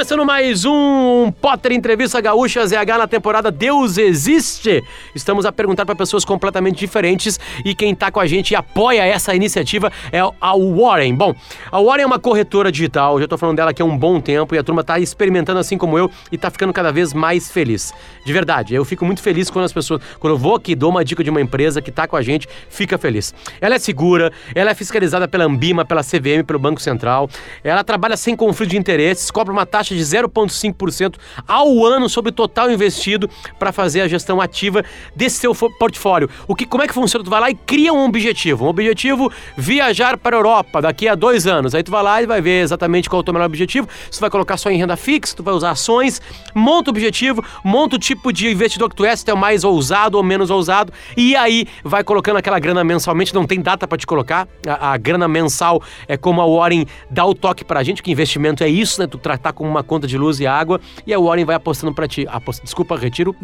Começando 0.00 0.24
mais 0.24 0.64
um 0.64 1.30
Potter 1.42 1.72
Entrevista 1.72 2.22
Gaúcha 2.22 2.66
ZH 2.66 2.96
na 2.96 3.06
temporada 3.06 3.50
Deus 3.50 3.98
Existe. 3.98 4.82
Estamos 5.14 5.44
a 5.44 5.52
perguntar 5.52 5.84
para 5.84 5.94
pessoas 5.94 6.24
completamente 6.24 6.78
diferentes 6.78 7.38
e 7.66 7.74
quem 7.74 7.94
tá 7.94 8.10
com 8.10 8.18
a 8.18 8.26
gente 8.26 8.52
e 8.52 8.56
apoia 8.56 9.04
essa 9.04 9.34
iniciativa 9.34 9.92
é 10.10 10.18
a 10.20 10.56
Warren. 10.56 11.14
Bom, 11.14 11.34
a 11.70 11.78
Warren 11.82 12.04
é 12.04 12.06
uma 12.06 12.18
corretora 12.18 12.72
digital, 12.72 13.20
já 13.20 13.28
tô 13.28 13.36
falando 13.36 13.58
dela 13.58 13.72
aqui 13.72 13.82
há 13.82 13.84
um 13.84 13.94
bom 13.94 14.22
tempo 14.22 14.54
e 14.54 14.58
a 14.58 14.62
turma 14.62 14.82
tá 14.82 14.98
experimentando 14.98 15.60
assim 15.60 15.76
como 15.76 15.98
eu 15.98 16.10
e 16.32 16.38
tá 16.38 16.50
ficando 16.50 16.72
cada 16.72 16.90
vez 16.90 17.12
mais 17.12 17.50
feliz. 17.50 17.92
De 18.24 18.32
verdade, 18.32 18.74
eu 18.74 18.86
fico 18.86 19.04
muito 19.04 19.20
feliz 19.20 19.50
quando 19.50 19.66
as 19.66 19.72
pessoas, 19.72 20.00
quando 20.18 20.32
eu 20.32 20.38
vou 20.38 20.54
aqui 20.54 20.74
dou 20.74 20.88
uma 20.88 21.04
dica 21.04 21.22
de 21.22 21.28
uma 21.28 21.42
empresa 21.42 21.82
que 21.82 21.92
tá 21.92 22.08
com 22.08 22.16
a 22.16 22.22
gente, 22.22 22.48
fica 22.70 22.96
feliz. 22.96 23.34
Ela 23.60 23.74
é 23.74 23.78
segura, 23.78 24.32
ela 24.54 24.70
é 24.70 24.74
fiscalizada 24.74 25.28
pela 25.28 25.44
Ambima, 25.44 25.84
pela 25.84 26.02
CVM, 26.02 26.42
pelo 26.46 26.58
Banco 26.58 26.80
Central. 26.80 27.28
Ela 27.62 27.84
trabalha 27.84 28.16
sem 28.16 28.34
conflito 28.34 28.70
de 28.70 28.78
interesses, 28.78 29.30
cobra 29.30 29.52
uma 29.52 29.66
taxa 29.66 29.89
de 29.94 30.02
0,5% 30.02 31.16
ao 31.46 31.84
ano 31.84 32.08
sobre 32.08 32.30
o 32.30 32.32
total 32.32 32.70
investido 32.70 33.28
para 33.58 33.72
fazer 33.72 34.00
a 34.02 34.08
gestão 34.08 34.40
ativa 34.40 34.84
desse 35.14 35.38
seu 35.38 35.54
portfólio. 35.54 36.28
O 36.46 36.54
que, 36.54 36.66
como 36.66 36.82
é 36.82 36.86
que 36.86 36.94
funciona? 36.94 37.24
Tu 37.24 37.30
vai 37.30 37.40
lá 37.40 37.50
e 37.50 37.54
cria 37.54 37.92
um 37.92 38.04
objetivo. 38.04 38.66
Um 38.66 38.68
objetivo 38.68 39.30
viajar 39.56 40.16
para 40.16 40.36
a 40.36 40.38
Europa 40.38 40.80
daqui 40.82 41.08
a 41.08 41.14
dois 41.14 41.46
anos. 41.46 41.74
Aí 41.74 41.82
tu 41.82 41.90
vai 41.90 42.02
lá 42.02 42.22
e 42.22 42.26
vai 42.26 42.40
ver 42.40 42.62
exatamente 42.62 43.08
qual 43.08 43.20
é 43.20 43.22
o 43.22 43.24
teu 43.24 43.34
melhor 43.34 43.46
objetivo. 43.46 43.88
Se 44.10 44.18
tu 44.18 44.20
vai 44.20 44.30
colocar 44.30 44.56
só 44.56 44.70
em 44.70 44.78
renda 44.78 44.96
fixa, 44.96 45.36
tu 45.36 45.42
vai 45.42 45.54
usar 45.54 45.70
ações, 45.70 46.20
monta 46.54 46.90
o 46.90 46.92
objetivo, 46.92 47.44
monta 47.64 47.96
o 47.96 47.98
tipo 47.98 48.32
de 48.32 48.48
investidor 48.48 48.88
que 48.88 48.96
tu 48.96 49.04
é, 49.04 49.14
se 49.14 49.24
tu 49.24 49.30
é 49.30 49.34
mais 49.34 49.64
ousado 49.64 50.16
ou 50.16 50.22
menos 50.22 50.50
ousado, 50.50 50.92
e 51.16 51.36
aí 51.36 51.66
vai 51.84 52.04
colocando 52.04 52.36
aquela 52.36 52.58
grana 52.58 52.84
mensalmente, 52.84 53.34
não 53.34 53.46
tem 53.46 53.60
data 53.60 53.86
para 53.86 53.98
te 53.98 54.06
colocar. 54.06 54.48
A, 54.66 54.92
a, 54.92 54.96
grana 54.96 55.26
mensal 55.28 55.82
é 56.06 56.16
como 56.16 56.40
a 56.40 56.46
Warren 56.46 56.86
dá 57.10 57.24
o 57.24 57.34
toque 57.34 57.64
pra 57.64 57.82
gente, 57.82 58.02
que 58.02 58.10
investimento 58.10 58.62
é 58.62 58.68
isso, 58.68 59.00
né? 59.00 59.06
Tu 59.06 59.18
tratar 59.18 59.52
com 59.52 59.68
uma 59.68 59.79
conta 59.82 60.06
de 60.06 60.16
luz 60.16 60.40
e 60.40 60.46
água 60.46 60.80
e 61.06 61.12
a 61.12 61.18
Warren 61.18 61.44
vai 61.44 61.56
apostando 61.56 61.94
para 61.94 62.06
ti. 62.06 62.26
Aposta, 62.28 62.62
desculpa, 62.64 62.96
retiro. 62.96 63.34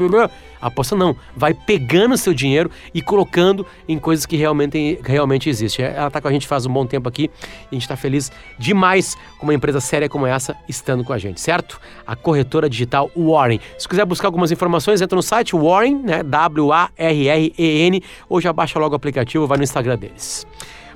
Aposta 0.60 0.96
não. 0.96 1.16
Vai 1.36 1.54
pegando 1.54 2.16
seu 2.16 2.34
dinheiro 2.34 2.70
e 2.92 3.02
colocando 3.02 3.66
em 3.88 3.98
coisas 3.98 4.26
que 4.26 4.36
realmente, 4.36 4.98
realmente 5.02 5.48
existem. 5.48 5.84
Ela 5.84 6.10
tá 6.10 6.20
com 6.20 6.28
a 6.28 6.32
gente 6.32 6.46
faz 6.46 6.66
um 6.66 6.72
bom 6.72 6.86
tempo 6.86 7.08
aqui 7.08 7.30
e 7.64 7.68
a 7.70 7.74
gente 7.74 7.82
está 7.82 7.96
feliz 7.96 8.30
demais 8.58 9.16
com 9.38 9.46
uma 9.46 9.54
empresa 9.54 9.80
séria 9.80 10.08
como 10.08 10.26
essa 10.26 10.56
estando 10.68 11.04
com 11.04 11.12
a 11.12 11.18
gente, 11.18 11.40
certo? 11.40 11.80
A 12.06 12.16
corretora 12.16 12.68
digital 12.68 13.10
Warren. 13.16 13.60
Se 13.78 13.88
quiser 13.88 14.04
buscar 14.04 14.28
algumas 14.28 14.50
informações, 14.50 15.00
entra 15.00 15.16
no 15.16 15.22
site 15.22 15.54
Warren, 15.54 16.02
né? 16.02 16.22
W-A-R-R-E-N, 16.22 18.02
ou 18.28 18.40
já 18.40 18.52
baixa 18.52 18.78
logo 18.78 18.92
o 18.92 18.96
aplicativo, 18.96 19.46
vai 19.46 19.58
no 19.58 19.64
Instagram 19.64 19.96
deles. 19.96 20.46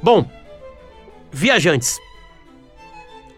Bom, 0.02 0.28
viajantes. 1.30 2.00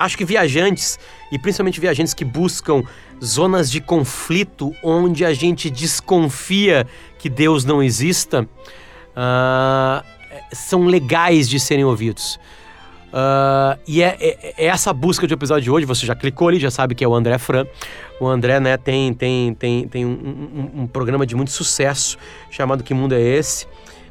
Acho 0.02 0.18
que 0.18 0.24
viajantes 0.24 0.98
e 1.30 1.38
principalmente 1.38 1.80
viajantes 1.80 2.12
que 2.12 2.24
buscam 2.24 2.82
zonas 3.22 3.70
de 3.70 3.80
conflito 3.80 4.74
onde 4.82 5.24
a 5.24 5.32
gente 5.32 5.70
desconfia 5.70 6.86
que 7.20 7.28
Deus 7.28 7.64
não 7.64 7.80
exista, 7.80 8.42
uh, 8.42 10.04
são 10.52 10.86
legais 10.86 11.48
de 11.48 11.60
serem 11.60 11.84
ouvidos. 11.84 12.40
Uh, 13.12 13.78
e 13.86 14.02
é, 14.02 14.16
é, 14.18 14.54
é, 14.56 14.66
essa 14.66 14.92
busca 14.92 15.24
de 15.24 15.34
episódio 15.34 15.62
de 15.62 15.70
hoje, 15.70 15.86
você 15.86 16.04
já 16.04 16.16
clicou 16.16 16.48
ali, 16.48 16.58
já 16.58 16.70
sabe 16.70 16.96
que 16.96 17.04
é 17.04 17.08
o 17.08 17.14
André 17.14 17.38
Fran. 17.38 17.64
O 18.18 18.26
André 18.26 18.58
né, 18.58 18.76
tem, 18.76 19.14
tem, 19.14 19.54
tem, 19.54 19.86
tem 19.86 20.04
um, 20.04 20.10
um, 20.74 20.82
um 20.82 20.86
programa 20.88 21.24
de 21.24 21.36
muito 21.36 21.52
sucesso 21.52 22.18
chamado 22.50 22.82
Que 22.82 22.92
Mundo 22.92 23.14
é 23.14 23.20
Esse? 23.20 23.68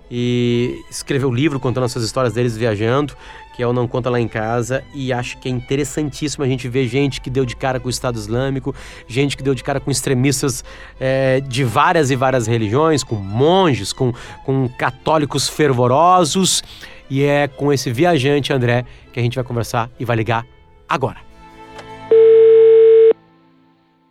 E 0.10 0.84
escreveu 0.90 1.32
livro 1.32 1.60
contando 1.60 1.86
essas 1.86 2.04
histórias 2.04 2.34
deles 2.34 2.56
viajando 2.56 3.16
que 3.56 3.62
é 3.62 3.68
o 3.68 3.74
Não 3.74 3.88
Conta 3.88 4.10
Lá 4.10 4.20
em 4.20 4.28
Casa, 4.28 4.84
e 4.94 5.12
acho 5.12 5.38
que 5.40 5.48
é 5.48 5.52
interessantíssimo 5.52 6.44
a 6.44 6.48
gente 6.48 6.68
ver 6.68 6.88
gente 6.88 7.22
que 7.22 7.30
deu 7.30 7.46
de 7.46 7.56
cara 7.56 7.80
com 7.80 7.88
o 7.88 7.90
Estado 7.90 8.16
Islâmico, 8.16 8.76
gente 9.08 9.36
que 9.36 9.44
deu 9.44 9.54
de 9.54 9.64
cara 9.64 9.80
com 9.80 9.92
extremistas 9.92 10.64
é, 11.00 11.40
de 11.42 11.64
várias 11.64 12.12
e 12.12 12.16
várias 12.16 12.48
religiões, 12.48 13.04
com 13.04 13.16
monges, 13.16 13.94
com, 13.94 14.14
com 14.46 14.70
católicos 14.70 15.50
fervorosos, 15.50 16.64
e 17.10 17.24
é 17.24 17.48
com 17.48 17.74
esse 17.74 17.92
viajante, 17.92 18.54
André, 18.54 18.86
que 19.12 19.20
a 19.20 19.24
gente 19.24 19.36
vai 19.36 19.44
conversar 19.44 19.90
e 20.00 20.06
vai 20.06 20.16
ligar 20.16 20.46
agora. 20.88 21.18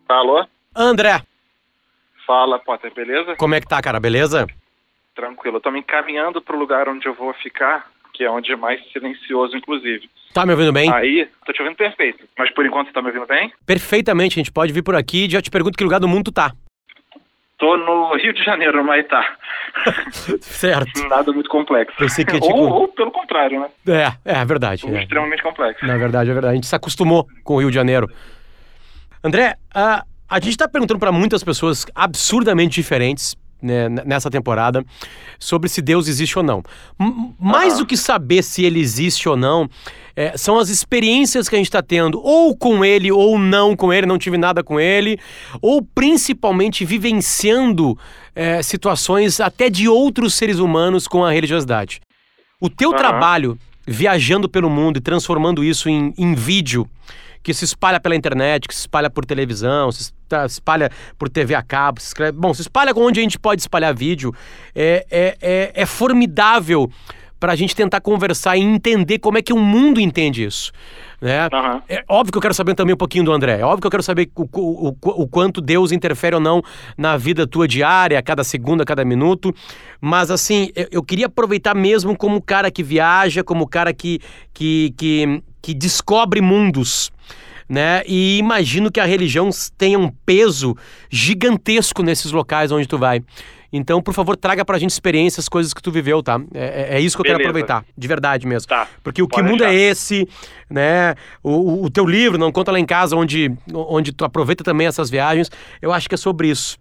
Alô? 0.08 0.44
André. 0.74 1.22
Fala, 2.26 2.58
Potter, 2.58 2.92
beleza? 2.92 3.36
Como 3.36 3.54
é 3.54 3.60
que 3.60 3.66
tá, 3.66 3.80
cara? 3.80 3.98
Beleza? 3.98 4.46
Tranquilo. 5.14 5.56
Eu 5.56 5.60
tô 5.60 5.70
me 5.70 5.80
encaminhando 5.80 6.40
pro 6.42 6.58
lugar 6.58 6.88
onde 6.88 7.08
eu 7.08 7.14
vou 7.14 7.32
ficar 7.34 7.90
que 8.20 8.24
é 8.24 8.30
onde 8.30 8.52
é 8.52 8.56
mais 8.56 8.78
silencioso, 8.92 9.56
inclusive. 9.56 10.10
Tá 10.34 10.44
me 10.44 10.52
ouvindo 10.52 10.74
bem? 10.74 10.92
Aí, 10.92 11.26
tô 11.46 11.54
te 11.54 11.62
ouvindo 11.62 11.74
perfeito. 11.74 12.22
Mas 12.38 12.50
por 12.50 12.66
enquanto 12.66 12.88
você 12.88 12.92
tá 12.92 13.00
me 13.00 13.08
ouvindo 13.08 13.26
bem? 13.26 13.50
Perfeitamente, 13.64 14.38
a 14.38 14.40
gente 14.40 14.52
pode 14.52 14.74
vir 14.74 14.82
por 14.82 14.94
aqui 14.94 15.24
e 15.24 15.30
já 15.30 15.40
te 15.40 15.50
pergunto 15.50 15.78
que 15.78 15.82
lugar 15.82 15.98
do 15.98 16.06
mundo 16.06 16.24
tu 16.24 16.32
tá. 16.32 16.52
Tô 17.56 17.78
no 17.78 18.14
Rio 18.16 18.34
de 18.34 18.44
Janeiro, 18.44 18.76
no 18.76 18.84
Maitá. 18.84 19.24
certo. 20.42 21.08
Nada 21.08 21.32
muito 21.32 21.48
complexo. 21.48 21.96
Tipo... 22.14 22.44
ou, 22.44 22.82
ou, 22.82 22.88
pelo 22.88 23.10
contrário, 23.10 23.58
né? 23.58 23.68
É, 24.26 24.32
é 24.38 24.44
verdade. 24.44 24.84
Ou 24.84 24.94
é. 24.94 25.00
extremamente 25.00 25.42
complexo. 25.42 25.86
Na 25.86 25.96
verdade, 25.96 26.28
é 26.30 26.34
verdade. 26.34 26.52
A 26.52 26.54
gente 26.56 26.66
se 26.66 26.76
acostumou 26.76 27.26
com 27.42 27.54
o 27.54 27.58
Rio 27.60 27.70
de 27.70 27.74
Janeiro. 27.74 28.06
André, 29.24 29.56
a, 29.74 30.04
a 30.28 30.40
gente 30.40 30.58
tá 30.58 30.68
perguntando 30.68 31.00
para 31.00 31.10
muitas 31.10 31.42
pessoas 31.42 31.86
absurdamente 31.94 32.74
diferentes 32.74 33.34
né, 33.62 33.88
nessa 33.88 34.30
temporada 34.30 34.84
sobre 35.38 35.68
se 35.68 35.80
Deus 35.80 36.08
existe 36.08 36.38
ou 36.38 36.44
não. 36.44 36.62
M 36.98 37.34
mais 37.38 37.78
do 37.78 37.86
que 37.86 37.96
saber 37.96 38.42
se 38.42 38.64
ele 38.64 38.80
existe 38.80 39.28
ou 39.28 39.36
não, 39.36 39.68
é, 40.14 40.36
são 40.36 40.58
as 40.58 40.68
experiências 40.68 41.48
que 41.48 41.54
a 41.54 41.58
gente 41.58 41.68
está 41.68 41.82
tendo, 41.82 42.20
ou 42.22 42.56
com 42.56 42.84
ele, 42.84 43.10
ou 43.10 43.38
não 43.38 43.74
com 43.74 43.92
ele, 43.92 44.06
não 44.06 44.18
tive 44.18 44.36
nada 44.36 44.62
com 44.62 44.78
ele, 44.78 45.18
ou 45.62 45.82
principalmente 45.82 46.84
vivenciando 46.84 47.96
é, 48.34 48.62
situações 48.62 49.40
até 49.40 49.70
de 49.70 49.88
outros 49.88 50.34
seres 50.34 50.58
humanos 50.58 51.06
com 51.06 51.24
a 51.24 51.32
religiosidade. 51.32 52.00
O 52.60 52.68
teu 52.68 52.90
uhum. 52.90 52.96
trabalho 52.96 53.58
viajando 53.86 54.48
pelo 54.48 54.70
mundo 54.70 54.98
e 54.98 55.00
transformando 55.00 55.64
isso 55.64 55.88
em, 55.88 56.12
em 56.16 56.34
vídeo 56.34 56.88
que 57.42 57.54
se 57.54 57.64
espalha 57.64 58.00
pela 58.00 58.14
internet, 58.14 58.68
que 58.68 58.74
se 58.74 58.80
espalha 58.80 59.10
por 59.10 59.24
televisão, 59.24 59.90
se 59.90 60.12
espalha 60.46 60.90
por 61.18 61.28
TV 61.28 61.54
a 61.54 61.62
cabo, 61.62 62.00
se 62.00 62.08
escreve, 62.08 62.32
bom, 62.32 62.52
se 62.52 62.62
espalha 62.62 62.92
onde 62.94 63.20
a 63.20 63.22
gente 63.22 63.38
pode 63.38 63.60
espalhar 63.60 63.94
vídeo, 63.94 64.34
é, 64.74 65.06
é, 65.10 65.36
é, 65.40 65.72
é 65.74 65.86
formidável 65.86 66.90
para 67.40 67.54
a 67.54 67.56
gente 67.56 67.74
tentar 67.74 68.02
conversar 68.02 68.58
e 68.58 68.60
entender 68.60 69.18
como 69.18 69.38
é 69.38 69.42
que 69.42 69.52
o 69.52 69.58
mundo 69.58 69.98
entende 69.98 70.44
isso. 70.44 70.70
Né? 71.20 71.44
Uhum. 71.44 71.82
É 71.88 72.04
óbvio 72.06 72.32
que 72.32 72.38
eu 72.38 72.42
quero 72.42 72.54
saber 72.54 72.74
também 72.74 72.94
um 72.94 72.98
pouquinho 72.98 73.24
do 73.24 73.32
André. 73.32 73.58
É 73.60 73.64
óbvio 73.64 73.80
que 73.80 73.86
eu 73.86 73.90
quero 73.90 74.02
saber 74.02 74.30
o, 74.36 74.42
o, 74.42 74.88
o, 74.88 75.22
o, 75.22 75.28
quanto 75.28 75.60
Deus 75.60 75.90
interfere 75.90 76.34
ou 76.34 76.40
não 76.40 76.62
na 76.96 77.16
vida 77.16 77.46
tua 77.46 77.66
diária, 77.66 78.18
a 78.18 78.22
cada 78.22 78.44
segundo, 78.44 78.82
a 78.82 78.84
cada 78.84 79.04
minuto. 79.06 79.54
Mas 80.00 80.30
assim, 80.30 80.70
eu, 80.76 80.86
eu 80.92 81.02
queria 81.02 81.26
aproveitar 81.26 81.74
mesmo 81.74 82.14
como 82.16 82.40
cara 82.42 82.70
que 82.70 82.82
viaja, 82.82 83.42
como 83.42 83.66
cara 83.66 83.92
que, 83.92 84.20
que, 84.52 84.94
que, 84.96 85.42
que 85.60 85.74
descobre 85.74 86.40
mundos 86.40 87.10
né? 87.70 88.02
E 88.04 88.36
imagino 88.36 88.90
que 88.90 88.98
a 88.98 89.04
religião 89.04 89.48
tenha 89.78 89.96
um 89.96 90.08
peso 90.08 90.76
gigantesco 91.08 92.02
nesses 92.02 92.32
locais 92.32 92.72
onde 92.72 92.88
tu 92.88 92.98
vai. 92.98 93.22
Então, 93.72 94.02
por 94.02 94.12
favor, 94.12 94.36
traga 94.36 94.64
pra 94.64 94.76
gente 94.76 94.90
experiências, 94.90 95.48
coisas 95.48 95.72
que 95.72 95.80
tu 95.80 95.92
viveu, 95.92 96.20
tá? 96.20 96.40
É, 96.52 96.94
é, 96.94 96.96
é 96.96 97.00
isso 97.00 97.16
que 97.16 97.20
eu 97.20 97.22
Beleza. 97.22 97.38
quero 97.38 97.50
aproveitar, 97.50 97.84
de 97.96 98.08
verdade 98.08 98.44
mesmo. 98.44 98.68
Tá. 98.68 98.88
Porque 99.04 99.22
o 99.22 99.28
que 99.28 99.40
mundo 99.40 99.62
é 99.62 99.72
esse, 99.72 100.28
né? 100.68 101.14
O, 101.40 101.84
o 101.84 101.90
teu 101.90 102.04
livro, 102.04 102.36
Não 102.36 102.50
Conta 102.50 102.72
Lá 102.72 102.80
em 102.80 102.84
Casa, 102.84 103.14
onde, 103.14 103.52
onde 103.72 104.10
tu 104.10 104.24
aproveita 104.24 104.64
também 104.64 104.88
essas 104.88 105.08
viagens, 105.08 105.48
eu 105.80 105.92
acho 105.92 106.08
que 106.08 106.16
é 106.16 106.18
sobre 106.18 106.48
isso. 106.48 106.76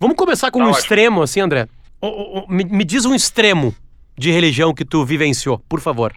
Vamos 0.00 0.16
começar 0.16 0.50
com 0.50 0.58
tá 0.58 0.64
um 0.64 0.68
ótimo. 0.70 0.82
extremo, 0.82 1.22
assim, 1.22 1.38
André? 1.38 1.68
O, 2.00 2.40
o, 2.40 2.46
me, 2.50 2.64
me 2.64 2.84
diz 2.84 3.04
um 3.04 3.14
extremo 3.14 3.72
de 4.18 4.32
religião 4.32 4.74
que 4.74 4.84
tu 4.84 5.04
vivenciou, 5.04 5.60
por 5.68 5.80
favor. 5.80 6.12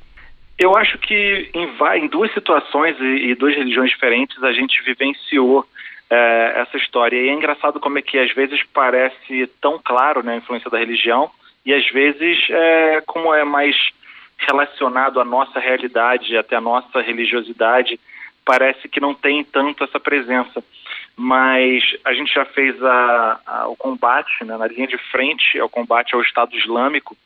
Eu 0.57 0.75
acho 0.75 0.97
que 0.97 1.51
em, 1.53 1.69
em 2.03 2.07
duas 2.07 2.33
situações 2.33 2.99
e, 2.99 3.29
e, 3.29 3.35
duas 3.35 3.55
religiões 3.55 3.91
diferentes 3.91 4.41
a 4.43 4.51
gente 4.51 4.81
vivenciou 4.83 5.65
é, 6.09 6.53
essa 6.57 6.77
história. 6.77 7.15
E 7.15 7.29
é 7.29 7.33
engraçado 7.33 7.79
como 7.79 7.99
é 7.99 8.01
que 8.01 8.17
às 8.17 8.33
vezes 8.33 8.61
parece 8.73 9.47
tão 9.61 9.79
claro 9.83 10.23
né, 10.23 10.33
a 10.33 10.37
influência 10.37 10.69
da 10.69 10.79
religião 10.79 11.29
e 11.65 11.73
às 11.73 11.87
vezes, 11.89 12.39
é, 12.49 13.03
como 13.05 13.33
é 13.33 13.43
mais 13.43 13.75
relacionado 14.37 15.19
à 15.19 15.25
nossa 15.25 15.59
realidade, 15.59 16.37
até 16.37 16.55
a 16.55 16.61
nossa 16.61 17.01
religiosidade, 17.01 17.99
parece 18.45 18.87
que 18.87 19.01
não 19.01 19.13
tem 19.13 19.43
tanto 19.43 19.83
essa 19.83 19.99
presença. 19.99 20.63
Mas 21.15 21.83
a 22.05 22.13
gente 22.13 22.33
já 22.33 22.45
fez 22.45 22.81
a, 22.81 23.39
a, 23.45 23.67
o 23.67 23.75
combate, 23.75 24.45
né, 24.45 24.55
na 24.55 24.67
linha 24.67 24.87
de 24.87 24.97
frente 25.11 25.59
ao 25.59 25.67
combate 25.67 26.15
ao 26.15 26.21
Estado 26.21 26.55
Islâmico, 26.55 27.17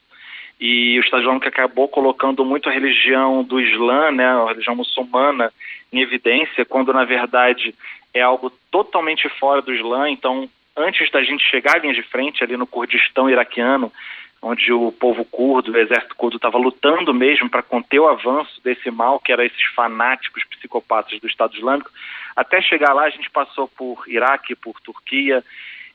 e 0.62 1.00
o 1.00 1.02
Estado 1.02 1.22
Islâmico 1.22 1.48
acabou 1.48 1.88
colocando 1.88 2.46
muito 2.46 2.70
a 2.70 2.72
religião 2.72 3.44
do 3.44 3.60
Islã, 3.60 4.12
né, 4.12 4.28
a 4.28 4.46
religião 4.50 4.76
muçulmana, 4.76 5.52
em 5.92 6.00
evidência, 6.02 6.64
quando 6.64 6.94
na 6.94 7.04
verdade 7.04 7.74
é 8.14 8.22
algo 8.22 8.52
totalmente 8.70 9.28
fora 9.40 9.60
do 9.60 9.74
Islã. 9.74 10.08
Então, 10.08 10.48
antes 10.78 11.10
da 11.10 11.24
gente 11.24 11.44
chegar 11.50 11.78
à 11.78 11.80
linha 11.80 11.96
de 11.96 12.04
frente, 12.04 12.44
ali 12.44 12.56
no 12.56 12.68
Kurdistão 12.68 13.28
iraquiano, 13.28 13.92
onde 14.40 14.72
o 14.72 14.92
povo 14.92 15.26
curdo, 15.26 15.72
o 15.72 15.78
exército 15.78 16.16
curdo 16.16 16.36
estava 16.36 16.60
lutando 16.60 17.12
mesmo 17.12 17.50
para 17.50 17.64
conter 17.64 18.00
o 18.00 18.08
avanço 18.08 18.62
desse 18.64 18.92
mal, 18.92 19.20
que 19.20 19.32
eram 19.32 19.44
esses 19.44 19.66
fanáticos 19.76 20.44
psicopatas 20.46 21.20
do 21.20 21.28
Estado 21.28 21.56
Islâmico. 21.56 21.90
Até 22.36 22.62
chegar 22.62 22.94
lá, 22.94 23.04
a 23.04 23.10
gente 23.10 23.32
passou 23.32 23.68
por 23.68 24.04
Iraque, 24.08 24.56
por 24.56 24.80
Turquia 24.80 25.44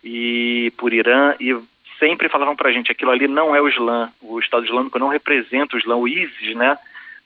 e 0.03 0.73
por 0.77 0.93
Irã, 0.93 1.35
e 1.39 1.57
sempre 1.99 2.29
falavam 2.29 2.57
para 2.57 2.69
a 2.69 2.73
gente, 2.73 2.93
aquilo 2.93 3.11
ali 3.11 3.27
não 3.27 3.55
é 3.55 3.61
o 3.61 3.69
Islã, 3.69 4.13
o 4.21 4.39
Estado 4.39 4.65
Islâmico 4.65 4.99
não 4.99 5.09
representa 5.09 5.77
o 5.77 5.79
Islã, 5.79 5.97
o 5.97 6.09
ISIS, 6.09 6.55
né, 6.55 6.79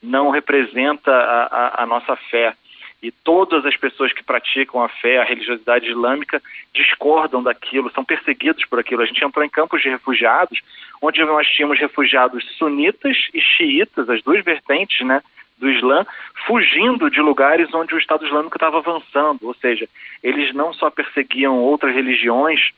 não 0.03 0.31
representa 0.31 1.11
a, 1.11 1.45
a, 1.45 1.83
a 1.83 1.87
nossa 1.87 2.17
fé 2.17 2.55
e 3.03 3.11
todas 3.11 3.65
as 3.65 3.77
pessoas 3.77 4.13
que 4.13 4.23
praticam 4.23 4.83
a 4.83 4.89
fé, 4.89 5.19
a 5.19 5.25
religiosidade 5.25 5.89
islâmica, 5.89 6.43
discordam 6.75 7.43
daquilo, 7.43 7.91
são 7.91 8.05
perseguidos 8.05 8.65
por 8.67 8.79
aquilo. 8.79 9.03
A 9.03 9.07
gente 9.07 9.25
entrou 9.25 9.45
em 9.45 9.49
campos 9.49 9.81
de 9.81 9.89
refugiados, 9.89 10.61
onde 11.01 11.25
nós 11.25 11.47
tínhamos 11.49 11.79
refugiados 11.79 12.45
sunitas 12.59 13.17
e 13.33 13.41
xiitas, 13.41 14.09
as 14.09 14.23
duas 14.23 14.45
vertentes, 14.45 15.07
né, 15.07 15.23
do 15.59 15.71
Islã, 15.71 16.07
fugindo 16.47 17.11
de 17.11 17.21
lugares 17.21 17.73
onde 17.73 17.95
o 17.95 17.99
Estado 17.99 18.25
Islâmico 18.25 18.57
estava 18.57 18.79
avançando, 18.79 19.47
ou 19.47 19.55
seja, 19.55 19.89
eles 20.23 20.55
não 20.55 20.73
só 20.73 20.91
perseguiam 20.91 21.59
outras 21.59 21.95
religiões, 21.95 22.71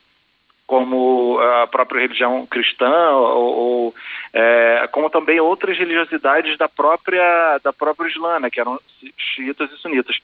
como 0.65 1.39
a 1.39 1.67
própria 1.67 2.01
religião 2.01 2.45
cristã 2.45 3.11
ou, 3.11 3.57
ou 3.57 3.95
é, 4.33 4.87
como 4.91 5.09
também 5.09 5.39
outras 5.39 5.77
religiosidades 5.77 6.57
da 6.57 6.69
própria 6.69 7.59
da 7.63 7.73
própria 7.73 8.07
Islã, 8.07 8.39
né, 8.39 8.49
que 8.49 8.59
eram 8.59 8.79
xiitas 9.17 9.71
e 9.71 9.77
sunitas. 9.77 10.17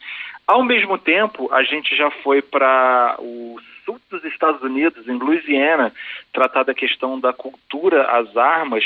Ao 0.47 0.63
mesmo 0.63 0.97
tempo, 0.97 1.49
a 1.53 1.63
gente 1.63 1.95
já 1.95 2.09
foi 2.09 2.41
para 2.41 3.15
o 3.19 3.59
sul 3.85 3.99
dos 4.09 4.23
Estados 4.25 4.61
Unidos, 4.61 5.07
em 5.07 5.17
Louisiana, 5.17 5.91
tratar 6.31 6.63
da 6.63 6.73
questão 6.73 7.19
da 7.19 7.33
cultura 7.33 8.03
às 8.03 8.35
armas 8.37 8.83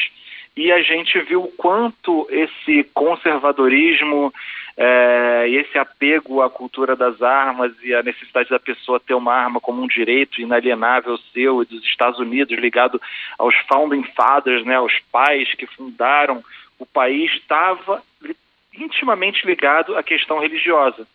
e 0.55 0.71
a 0.71 0.81
gente 0.81 1.19
viu 1.21 1.43
o 1.43 1.51
quanto 1.51 2.27
esse 2.29 2.83
conservadorismo 2.93 4.31
é, 4.75 5.47
esse 5.49 5.77
apego 5.77 6.41
à 6.41 6.49
cultura 6.49 6.95
das 6.95 7.21
armas 7.21 7.71
e 7.83 7.93
a 7.93 8.01
necessidade 8.01 8.49
da 8.49 8.59
pessoa 8.59 8.99
ter 8.99 9.13
uma 9.13 9.33
arma 9.33 9.59
como 9.59 9.81
um 9.81 9.87
direito 9.87 10.41
inalienável 10.41 11.17
seu 11.31 11.61
e 11.61 11.65
dos 11.65 11.83
Estados 11.83 12.19
Unidos 12.19 12.57
ligado 12.57 12.99
aos 13.37 13.55
founding 13.67 14.03
fathers, 14.15 14.65
né, 14.65 14.75
aos 14.75 14.93
pais 15.11 15.53
que 15.53 15.67
fundaram 15.67 16.43
o 16.79 16.85
país, 16.85 17.31
estava 17.33 18.01
intimamente 18.73 19.45
ligado 19.45 19.95
à 19.95 20.01
questão 20.01 20.39
religiosa 20.39 21.07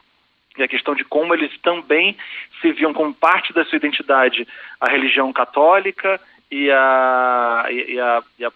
e 0.57 0.63
a 0.63 0.69
questão 0.69 0.95
de 0.95 1.05
como 1.05 1.35
eles 1.35 1.57
também 1.61 2.17
se 2.61 2.73
viam 2.73 2.93
como 2.93 3.15
parte 3.15 3.53
da 3.53 3.65
sua 3.65 3.77
identidade 3.77 4.47
a 4.81 4.91
religião 4.91 5.33
católica 5.33 6.21
e 6.51 6.71
a, 6.71 7.67
e 7.71 8.01
a, 8.01 8.23
e 8.39 8.45
a 8.45 8.53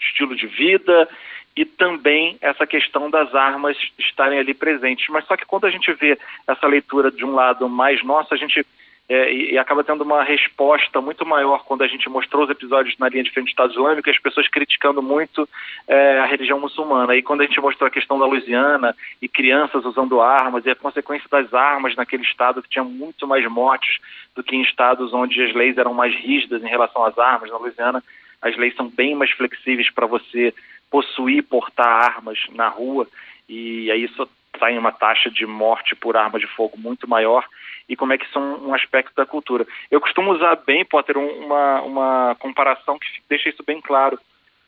estilo 0.00 0.34
de 0.36 0.46
vida 0.46 1.08
e 1.56 1.64
também 1.64 2.36
essa 2.40 2.66
questão 2.66 3.08
das 3.08 3.34
armas 3.34 3.76
estarem 3.98 4.38
ali 4.38 4.54
presentes. 4.54 5.06
Mas 5.08 5.24
só 5.26 5.36
que 5.36 5.46
quando 5.46 5.66
a 5.66 5.70
gente 5.70 5.92
vê 5.92 6.18
essa 6.46 6.66
leitura 6.66 7.10
de 7.10 7.24
um 7.24 7.34
lado 7.34 7.68
mais 7.68 8.02
nosso, 8.02 8.34
a 8.34 8.36
gente 8.36 8.66
é, 9.06 9.32
e, 9.32 9.58
acaba 9.58 9.84
tendo 9.84 10.02
uma 10.02 10.22
resposta 10.22 10.98
muito 11.00 11.26
maior 11.26 11.62
quando 11.64 11.82
a 11.82 11.86
gente 11.86 12.08
mostrou 12.08 12.44
os 12.44 12.50
episódios 12.50 12.96
na 12.98 13.08
linha 13.08 13.22
de 13.22 13.30
frente 13.30 13.46
do 13.46 13.50
Estado 13.50 13.72
Islâmico, 13.72 14.08
as 14.08 14.18
pessoas 14.18 14.48
criticando 14.48 15.02
muito 15.02 15.46
é, 15.86 16.20
a 16.20 16.24
religião 16.24 16.58
muçulmana. 16.58 17.14
E 17.14 17.22
quando 17.22 17.42
a 17.42 17.44
gente 17.44 17.60
mostrou 17.60 17.86
a 17.86 17.90
questão 17.90 18.18
da 18.18 18.24
Louisiana 18.24 18.96
e 19.20 19.28
crianças 19.28 19.84
usando 19.84 20.22
armas 20.22 20.64
e 20.64 20.70
a 20.70 20.74
consequência 20.74 21.28
das 21.30 21.52
armas 21.52 21.94
naquele 21.94 22.22
estado 22.22 22.62
que 22.62 22.68
tinha 22.70 22.84
muito 22.84 23.26
mais 23.26 23.46
mortes 23.46 23.98
do 24.34 24.42
que 24.42 24.56
em 24.56 24.62
estados 24.62 25.12
onde 25.12 25.42
as 25.42 25.54
leis 25.54 25.76
eram 25.76 25.92
mais 25.92 26.14
rígidas 26.14 26.64
em 26.64 26.68
relação 26.68 27.04
às 27.04 27.18
armas, 27.18 27.50
na 27.50 27.58
Louisiana 27.58 28.02
as 28.44 28.54
leis 28.58 28.76
são 28.76 28.88
bem 28.88 29.14
mais 29.14 29.30
flexíveis 29.30 29.90
para 29.90 30.06
você 30.06 30.52
possuir, 30.90 31.42
portar 31.42 31.88
armas 31.88 32.38
na 32.52 32.68
rua, 32.68 33.08
e 33.48 33.90
aí 33.90 34.04
isso 34.04 34.28
sai 34.60 34.76
uma 34.78 34.92
taxa 34.92 35.30
de 35.30 35.46
morte 35.46 35.96
por 35.96 36.16
arma 36.16 36.38
de 36.38 36.46
fogo 36.46 36.78
muito 36.78 37.08
maior, 37.08 37.44
e 37.88 37.96
como 37.96 38.12
é 38.12 38.18
que 38.18 38.30
são 38.30 38.62
um 38.66 38.74
aspecto 38.74 39.14
da 39.16 39.24
cultura. 39.24 39.66
Eu 39.90 40.00
costumo 40.00 40.32
usar 40.32 40.56
bem, 40.56 40.84
Potter, 40.84 41.16
uma, 41.16 41.80
uma 41.82 42.36
comparação 42.38 42.98
que 42.98 43.06
deixa 43.28 43.48
isso 43.48 43.64
bem 43.66 43.80
claro. 43.80 44.18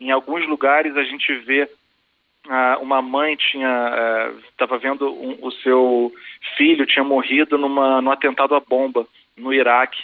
Em 0.00 0.10
alguns 0.10 0.46
lugares 0.48 0.96
a 0.96 1.04
gente 1.04 1.32
vê 1.40 1.70
ah, 2.48 2.78
uma 2.80 3.02
mãe 3.02 3.36
tinha 3.36 4.32
estava 4.50 4.76
ah, 4.76 4.78
vendo 4.78 5.06
um, 5.12 5.38
o 5.42 5.50
seu 5.50 6.12
filho 6.56 6.86
tinha 6.86 7.04
morrido 7.04 7.58
numa 7.58 8.00
num 8.00 8.10
atentado 8.10 8.54
à 8.54 8.60
bomba 8.60 9.06
no 9.36 9.52
Iraque 9.52 10.02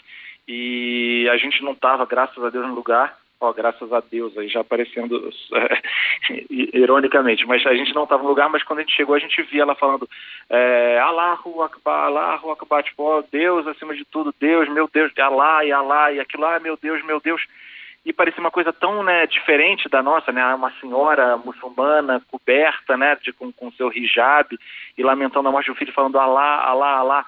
e 0.49 1.29
a 1.31 1.37
gente 1.37 1.63
não 1.63 1.73
estava 1.73 2.05
graças 2.07 2.43
a 2.43 2.51
Deus 2.51 2.67
no 2.67 2.75
lugar 2.75 3.17
ó, 3.43 3.53
graças 3.53 3.93
a 3.93 4.01
Deus, 4.01 4.37
aí 4.39 4.49
já 4.49 4.61
aparecendo 4.61 5.29
ironicamente, 6.49 7.45
mas 7.45 7.67
a 7.67 7.75
gente 7.75 7.93
não 7.95 8.05
estava 8.05 8.23
no 8.23 8.29
lugar, 8.29 8.49
mas 8.49 8.63
quando 8.63 8.79
a 8.79 8.83
gente 8.83 8.95
chegou 8.95 9.15
a 9.15 9.19
gente 9.19 9.43
via 9.43 9.63
ela 9.63 9.75
falando 9.75 10.09
é, 10.49 10.99
Allahu 11.01 11.63
Akbar, 11.63 12.07
Allahu 12.07 12.53
Akbar, 12.53 12.85
tipo, 12.85 13.03
ó, 13.03 13.23
Deus 13.31 13.67
acima 13.67 13.95
de 13.95 14.05
tudo, 14.05 14.35
Deus, 14.39 14.69
meu 14.69 14.89
Deus, 14.93 15.13
Alá 15.19 15.65
e 15.65 15.73
Alá 15.73 16.13
e 16.13 16.21
aquilo, 16.21 16.45
ah, 16.45 16.61
meu 16.61 16.79
Deus, 16.81 17.05
meu 17.05 17.21
Deus, 17.21 17.43
e 18.05 18.13
parecia 18.13 18.41
uma 18.41 18.51
coisa 18.51 18.73
tão 18.73 19.03
né, 19.03 19.27
diferente 19.27 19.89
da 19.89 20.03
nossa, 20.03 20.31
né, 20.31 20.45
uma 20.55 20.73
senhora 20.81 21.37
muçulmana 21.37 22.23
coberta, 22.31 22.97
né, 22.97 23.17
de, 23.21 23.33
com, 23.33 23.53
com 23.53 23.73
seu 23.73 23.93
hijab 23.93 24.57
e 24.97 25.03
lamentando 25.03 25.49
a 25.49 25.53
morte 25.53 25.71
do 25.71 25.77
filho, 25.77 25.93
falando 25.93 26.19
Alá, 26.19 26.65
Alá, 26.65 26.97
Alá, 26.97 27.27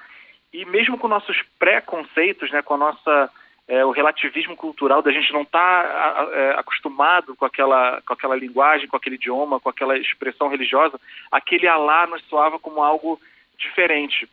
e 0.53 0.65
mesmo 0.65 0.97
com 0.97 1.09
nossos 1.09 1.43
preconceitos, 1.59 2.51
né, 2.53 2.63
com 2.63 2.75
a 2.75 2.79
nossa 2.79 3.31
é, 3.67 3.85
o 3.85 3.91
relativismo 3.91 4.57
cultural 4.57 5.03
da 5.03 5.11
gente 5.11 5.33
não 5.33 5.43
estar 5.43 5.85
tá, 5.85 6.29
é, 6.33 6.51
acostumado 6.59 7.35
com 7.35 7.45
aquela, 7.45 8.03
com 8.07 8.13
aquela 8.13 8.37
linguagem, 8.37 8.89
com 8.89 8.97
aquele 8.97 9.17
idioma, 9.17 9.59
com 9.59 9.69
aquela 9.69 9.97
expressão 9.97 10.49
religiosa, 10.49 11.01
aquele 11.31 11.67
Alá 11.67 12.07
nos 12.07 12.23
soava 12.25 12.59
como 12.59 12.83
algo 12.83 13.19
diferente. 13.59 14.29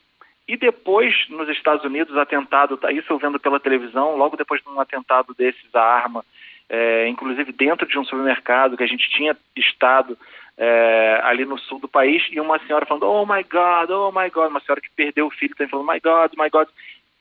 E 0.47 0.57
depois, 0.57 1.15
nos 1.29 1.47
Estados 1.47 1.85
Unidos, 1.85 2.17
atentado, 2.17 2.75
tá, 2.75 2.91
isso 2.91 3.11
eu 3.13 3.17
vendo 3.17 3.39
pela 3.39 3.59
televisão, 3.59 4.17
logo 4.17 4.35
depois 4.35 4.61
de 4.61 4.69
um 4.69 4.81
atentado 4.81 5.33
desses 5.33 5.73
à 5.73 5.81
arma, 5.81 6.25
é, 6.67 7.07
inclusive 7.07 7.53
dentro 7.53 7.87
de 7.87 7.97
um 7.97 8.03
supermercado 8.03 8.75
que 8.75 8.83
a 8.83 8.87
gente 8.87 9.09
tinha 9.11 9.37
estado 9.55 10.17
é, 10.57 11.21
ali 11.23 11.45
no 11.45 11.57
sul 11.57 11.79
do 11.79 11.87
país, 11.87 12.21
e 12.31 12.39
uma 12.41 12.59
senhora 12.59 12.85
falando, 12.85 13.07
oh 13.07 13.25
my 13.25 13.43
God, 13.43 13.89
oh 13.91 14.11
my 14.11 14.29
God, 14.29 14.49
uma 14.49 14.59
senhora 14.59 14.81
que 14.81 14.89
perdeu 14.89 15.27
o 15.27 15.31
filho, 15.31 15.55
também 15.55 15.69
falando, 15.69 15.89
my 15.89 15.99
God, 16.01 16.33
my 16.37 16.49
God, 16.49 16.67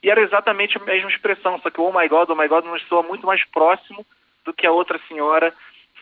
e 0.03 0.11
era 0.11 0.21
exatamente 0.21 0.79
a 0.79 0.85
mesma 0.85 1.11
expressão, 1.11 1.59
só 1.61 1.71
que 1.71 1.81
o 1.81 1.85
oh 1.85 1.93
my 1.93 2.09
God, 2.09 2.31
oh 2.31 2.35
my 2.35 2.49
God 2.49 2.65
nos 2.65 2.83
soa 2.89 3.03
muito 3.03 3.27
mais 3.27 3.45
próximo 3.47 4.05
do 4.45 4.53
que 4.53 4.67
a 4.67 4.73
outra 4.73 4.99
senhora 5.07 5.53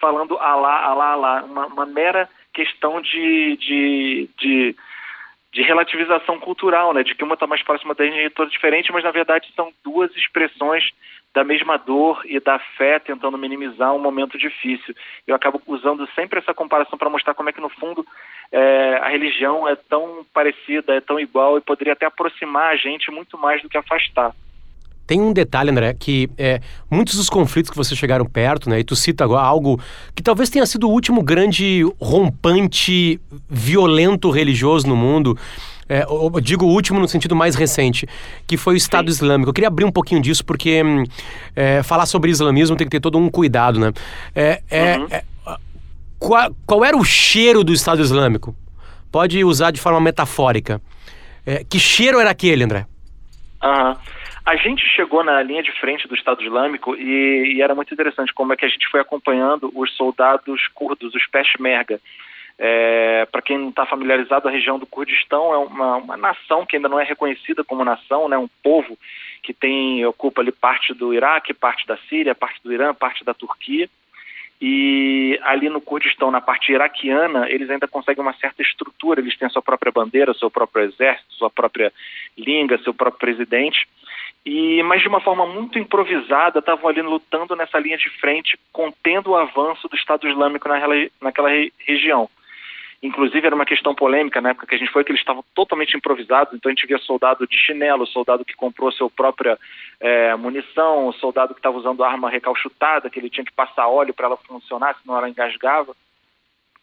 falando 0.01 0.37
alá, 0.39 0.85
alá, 0.85 1.13
alá. 1.13 1.43
Uma, 1.43 1.67
uma 1.67 1.87
mera 1.87 2.29
questão 2.53 3.01
de, 3.01 3.57
de, 3.57 4.29
de, 4.39 4.77
de, 5.53 5.63
relativização 5.63 6.39
cultural, 6.39 6.93
né? 6.95 7.03
De 7.03 7.15
que 7.15 7.25
uma 7.25 7.35
está 7.35 7.47
mais 7.47 7.63
próxima 7.63 7.95
da 7.95 8.05
gente 8.05 8.31
toda 8.31 8.51
diferente, 8.51 8.93
mas 8.93 9.05
na 9.05 9.11
verdade 9.11 9.53
são 9.55 9.73
duas 9.85 10.15
expressões 10.17 10.91
da 11.35 11.45
mesma 11.45 11.77
dor 11.77 12.23
e 12.25 12.41
da 12.41 12.59
fé 12.59 12.99
tentando 12.99 13.37
minimizar 13.37 13.95
um 13.95 13.99
momento 13.99 14.39
difícil. 14.39 14.95
Eu 15.27 15.35
acabo 15.35 15.61
usando 15.67 16.09
sempre 16.15 16.39
essa 16.39 16.55
comparação 16.55 16.99
para 16.99 17.11
mostrar 17.11 17.35
como 17.35 17.49
é 17.49 17.53
que 17.53 17.61
no 17.61 17.69
fundo 17.69 18.07
é, 18.53 18.97
a 19.03 19.09
religião 19.09 19.69
é 19.69 19.77
tão 19.77 20.25
parecida, 20.33 20.95
é 20.95 21.01
tão 21.01 21.19
igual 21.21 21.59
e 21.59 21.61
poderia 21.61 21.93
até 21.93 22.07
aproximar 22.07 22.73
a 22.73 22.77
gente 22.77 23.11
muito 23.11 23.37
mais 23.39 23.63
do 23.63 23.69
que 23.69 23.77
afastar. 23.77 24.35
Tem 25.07 25.21
um 25.23 25.33
detalhe, 25.33 25.71
André, 25.71 25.95
que 25.95 26.29
é, 26.37 26.61
muitos 26.91 27.17
dos 27.17 27.31
conflitos 27.31 27.71
que 27.71 27.77
vocês 27.77 27.99
chegaram 27.99 28.27
perto, 28.27 28.69
né, 28.69 28.81
e 28.81 28.85
tu 28.85 28.95
cita 28.95 29.25
agora 29.25 29.43
algo 29.43 29.81
que 30.15 30.23
talvez 30.23 30.51
tenha 30.51 30.67
sido 30.67 30.87
o 30.87 30.93
último 30.93 31.23
grande 31.23 31.83
rompante 31.99 33.19
violento 33.49 34.29
religioso 34.31 34.87
no 34.87 34.95
mundo, 34.95 35.35
é, 35.89 36.05
eu 36.05 36.39
digo 36.41 36.67
o 36.67 36.69
último 36.69 37.01
no 37.01 37.09
sentido 37.09 37.35
mais 37.35 37.55
recente, 37.55 38.07
que 38.47 38.59
foi 38.59 38.75
o 38.75 38.77
Estado 38.77 39.11
Sim. 39.11 39.17
Islâmico. 39.17 39.49
Eu 39.49 39.55
queria 39.55 39.69
abrir 39.69 39.87
um 39.87 39.91
pouquinho 39.91 40.21
disso, 40.21 40.45
porque 40.45 40.83
hum, 40.83 41.05
é, 41.57 41.83
falar 41.83 42.05
sobre 42.05 42.31
islamismo 42.31 42.77
tem 42.77 42.87
que 42.87 42.91
ter 42.91 43.01
todo 43.01 43.17
um 43.17 43.31
cuidado, 43.31 43.81
né? 43.81 43.93
É, 44.35 44.61
é, 44.71 44.99
uhum. 44.99 45.09
Qual, 46.19 46.51
qual, 46.67 46.85
era 46.85 46.97
o 46.97 47.05
cheiro 47.05 47.63
do 47.63 47.73
Estado 47.73 48.01
Islâmico? 48.01 48.55
Pode 49.11 49.43
usar 49.45 49.71
de 49.71 49.81
forma 49.81 50.01
metafórica. 50.01 50.81
É, 51.47 51.65
que 51.65 51.79
cheiro 51.79 52.21
era 52.21 52.31
aquele, 52.31 52.65
André? 52.65 52.87
A 54.49 54.57
gente 54.57 54.83
chegou 54.97 55.23
na 55.23 55.43
linha 55.43 55.63
de 55.63 55.71
frente 55.79 56.09
do 56.09 56.15
Estado 56.15 56.43
Islâmico 56.43 56.97
e, 56.97 57.57
e, 57.57 57.61
era 57.61 57.75
muito 57.75 57.93
interessante 57.93 58.33
como 58.33 58.55
é 58.55 58.57
que 58.57 58.65
a 58.65 58.69
gente 58.69 58.89
foi 58.89 58.99
acompanhando 58.99 59.71
os 59.75 59.95
soldados 59.95 60.67
curdos, 60.69 61.15
os 61.15 61.27
Peshmerga. 61.27 62.01
É, 62.59 63.27
Para 63.31 63.43
quem 63.43 63.59
não 63.59 63.69
está 63.69 63.85
familiarizado, 63.85 64.49
a 64.49 64.51
região 64.51 64.79
do 64.79 64.87
Kurdistão 64.87 65.53
é 65.53 65.59
uma, 65.59 65.97
uma, 65.97 66.17
nação 66.17 66.65
que 66.65 66.77
ainda 66.77 66.89
não 66.89 66.99
é 66.99 67.05
reconhecida 67.05 67.63
como 67.63 67.85
nação, 67.85 68.27
né, 68.27 68.39
um 68.39 68.49
povo 68.63 68.99
que 69.43 69.53
tem 69.53 70.05
ocupa 70.07 70.41
ali 70.41 70.51
parte 70.51 70.95
do 70.95 71.13
Iraque, 71.13 71.53
parte 71.53 71.87
da 71.87 71.99
Síria, 72.09 72.35
parte 72.35 72.59
do 72.65 72.73
Irã, 72.73 72.95
parte 72.95 73.23
da 73.25 73.35
Turquia. 73.35 73.89
E 74.61 75.39
ali 75.43 75.69
no 75.69 75.81
Kurdistão, 75.81 76.31
na 76.31 76.41
parte 76.41 76.73
iraquiana, 76.73 77.49
eles 77.49 77.71
ainda 77.71 77.87
conseguem 77.87 78.23
uma 78.23 78.35
certa 78.35 78.61
estrutura, 78.61 79.21
eles 79.21 79.37
têm 79.37 79.47
a 79.47 79.51
sua 79.51 79.63
própria 79.63 79.93
bandeira, 79.93 80.35
seu 80.35 80.51
próprio 80.51 80.85
exército, 80.85 81.33
sua 81.35 81.49
própria 81.49 81.93
língua, 82.37 82.79
seu 82.79 82.93
próprio 82.93 83.21
presidente. 83.21 83.87
e 84.45 84.83
mas 84.83 85.01
de 85.01 85.09
uma 85.09 85.21
forma 85.21 85.47
muito 85.47 85.79
improvisada 85.79 86.59
estavam 86.59 86.89
ali 86.89 87.03
lutando 87.03 87.55
nessa 87.55 87.79
linha 87.79 87.97
de 87.97 88.11
frente, 88.19 88.59
contendo 88.73 89.31
o 89.31 89.37
avanço 89.37 89.89
do 89.89 89.97
Estado 89.97 90.29
Islâmico 90.29 90.69
naquela, 90.69 90.95
naquela 91.21 91.51
região. 91.87 92.29
Inclusive 93.01 93.47
era 93.47 93.55
uma 93.55 93.65
questão 93.65 93.95
polêmica 93.95 94.41
na 94.41 94.51
época 94.51 94.67
que 94.67 94.75
a 94.75 94.79
gente 94.79 94.91
foi 94.91 95.05
que 95.05 95.13
eles 95.13 95.21
estavam 95.21 95.45
totalmente 95.55 95.97
improvisados, 95.97 96.53
então 96.53 96.69
a 96.69 96.75
gente 96.75 96.87
via 96.87 96.99
soldado 96.99 97.47
de 97.47 97.57
chinelo, 97.57 98.07
soldado 98.07 98.45
que 98.45 98.57
comprou 98.57 98.91
sua 98.91 99.09
própria 99.09 99.57
é, 100.01 100.35
munição, 100.35 101.13
soldado 101.13 101.55
que 101.55 101.61
estava 101.61 101.79
usando 101.79 102.03
arma 102.03 102.29
recalchutada, 102.29 103.09
que 103.09 103.21
ele 103.21 103.31
tinha 103.31 103.45
que 103.45 103.53
passar 103.53 103.87
óleo 103.87 104.13
para 104.13 104.27
ela 104.27 104.37
funcionar, 104.37 104.97
senão 105.01 105.17
ela 105.17 105.29
engasgava. 105.29 105.95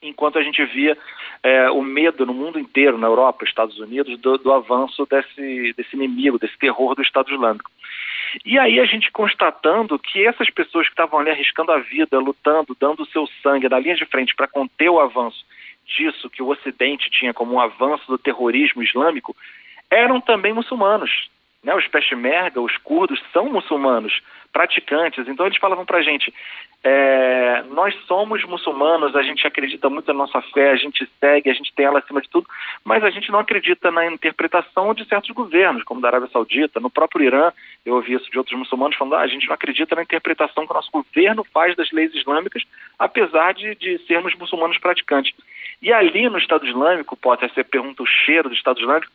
Enquanto 0.02 0.40
a 0.40 0.44
gente 0.44 0.64
via 0.66 0.98
é, 1.44 1.70
o 1.72 1.82
medo 1.82 2.26
no 2.26 2.34
mundo 2.34 2.60
inteiro, 2.60 2.98
na 2.98 3.08
Europa, 3.08 3.44
Estados 3.44 3.78
Unidos, 3.78 4.18
do, 4.20 4.38
do 4.38 4.54
avanço 4.54 5.06
desse, 5.06 5.74
desse 5.74 5.96
inimigo, 5.98 6.40
desse 6.40 6.58
terror 6.58 6.96
do 6.96 7.02
Estado 7.02 7.30
Islâmico. 7.34 7.70
E 8.46 8.58
aí 8.58 8.80
a 8.80 8.86
gente 8.86 9.12
constatando 9.12 10.00
que 10.00 10.26
essas 10.26 10.50
pessoas 10.50 10.88
que 10.88 10.94
estavam 10.94 11.20
ali 11.20 11.30
arriscando 11.30 11.72
a 11.72 11.80
vida, 11.80 12.20
lutando, 12.20 12.76
dando 12.80 13.04
o 13.04 13.08
seu 13.08 13.28
sangue 13.42 13.68
na 13.68 13.80
linha 13.80 13.96
de 13.96 14.06
frente 14.06 14.36
para 14.36 14.48
conter 14.48 14.90
o 14.90 15.00
avanço 15.00 15.46
disso 15.86 16.30
que 16.30 16.42
o 16.42 16.50
Ocidente 16.50 17.10
tinha 17.10 17.34
como 17.34 17.54
um 17.54 17.60
avanço 17.60 18.06
do 18.08 18.18
terrorismo 18.18 18.84
islâmico, 18.84 19.36
eram 19.90 20.20
também 20.20 20.54
muçulmanos. 20.54 21.30
Né? 21.64 21.74
Os 21.76 21.88
peshmerga, 21.88 22.62
os 22.62 22.78
curdos, 22.78 23.22
são 23.34 23.52
muçulmanos, 23.52 24.22
praticantes. 24.54 25.28
Então 25.28 25.46
eles 25.48 25.58
falavam 25.58 25.86
para 25.86 25.98
a 25.98 26.02
gente, 26.02 26.32
é, 26.84 27.64
nós 27.72 27.96
somos 28.06 28.44
muçulmanos, 28.44 29.16
a 29.16 29.24
gente 29.24 29.46
acredita 29.48 29.90
muito 29.90 30.08
na 30.08 30.14
nossa 30.14 30.40
fé, 30.54 30.72
a 30.72 30.76
gente 30.76 31.10
segue, 31.20 31.50
a 31.50 31.54
gente 31.54 31.74
tem 31.74 31.88
ela 31.88 31.98
acima 31.98 32.22
de 32.22 32.30
tudo, 32.30 32.48
mas 32.84 33.04
a 33.04 33.10
gente 33.10 33.32
não 33.32 33.40
acredita 33.40 33.90
na 33.90 34.06
interpretação 34.06 34.94
de 34.94 35.04
certos 35.06 35.32
governos, 35.32 35.84
como 35.84 36.00
da 36.00 36.10
Arábia 36.10 36.30
Saudita, 36.32 36.80
no 36.80 36.90
próprio 36.92 37.26
Irã, 37.26 37.52
eu 37.84 37.96
ouvi 37.96 38.14
isso 38.14 38.30
de 38.30 38.38
outros 38.38 38.58
muçulmanos 38.58 38.96
falando, 38.96 39.16
ah, 39.16 39.22
a 39.22 39.28
gente 39.28 39.48
não 39.48 39.56
acredita 39.56 39.96
na 39.96 40.04
interpretação 40.04 40.66
que 40.66 40.72
o 40.72 40.76
nosso 40.76 40.92
governo 40.92 41.44
faz 41.52 41.76
das 41.76 41.92
leis 41.92 42.14
islâmicas, 42.14 42.64
apesar 43.00 43.56
de, 43.56 43.74
de 43.74 43.98
sermos 44.06 44.36
muçulmanos 44.36 44.78
praticantes. 44.78 45.34
E 45.82 45.92
ali 45.92 46.30
no 46.30 46.38
Estado 46.38 46.66
Islâmico, 46.66 47.16
Potter, 47.16 47.52
você 47.54 47.64
pergunta 47.64 48.04
o 48.04 48.08
cheiro 48.08 48.50
do 48.50 48.56
Estado 48.56 48.80
Islâmico, 48.80 49.12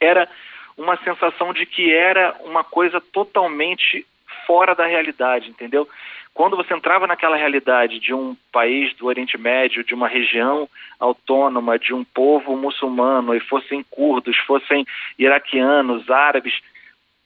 era 0.00 0.28
uma 0.76 0.96
sensação 0.98 1.52
de 1.52 1.66
que 1.66 1.92
era 1.92 2.34
uma 2.44 2.64
coisa 2.64 3.00
totalmente 3.00 4.06
fora 4.46 4.74
da 4.74 4.86
realidade, 4.86 5.48
entendeu? 5.48 5.88
Quando 6.34 6.56
você 6.56 6.72
entrava 6.72 7.06
naquela 7.06 7.36
realidade 7.36 7.98
de 7.98 8.14
um 8.14 8.34
país 8.50 8.94
do 8.96 9.06
Oriente 9.06 9.36
Médio, 9.36 9.84
de 9.84 9.94
uma 9.94 10.08
região 10.08 10.68
autônoma, 10.98 11.78
de 11.78 11.92
um 11.92 12.02
povo 12.04 12.56
muçulmano, 12.56 13.34
e 13.34 13.40
fossem 13.40 13.84
curdos, 13.90 14.36
fossem 14.46 14.86
iraquianos, 15.18 16.10
árabes, 16.10 16.54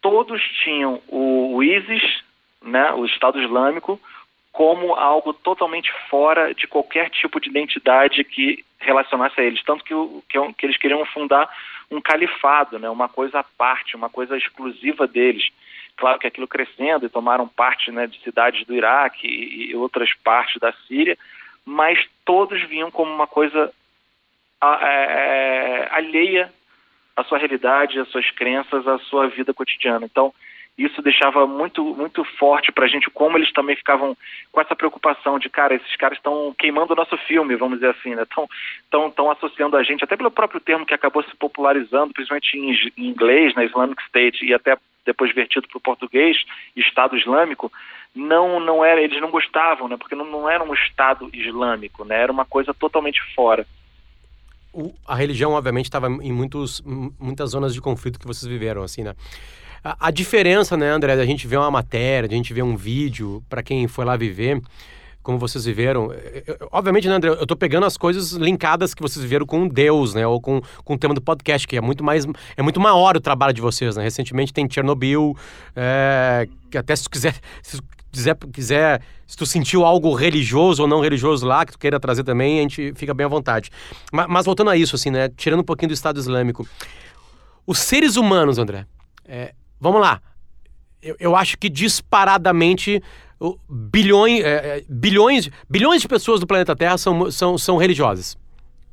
todos 0.03 0.43
tinham 0.65 1.01
o 1.09 1.63
ISIS, 1.63 2.25
né, 2.63 2.93
o 2.93 3.05
Estado 3.05 3.41
Islâmico, 3.41 4.01
como 4.57 4.95
algo 4.95 5.35
totalmente 5.35 5.93
fora 6.09 6.55
de 6.55 6.67
qualquer 6.67 7.11
tipo 7.11 7.39
de 7.39 7.51
identidade 7.51 8.25
que 8.25 8.65
relacionasse 8.79 9.39
a 9.39 9.45
eles. 9.45 9.63
Tanto 9.63 9.85
que, 9.85 9.93
que, 10.31 10.55
que 10.55 10.65
eles 10.65 10.79
queriam 10.79 11.05
fundar 11.05 11.47
um 11.91 12.01
califado, 12.01 12.79
né, 12.79 12.89
uma 12.89 13.07
coisa 13.07 13.41
à 13.41 13.45
parte, 13.45 13.95
uma 13.95 14.09
coisa 14.09 14.35
exclusiva 14.35 15.07
deles. 15.07 15.47
Claro 15.95 16.19
que 16.19 16.27
aquilo 16.27 16.49
crescendo 16.49 17.05
e 17.05 17.11
tomaram 17.11 17.47
parte 17.47 17.93
né, 17.93 18.07
de 18.07 18.19
cidades 18.23 18.67
do 18.67 18.75
Iraque 18.75 19.27
e, 19.27 19.73
e 19.73 19.77
outras 19.77 20.09
partes 20.25 20.59
da 20.59 20.73
Síria, 20.89 21.19
mas 21.63 21.99
todos 22.25 22.63
vinham 22.63 22.91
como 22.91 23.13
uma 23.13 23.27
coisa 23.27 23.71
é, 24.63 24.87
é, 24.89 25.89
alheia 25.91 26.51
à 27.15 27.23
sua 27.25 27.37
realidade, 27.37 28.01
às 28.01 28.09
suas 28.09 28.31
crenças, 28.31 28.89
à 28.89 28.99
sua 29.01 29.29
vida 29.29 29.53
cotidiana. 29.53 30.07
Então, 30.07 30.33
isso 30.77 31.01
deixava 31.01 31.47
muito 31.47 31.83
muito 31.95 32.23
forte 32.39 32.71
para 32.71 32.85
a 32.85 32.89
gente 32.89 33.09
como 33.11 33.39
eles 33.39 33.53
também 33.53 33.75
ficavam 33.77 34.17
com 34.53 34.61
essa 34.61 34.77
preocupação 34.77 35.39
de 35.39 35.49
cara 35.49 35.75
esses 35.75 35.97
caras 35.97 36.19
estão 36.19 36.55
queimando 36.59 36.93
o 36.93 36.97
nosso 36.97 37.17
filme 37.19 37.57
vamos 37.57 37.79
dizer 37.79 37.91
assim 37.91 38.15
né? 38.15 38.23
Estão 38.23 38.49
tão, 38.91 39.11
tão 39.11 39.31
associando 39.31 39.77
a 39.77 39.83
gente 39.83 40.05
até 40.05 40.17
pelo 40.17 40.31
próprio 40.31 40.61
termo 40.61 40.85
que 40.85 40.93
acabou 40.93 41.23
se 41.23 41.35
popularizando 41.37 42.13
principalmente 42.13 42.59
em, 42.59 43.09
inglês 43.09 43.55
na 43.55 43.65
Islamic 43.65 44.03
State 44.03 44.45
e 44.45 44.53
até 44.53 44.77
depois 45.05 45.35
vertido 45.35 45.67
para 45.69 45.79
o 45.79 45.83
português 45.83 46.37
Estado 46.77 47.17
Islâmico 47.17 47.73
não 48.15 48.61
não 48.61 48.85
era 48.85 49.01
eles 49.01 49.21
não 49.21 49.31
gostavam 49.31 49.89
né? 49.89 49.97
Porque 49.97 50.15
não, 50.15 50.27
não 50.27 50.51
era 50.51 50.63
um 50.63 50.75
Estado 50.75 51.31
Islâmico 51.33 52.05
né? 52.05 52.21
Era 52.21 52.33
uma 52.33 52.45
coisa 52.45 52.75
totalmente 52.75 53.21
fora. 53.35 53.67
A 55.09 55.15
religião 55.15 55.53
obviamente 55.53 55.87
estava 55.87 56.07
em 56.09 56.33
muitos 56.33 56.83
muitas 57.19 57.51
zonas 57.51 57.73
de 57.73 57.81
conflito 57.81 58.21
que 58.21 58.27
vocês 58.27 58.47
viveram 58.47 58.83
assim 58.83 59.03
né 59.03 59.15
a, 59.83 60.09
a 60.09 60.11
diferença, 60.11 60.77
né, 60.77 60.91
André, 60.91 61.17
da 61.17 61.27
gente 61.27 61.47
ver 61.47 61.57
uma 61.59 61.71
matéria, 61.71 62.29
da 62.29 62.35
gente 62.35 62.53
ver 62.53 62.63
um 62.63 62.77
vídeo, 62.77 63.43
para 63.49 63.63
quem 63.63 63.87
foi 63.89 64.05
lá 64.05 64.17
viver, 64.17 64.61
como 65.27 65.39
vocês 65.39 65.65
viveram. 65.65 66.13
Eu, 66.47 66.69
obviamente, 66.71 67.09
né, 67.09 67.15
André, 67.15 67.31
eu 67.31 67.47
tô 67.47 67.57
pegando 67.57 67.85
as 67.85 67.97
coisas 67.97 68.33
linkadas 68.33 68.95
que 68.95 69.03
vocês 69.03 69.23
viveram 69.23 69.45
com 69.45 69.67
Deus, 69.67 70.15
né? 70.15 70.25
Ou 70.25 70.41
com, 70.41 70.63
com 70.85 70.95
o 70.95 70.99
tema 70.99 71.15
do 71.15 71.21
podcast, 71.21 71.67
que 71.67 71.77
é 71.77 71.81
muito 71.81 72.05
mais. 72.05 72.25
É 72.57 72.63
muito 72.63 72.79
maior 72.79 73.17
o 73.17 73.21
trabalho 73.21 73.53
de 73.53 73.61
vocês, 73.61 73.97
né? 73.97 74.05
Recentemente 74.05 74.53
tem 74.53 74.71
Chernobyl, 74.71 75.37
é, 75.75 76.47
que 76.71 76.79
até 76.79 76.95
se 76.95 77.03
tu 77.03 77.11
quiser. 77.11 77.35
Se 77.61 77.81
quiser, 78.13 78.37
quiser, 78.53 79.03
se 79.27 79.37
tu 79.37 79.45
sentiu 79.45 79.85
algo 79.85 80.15
religioso 80.15 80.83
ou 80.83 80.89
não 80.89 81.01
religioso 81.01 81.45
lá, 81.45 81.67
que 81.67 81.73
tu 81.73 81.79
queira 81.79 82.01
trazer 82.01 82.25
também, 82.25 82.61
a 82.61 82.63
gente 82.63 82.93
fica 82.95 83.13
bem 83.13 83.27
à 83.27 83.29
vontade. 83.29 83.71
Mas, 84.13 84.27
mas 84.29 84.47
voltando 84.47 84.71
a 84.71 84.77
isso, 84.77 84.95
assim, 84.95 85.11
né? 85.11 85.29
Tirando 85.37 85.61
um 85.61 85.65
pouquinho 85.65 85.89
do 85.89 85.95
Estado 85.95 86.19
Islâmico. 86.19 86.67
Os 87.67 87.81
seres 87.81 88.17
humanos, 88.17 88.59
André, 88.59 88.87
é, 89.27 89.53
Vamos 89.81 90.01
lá. 90.01 90.21
Eu, 91.03 91.17
eu 91.19 91.37
acho 91.37 91.57
que 91.59 91.69
disparadamente 91.69 93.03
bilhões, 93.69 94.43
é, 94.43 94.79
é, 94.79 94.85
bilhões, 94.89 95.51
bilhões 95.69 96.03
de 96.03 96.09
pessoas 96.09 96.41
do 96.41 96.47
planeta 96.47 96.75
Terra 96.75 96.97
são, 96.97 97.31
são, 97.31 97.59
são 97.59 97.77
religiosas. 97.77 98.37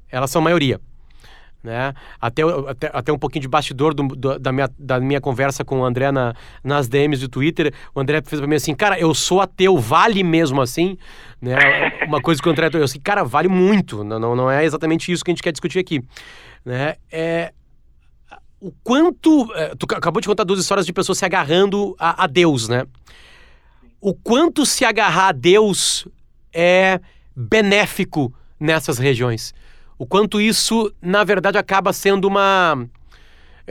Elas 0.09 0.29
são 0.29 0.41
maioria. 0.41 0.79
Né? 1.63 1.93
Até, 2.19 2.41
até, 2.67 2.91
até 2.93 3.13
um 3.13 3.17
pouquinho 3.17 3.41
de 3.41 3.47
bastidor 3.47 3.93
do, 3.93 4.05
do, 4.09 4.37
da, 4.37 4.51
minha, 4.51 4.69
da 4.77 4.99
minha 4.99 5.21
conversa 5.21 5.63
com 5.63 5.79
o 5.79 5.85
André 5.85 6.11
na, 6.11 6.35
nas 6.61 6.89
DMs 6.89 7.21
do 7.21 7.29
Twitter, 7.29 7.73
o 7.95 8.01
André 8.01 8.21
fez 8.21 8.41
pra 8.41 8.47
mim 8.47 8.55
assim, 8.55 8.75
cara, 8.75 8.99
eu 8.99 9.13
sou 9.13 9.39
ateu, 9.39 9.77
vale 9.77 10.23
mesmo 10.23 10.61
assim? 10.61 10.97
Né? 11.41 11.55
Uma 12.05 12.21
coisa 12.21 12.41
que 12.41 12.49
o 12.49 12.51
André... 12.51 12.69
Eu 12.73 12.83
assim, 12.83 12.99
cara, 12.99 13.23
vale 13.23 13.47
muito, 13.47 14.03
não, 14.03 14.19
não, 14.19 14.35
não 14.35 14.51
é 14.51 14.65
exatamente 14.65 15.09
isso 15.09 15.23
que 15.23 15.31
a 15.31 15.33
gente 15.33 15.41
quer 15.41 15.53
discutir 15.53 15.79
aqui. 15.79 16.03
Né? 16.65 16.95
É, 17.09 17.53
o 18.63 18.71
quanto. 18.81 19.51
Eh, 19.55 19.75
tu 19.77 19.85
acabou 19.93 20.21
de 20.21 20.27
contar 20.27 20.45
duas 20.45 20.59
histórias 20.59 20.85
de 20.85 20.93
pessoas 20.93 21.17
se 21.17 21.25
agarrando 21.25 21.93
a, 21.99 22.23
a, 22.23 22.27
Deus, 22.27 22.69
né? 22.69 22.85
O 23.99 24.13
quanto 24.13 24.65
se 24.65 24.85
agarrar 24.85 25.27
a 25.27 25.31
Deus 25.33 26.07
é 26.53 27.01
benéfico 27.35 28.33
nessas 28.57 28.97
regiões. 28.97 29.53
O 29.97 30.05
quanto 30.05 30.39
isso, 30.39 30.93
na 31.01 31.25
verdade, 31.25 31.57
acaba 31.57 31.91
sendo 31.91 32.25
uma. 32.25 32.87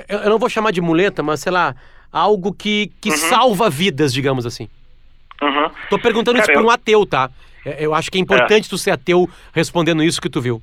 Eu 0.07 0.29
não 0.29 0.39
vou 0.39 0.51
chamar 0.51 0.73
de 0.73 0.83
muleta, 0.83 1.23
mas 1.23 1.41
sei 1.41 1.53
lá, 1.53 1.75
algo 2.13 2.53
que, 2.53 2.93
que 3.01 3.11
uhum. 3.11 3.17
salva 3.17 3.71
vidas, 3.71 4.13
digamos 4.13 4.45
assim. 4.45 4.69
Uhum. 5.41 5.71
Tô 5.89 5.99
perguntando 5.99 6.39
Cara, 6.39 6.53
isso 6.53 6.61
por 6.61 6.67
um 6.67 6.71
ateu, 6.71 7.07
tá? 7.07 7.31
É, 7.65 7.85
eu 7.85 7.95
acho 7.95 8.11
que 8.11 8.19
é 8.19 8.21
importante 8.21 8.67
é. 8.67 8.69
tu 8.69 8.77
ser 8.77 8.91
ateu 8.91 9.29
respondendo 9.55 10.03
isso 10.03 10.21
que 10.21 10.29
tu 10.29 10.41
viu 10.41 10.63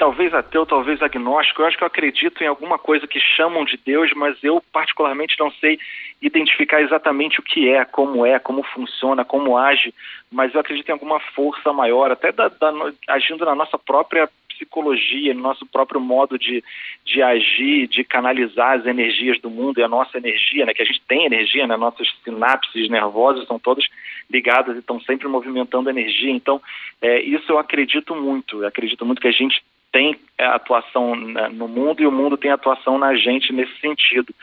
talvez 0.00 0.32
ateu, 0.32 0.64
talvez 0.64 1.02
agnóstico. 1.02 1.60
Eu 1.60 1.66
acho 1.66 1.76
que 1.76 1.84
eu 1.84 1.86
acredito 1.86 2.42
em 2.42 2.46
alguma 2.46 2.78
coisa 2.78 3.06
que 3.06 3.20
chamam 3.20 3.66
de 3.66 3.76
Deus, 3.76 4.10
mas 4.16 4.42
eu 4.42 4.62
particularmente 4.72 5.38
não 5.38 5.50
sei 5.52 5.78
identificar 6.22 6.80
exatamente 6.80 7.38
o 7.38 7.42
que 7.42 7.68
é, 7.68 7.84
como 7.84 8.24
é, 8.24 8.38
como 8.38 8.62
funciona, 8.62 9.26
como 9.26 9.58
age, 9.58 9.94
mas 10.32 10.54
eu 10.54 10.60
acredito 10.60 10.88
em 10.88 10.92
alguma 10.92 11.20
força 11.20 11.70
maior, 11.74 12.10
até 12.10 12.32
da, 12.32 12.48
da, 12.48 12.72
agindo 13.08 13.44
na 13.44 13.54
nossa 13.54 13.78
própria 13.78 14.26
psicologia, 14.48 15.34
no 15.34 15.42
nosso 15.42 15.66
próprio 15.66 16.00
modo 16.00 16.38
de, 16.38 16.64
de 17.04 17.22
agir, 17.22 17.86
de 17.86 18.02
canalizar 18.02 18.78
as 18.78 18.86
energias 18.86 19.38
do 19.40 19.50
mundo 19.50 19.80
e 19.80 19.82
a 19.82 19.88
nossa 19.88 20.16
energia, 20.16 20.64
né, 20.64 20.72
que 20.72 20.82
a 20.82 20.86
gente 20.86 21.02
tem 21.06 21.26
energia, 21.26 21.66
né, 21.66 21.76
nossas 21.76 22.08
sinapses 22.24 22.88
nervosas 22.88 23.46
são 23.46 23.58
todas 23.58 23.84
ligadas 24.30 24.76
e 24.76 24.78
estão 24.78 24.98
sempre 25.00 25.28
movimentando 25.28 25.90
energia. 25.90 26.30
Então, 26.30 26.60
é, 27.02 27.20
isso 27.20 27.52
eu 27.52 27.58
acredito 27.58 28.14
muito. 28.14 28.62
Eu 28.62 28.68
acredito 28.68 29.04
muito 29.04 29.20
que 29.20 29.28
a 29.28 29.32
gente 29.32 29.62
tem 29.92 30.16
atuação 30.38 31.14
no 31.14 31.68
mundo 31.68 32.02
e 32.02 32.06
o 32.06 32.12
mundo 32.12 32.36
tem 32.36 32.50
atuação 32.50 32.98
na 32.98 33.14
gente 33.14 33.52
nesse 33.52 33.78
sentido. 33.80 34.34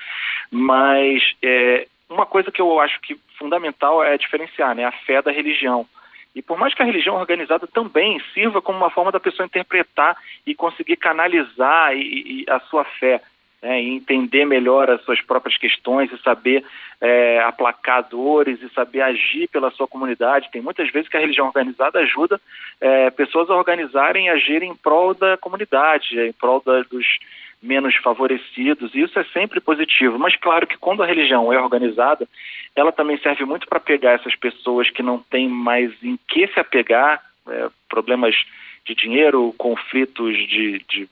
Mas 0.52 1.22
é, 1.42 1.88
uma 2.10 2.26
coisa 2.26 2.52
que 2.52 2.62
eu 2.62 2.80
acho 2.80 3.00
que 3.02 3.20
fundamental 3.38 4.04
é 4.04 4.18
diferenciar 4.18 4.76
né, 4.76 4.86
a 4.86 4.92
fé 4.92 5.22
da 5.22 5.32
religião. 5.32 5.86
E 6.36 6.42
por 6.42 6.58
mais 6.58 6.74
que 6.74 6.82
a 6.82 6.86
religião 6.86 7.16
organizada 7.16 7.66
também 7.66 8.22
sirva 8.34 8.62
como 8.62 8.78
uma 8.78 8.92
forma 8.92 9.12
da 9.12 9.20
pessoa 9.20 9.46
interpretar 9.46 10.16
e 10.46 10.54
conseguir 10.54 10.98
canalizar 10.98 11.96
e, 11.96 12.44
e 12.44 12.46
a 12.48 12.60
sua 12.60 12.84
fé, 12.84 13.22
né, 13.62 13.82
e 13.82 13.90
entender 13.96 14.46
melhor 14.46 14.90
as 14.90 15.02
suas 15.04 15.22
próprias 15.22 15.58
questões 15.58 16.12
e 16.12 16.18
saber 16.22 16.64
é, 17.02 17.40
aplacar 17.42 18.08
dores 18.08 18.62
e 18.62 18.70
saber 18.70 19.02
agir 19.02 19.48
pela 19.50 19.72
sua 19.72 19.88
comunidade. 19.88 20.50
Tem 20.52 20.62
muitas 20.62 20.92
vezes 20.92 21.10
que 21.10 21.18
a 21.18 21.20
religião 21.20 21.48
organizada 21.48 22.00
ajuda 22.00 22.40
é, 22.80 23.10
pessoas 23.10 23.50
a 23.50 23.56
organizarem 23.56 24.28
e 24.28 24.30
agirem 24.30 24.72
em 24.72 24.76
prol 24.76 25.14
da 25.14 25.38
comunidade, 25.38 26.20
em 26.20 26.34
prol 26.34 26.62
da, 26.66 26.82
dos, 26.84 27.06
menos 27.62 27.96
favorecidos, 27.96 28.94
e 28.94 29.02
isso 29.02 29.18
é 29.20 29.24
sempre 29.26 29.60
positivo. 29.60 30.20
Mas 30.20 30.36
claro 30.36 30.68
que 30.68 30.78
quando 30.78 31.04
a 31.04 31.06
religião 31.06 31.52
é 31.52 31.60
organizada, 31.60 32.28
ela 32.76 32.92
também 32.92 33.18
serve 33.18 33.46
muito 33.46 33.68
para 33.68 33.80
pegar 33.80 34.14
essas 34.14 34.36
pessoas 34.36 34.90
que 34.90 35.02
não 35.02 35.20
têm 35.20 35.50
mais 35.50 35.92
em 36.04 36.18
que 36.28 36.48
se 36.48 36.60
apegar, 36.60 37.22
é, 37.48 37.70
problemas 37.90 38.36
de 38.86 38.96
dinheiro, 38.96 39.54
conflitos 39.58 40.36
de, 40.48 40.80
de 40.88 41.10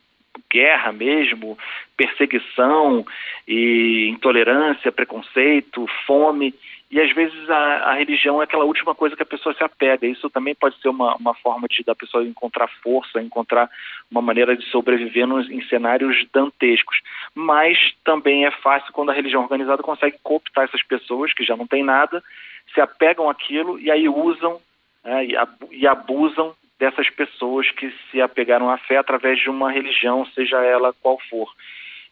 guerra 0.52 0.92
mesmo, 0.92 1.58
perseguição 1.98 3.06
e 3.48 4.10
intolerância, 4.10 4.92
preconceito, 4.92 5.86
fome. 6.06 6.54
E 6.92 7.02
às 7.02 7.12
vezes 7.14 7.50
a, 7.50 7.92
a, 7.92 7.94
religião 7.94 8.40
é 8.40 8.46
aquela 8.46 8.64
última 8.64 8.94
coisa 8.94 9.16
que 9.16 9.24
a 9.24 9.26
pessoa 9.26 9.56
se 9.56 9.64
apega. 9.64 10.06
Isso 10.06 10.30
também 10.30 10.54
pode 10.54 10.80
ser 10.80 10.90
uma, 10.90 11.16
uma 11.16 11.34
forma 11.34 11.68
de 11.68 11.84
da 11.84 11.96
pessoa 11.96 12.24
encontrar 12.24 12.70
força, 12.82 13.22
encontrar 13.22 13.70
uma 14.10 14.22
maneira 14.22 14.56
de 14.56 14.64
sobreviver 14.70 15.28
nos, 15.28 15.50
em 15.50 15.62
cenários 15.68 16.26
dantescos. 16.32 17.00
Mas 17.34 17.78
também 18.04 18.46
é 18.46 18.52
fácil 18.52 18.94
quando 18.94 19.10
a 19.10 19.14
religião 19.14 19.42
organizada 19.42 19.82
consegue 19.82 20.18
cooptar 20.22 20.66
essas 20.66 20.84
pessoas 20.84 21.34
que 21.34 21.44
já 21.44 21.58
não 21.58 21.68
têm 21.68 21.84
nada, 21.84 22.24
se 22.74 22.80
apegam 22.80 23.30
àquilo 23.30 23.80
e 23.80 23.90
aí 23.90 24.08
usam 24.08 24.60
né, 25.04 25.28
e 25.72 25.88
abusam 25.88 26.56
dessas 26.80 27.10
pessoas 27.10 27.70
que 27.72 27.94
se 28.10 28.22
apegaram 28.22 28.70
à 28.70 28.78
fé 28.78 28.98
através 28.98 29.40
de 29.40 29.50
uma 29.50 29.72
religião, 29.72 30.26
seja 30.28 30.64
ela 30.64 30.94
qual 31.02 31.20
for. 31.30 31.50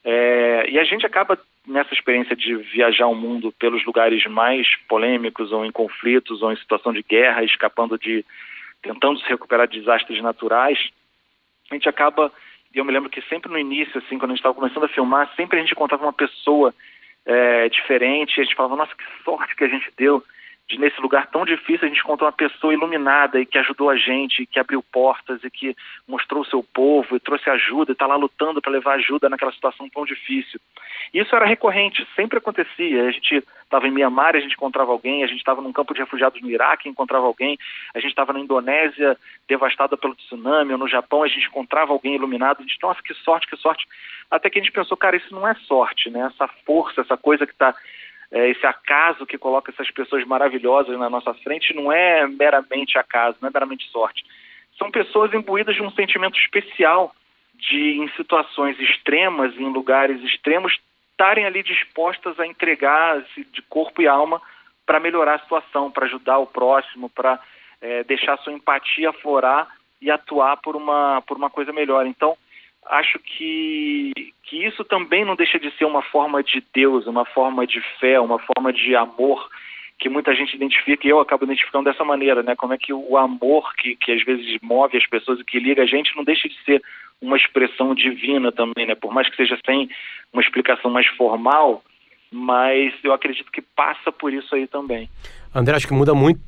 É, 0.03 0.65
e 0.69 0.79
a 0.79 0.83
gente 0.83 1.05
acaba 1.05 1.37
nessa 1.67 1.93
experiência 1.93 2.35
de 2.35 2.55
viajar 2.55 3.07
o 3.07 3.15
mundo 3.15 3.53
pelos 3.53 3.85
lugares 3.85 4.25
mais 4.25 4.67
polêmicos 4.87 5.51
ou 5.51 5.65
em 5.65 5.71
conflitos 5.71 6.41
ou 6.41 6.51
em 6.51 6.57
situação 6.57 6.91
de 6.91 7.01
guerra, 7.03 7.43
escapando 7.43 7.97
de 7.97 8.25
tentando 8.81 9.19
se 9.19 9.29
recuperar 9.29 9.65
de 9.65 9.79
desastres 9.79 10.21
naturais, 10.21 10.77
a 11.71 11.73
gente 11.73 11.87
acaba 11.87 12.29
e 12.73 12.79
eu 12.79 12.85
me 12.85 12.91
lembro 12.91 13.09
que 13.09 13.21
sempre 13.23 13.51
no 13.51 13.59
início, 13.59 13.99
assim, 13.99 14.17
quando 14.17 14.31
a 14.31 14.33
gente 14.33 14.39
estava 14.39 14.55
começando 14.55 14.85
a 14.85 14.89
filmar, 14.89 15.31
sempre 15.35 15.59
a 15.59 15.61
gente 15.61 15.73
encontrava 15.73 16.03
uma 16.03 16.13
pessoa 16.13 16.73
é, 17.23 17.69
diferente, 17.69 18.37
e 18.37 18.41
a 18.41 18.43
gente 18.43 18.55
falava, 18.55 18.75
nossa, 18.75 18.95
que 18.95 19.03
sorte 19.23 19.55
que 19.55 19.63
a 19.63 19.67
gente 19.67 19.91
deu 19.95 20.23
de 20.73 20.79
nesse 20.79 20.99
lugar 20.99 21.27
tão 21.27 21.45
difícil 21.45 21.85
a 21.85 21.87
gente 21.87 21.99
encontrou 21.99 22.27
uma 22.27 22.35
pessoa 22.35 22.73
iluminada 22.73 23.39
e 23.39 23.45
que 23.45 23.57
ajudou 23.59 23.89
a 23.89 23.95
gente, 23.95 24.45
que 24.45 24.59
abriu 24.59 24.83
portas 24.83 25.43
e 25.43 25.49
que 25.49 25.75
mostrou 26.07 26.41
o 26.41 26.45
seu 26.45 26.63
povo 26.63 27.15
e 27.15 27.19
trouxe 27.19 27.49
ajuda 27.49 27.91
e 27.91 27.93
está 27.93 28.07
lá 28.07 28.15
lutando 28.15 28.61
para 28.61 28.71
levar 28.71 28.95
ajuda 28.95 29.29
naquela 29.29 29.51
situação 29.51 29.87
tão 29.89 30.03
difícil. 30.05 30.59
Isso 31.13 31.35
era 31.35 31.45
recorrente, 31.45 32.07
sempre 32.15 32.39
acontecia. 32.39 33.07
A 33.07 33.11
gente 33.11 33.43
estava 33.63 33.87
em 33.87 33.91
Mianmar, 33.91 34.35
a 34.35 34.39
gente 34.39 34.53
encontrava 34.53 34.91
alguém, 34.91 35.23
a 35.23 35.27
gente 35.27 35.37
estava 35.37 35.61
num 35.61 35.71
campo 35.71 35.93
de 35.93 35.99
refugiados 35.99 36.41
no 36.41 36.49
Iraque, 36.49 36.89
encontrava 36.89 37.25
alguém, 37.25 37.57
a 37.93 37.99
gente 37.99 38.09
estava 38.09 38.33
na 38.33 38.39
Indonésia, 38.39 39.15
devastada 39.47 39.95
pelo 39.95 40.15
tsunami, 40.15 40.71
ou 40.71 40.77
no 40.77 40.87
Japão, 40.87 41.23
a 41.23 41.27
gente 41.27 41.47
encontrava 41.47 41.93
alguém 41.93 42.15
iluminado, 42.15 42.59
a 42.59 42.61
gente, 42.63 42.77
nossa, 42.81 43.01
que 43.03 43.13
sorte, 43.13 43.47
que 43.47 43.57
sorte. 43.57 43.85
Até 44.31 44.49
que 44.49 44.59
a 44.59 44.61
gente 44.61 44.71
pensou, 44.71 44.97
cara, 44.97 45.15
isso 45.15 45.33
não 45.33 45.47
é 45.47 45.53
sorte, 45.67 46.09
né? 46.09 46.31
Essa 46.33 46.47
força, 46.65 47.01
essa 47.01 47.15
coisa 47.15 47.45
que 47.45 47.53
está 47.53 47.75
é, 48.33 48.49
esse 48.49 48.65
acaso 48.65 49.27
que 49.27 49.37
coloca 49.37 49.71
essas 49.71 49.91
pessoas 49.91 50.25
maravilhosas 50.25 50.97
na 50.97 51.07
nossa 51.07 51.35
frente 51.35 51.71
não 51.73 51.91
é 51.91 52.27
meramente 52.27 52.97
acaso, 52.97 53.37
não 53.39 53.47
é 53.47 53.51
meramente 53.53 53.87
sorte. 53.91 54.25
São 54.75 54.89
pessoas 54.89 55.31
imbuídas 55.35 55.75
de 55.75 55.83
um 55.83 55.91
sentimento 55.91 56.35
especial 56.39 57.15
de, 57.53 57.99
em 57.99 58.09
situações 58.17 58.77
extremas, 58.79 59.55
em 59.55 59.71
lugares 59.71 60.19
extremos, 60.23 60.75
estarem 61.11 61.45
ali 61.45 61.61
dispostas 61.61 62.39
a 62.39 62.47
entregar-se 62.47 63.43
de 63.45 63.61
corpo 63.61 64.01
e 64.01 64.07
alma 64.07 64.41
para 64.83 64.99
melhorar 64.99 65.35
a 65.35 65.39
situação, 65.39 65.91
para 65.91 66.07
ajudar 66.07 66.39
o 66.39 66.47
próximo, 66.47 67.09
para 67.09 67.39
é, 67.79 68.03
deixar 68.03 68.37
sua 68.39 68.51
empatia 68.51 69.11
aflorar 69.11 69.67
e 70.01 70.09
atuar 70.09 70.57
por 70.57 70.75
uma, 70.75 71.21
por 71.27 71.37
uma 71.37 71.51
coisa 71.51 71.71
melhor. 71.71 72.07
Então, 72.07 72.35
acho 72.87 73.19
que, 73.19 74.11
que 74.43 74.65
isso 74.65 74.83
também 74.83 75.25
não 75.25 75.35
deixa 75.35 75.59
de 75.59 75.71
ser 75.77 75.85
uma 75.85 76.01
forma 76.01 76.43
de 76.43 76.63
Deus, 76.73 77.07
uma 77.07 77.25
forma 77.25 77.65
de 77.65 77.81
fé, 77.99 78.19
uma 78.19 78.39
forma 78.39 78.71
de 78.71 78.95
amor 78.95 79.49
que 79.99 80.09
muita 80.09 80.33
gente 80.35 80.55
identifica 80.55 81.07
e 81.07 81.09
eu 81.09 81.19
acabo 81.19 81.45
identificando 81.45 81.85
dessa 81.85 82.03
maneira, 82.03 82.43
né? 82.43 82.55
Como 82.55 82.73
é 82.73 82.77
que 82.77 82.91
o 82.91 83.17
amor 83.17 83.73
que, 83.75 83.95
que 83.95 84.11
às 84.11 84.23
vezes 84.23 84.57
move 84.61 84.97
as 84.97 85.07
pessoas 85.07 85.39
e 85.39 85.45
que 85.45 85.59
liga 85.59 85.83
a 85.83 85.85
gente 85.85 86.15
não 86.15 86.23
deixa 86.23 86.49
de 86.49 86.55
ser 86.65 86.81
uma 87.21 87.37
expressão 87.37 87.95
divina 87.95 88.51
também, 88.51 88.85
né? 88.85 88.95
Por 88.95 89.13
mais 89.13 89.29
que 89.29 89.37
seja 89.37 89.57
sem 89.65 89.89
uma 90.33 90.41
explicação 90.41 90.91
mais 90.91 91.07
formal, 91.07 91.81
mas 92.29 92.93
eu 93.03 93.13
acredito 93.13 93.51
que 93.51 93.61
passa 93.61 94.11
por 94.11 94.33
isso 94.33 94.53
aí 94.55 94.67
também. 94.67 95.07
André, 95.55 95.75
acho 95.75 95.87
que 95.87 95.93
muda 95.93 96.13
muito 96.13 96.41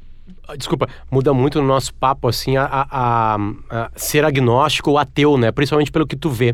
desculpa, 0.58 0.88
muda 1.10 1.34
muito 1.34 1.62
no 1.62 1.68
nosso 1.68 1.94
papo, 1.94 2.28
assim, 2.28 2.58
a, 2.58 2.66
a, 2.66 3.38
a, 3.70 3.92
ser 3.96 4.26
agnóstico 4.26 4.92
ou 4.92 4.98
ateu, 4.98 5.38
né? 5.38 5.52
Principalmente 5.52 5.92
pelo 5.92 6.08
que 6.08 6.16
tu 6.16 6.30
vê. 6.30 6.52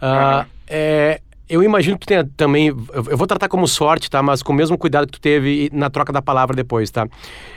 Uh, 0.00 0.40
uhum. 0.40 0.44
é, 0.68 1.20
eu 1.48 1.62
imagino 1.62 1.98
que 1.98 2.06
tu 2.06 2.08
tenha 2.08 2.28
também, 2.36 2.68
eu 2.68 3.16
vou 3.16 3.26
tratar 3.26 3.48
como 3.48 3.66
sorte, 3.68 4.10
tá? 4.10 4.22
Mas 4.22 4.42
com 4.42 4.52
o 4.52 4.56
mesmo 4.56 4.76
cuidado 4.78 5.06
que 5.06 5.12
tu 5.12 5.20
teve 5.20 5.70
na 5.72 5.90
troca 5.90 6.12
da 6.12 6.22
palavra 6.22 6.54
depois, 6.56 6.90
tá? 6.90 7.06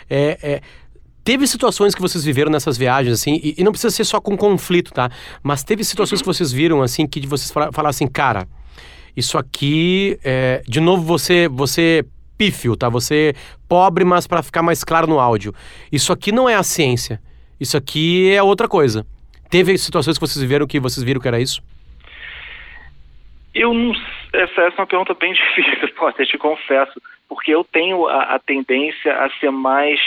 É, 0.10 0.38
é, 0.42 0.62
teve 1.24 1.48
situações 1.48 1.96
que 1.96 2.02
vocês 2.02 2.24
viveram 2.24 2.52
nessas 2.52 2.78
viagens, 2.78 3.14
assim, 3.14 3.40
e, 3.44 3.56
e, 3.58 3.64
não 3.64 3.72
precisa 3.72 3.94
ser 3.94 4.04
só 4.06 4.20
com 4.20 4.38
conflito, 4.38 4.92
tá? 4.94 5.10
Mas 5.42 5.64
teve 5.64 5.84
situações 5.84 6.20
uhum. 6.20 6.24
que 6.24 6.34
vocês 6.34 6.52
viram, 6.52 6.82
assim, 6.82 7.08
que 7.08 7.26
vocês 7.26 7.52
falaram 7.52 7.90
assim, 7.90 8.08
cara, 8.08 8.48
isso 9.16 9.38
aqui, 9.38 10.20
é, 10.24 10.62
de 10.68 10.80
novo, 10.80 11.04
você, 11.04 11.48
você 11.48 12.06
pífio, 12.38 12.76
tá? 12.76 12.90
Você 12.90 13.34
pobre, 13.68 14.06
mas 14.06 14.28
para 14.28 14.44
ficar 14.44 14.62
mais 14.62 14.84
claro 14.84 15.08
no 15.08 15.20
áudio. 15.20 15.54
Isso 15.92 16.14
aqui 16.14 16.32
não 16.32 16.48
é 16.48 16.56
a 16.56 16.64
ciência. 16.64 17.20
Isso 17.60 17.76
aqui 17.76 18.32
é 18.32 18.42
outra 18.42 18.68
coisa. 18.68 19.06
Teve 19.50 19.78
situações 19.78 20.18
que 20.18 20.28
vocês 20.28 20.48
viram 20.48 20.68
que 20.68 20.80
vocês 20.80 21.04
viram 21.04 21.22
que 21.22 21.28
era 21.28 21.40
isso? 21.40 21.62
Eu 23.54 23.74
não. 23.74 23.92
Essa, 24.34 24.62
essa 24.62 24.76
é 24.78 24.82
uma 24.82 24.88
pergunta 24.88 25.14
bem 25.16 25.34
difícil, 25.56 26.08
até 26.08 26.26
te 26.26 26.38
confesso, 26.38 27.02
porque 27.28 27.52
eu 27.52 27.64
tenho 27.64 28.08
a, 28.08 28.36
a 28.36 28.40
tendência 28.40 29.14
a 29.14 29.30
ser 29.40 29.52
mais 29.52 30.00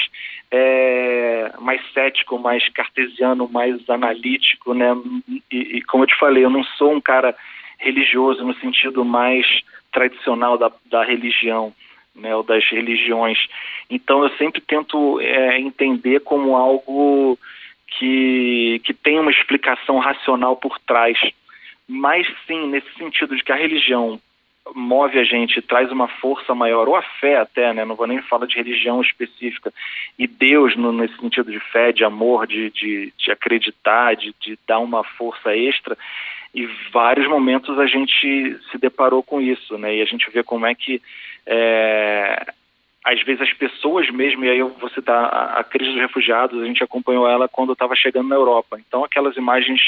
é, 0.50 1.52
mais 1.60 1.80
cético, 1.92 2.38
mais 2.38 2.68
cartesiano, 2.70 3.48
mais 3.48 3.88
analítico, 3.88 4.74
né? 4.74 4.94
E, 5.50 5.78
e, 5.78 5.82
como 5.82 6.04
eu 6.04 6.08
te 6.08 6.18
falei, 6.18 6.44
eu 6.44 6.50
não 6.50 6.64
sou 6.64 6.92
um 6.92 7.00
cara 7.00 7.34
religioso 7.78 8.44
no 8.44 8.54
sentido 8.56 9.04
mais 9.04 9.46
tradicional 9.92 10.58
da, 10.58 10.70
da 10.90 11.04
religião 11.04 11.72
né, 12.20 12.34
ou 12.34 12.42
das 12.42 12.64
religiões. 12.70 13.38
Então 13.88 14.22
eu 14.22 14.30
sempre 14.36 14.60
tento 14.60 15.20
é, 15.20 15.58
entender 15.58 16.20
como 16.20 16.56
algo 16.56 17.38
que, 17.98 18.80
que 18.84 18.94
tem 18.94 19.18
uma 19.18 19.30
explicação 19.30 19.98
racional 19.98 20.56
por 20.56 20.78
trás. 20.80 21.18
Mas 21.88 22.26
sim, 22.46 22.68
nesse 22.68 22.92
sentido 22.94 23.36
de 23.36 23.42
que 23.42 23.52
a 23.52 23.56
religião 23.56 24.20
move 24.74 25.18
a 25.18 25.24
gente, 25.24 25.60
traz 25.62 25.90
uma 25.90 26.06
força 26.06 26.54
maior, 26.54 26.88
ou 26.88 26.94
a 26.94 27.02
fé 27.02 27.38
até, 27.38 27.72
né? 27.72 27.84
não 27.84 27.96
vou 27.96 28.06
nem 28.06 28.22
falar 28.22 28.46
de 28.46 28.56
religião 28.56 29.00
específica, 29.00 29.72
e 30.18 30.26
Deus, 30.26 30.76
no, 30.76 30.92
nesse 30.92 31.16
sentido 31.16 31.50
de 31.50 31.58
fé, 31.58 31.92
de 31.92 32.04
amor, 32.04 32.46
de, 32.46 32.70
de, 32.70 33.12
de 33.16 33.32
acreditar, 33.32 34.14
de, 34.14 34.34
de 34.40 34.58
dar 34.66 34.78
uma 34.78 35.02
força 35.02 35.56
extra, 35.56 35.96
e 36.54 36.68
vários 36.92 37.28
momentos 37.28 37.78
a 37.78 37.86
gente 37.86 38.58
se 38.70 38.78
deparou 38.78 39.22
com 39.22 39.40
isso, 39.40 39.78
né? 39.78 39.96
E 39.96 40.02
a 40.02 40.04
gente 40.04 40.28
vê 40.30 40.42
como 40.42 40.66
é 40.66 40.74
que 40.74 41.00
é, 41.46 42.52
às 43.04 43.22
vezes 43.22 43.40
as 43.40 43.52
pessoas 43.52 44.10
mesmo, 44.10 44.44
e 44.44 44.50
aí 44.50 44.58
eu 44.58 44.68
vou 44.68 44.90
citar 44.90 45.24
a, 45.24 45.60
a 45.60 45.64
crise 45.64 45.90
dos 45.92 46.00
refugiados, 46.00 46.60
a 46.60 46.66
gente 46.66 46.82
acompanhou 46.82 47.28
ela 47.28 47.48
quando 47.48 47.72
estava 47.72 47.94
chegando 47.94 48.28
na 48.28 48.36
Europa. 48.36 48.78
Então 48.78 49.04
aquelas 49.04 49.36
imagens 49.36 49.80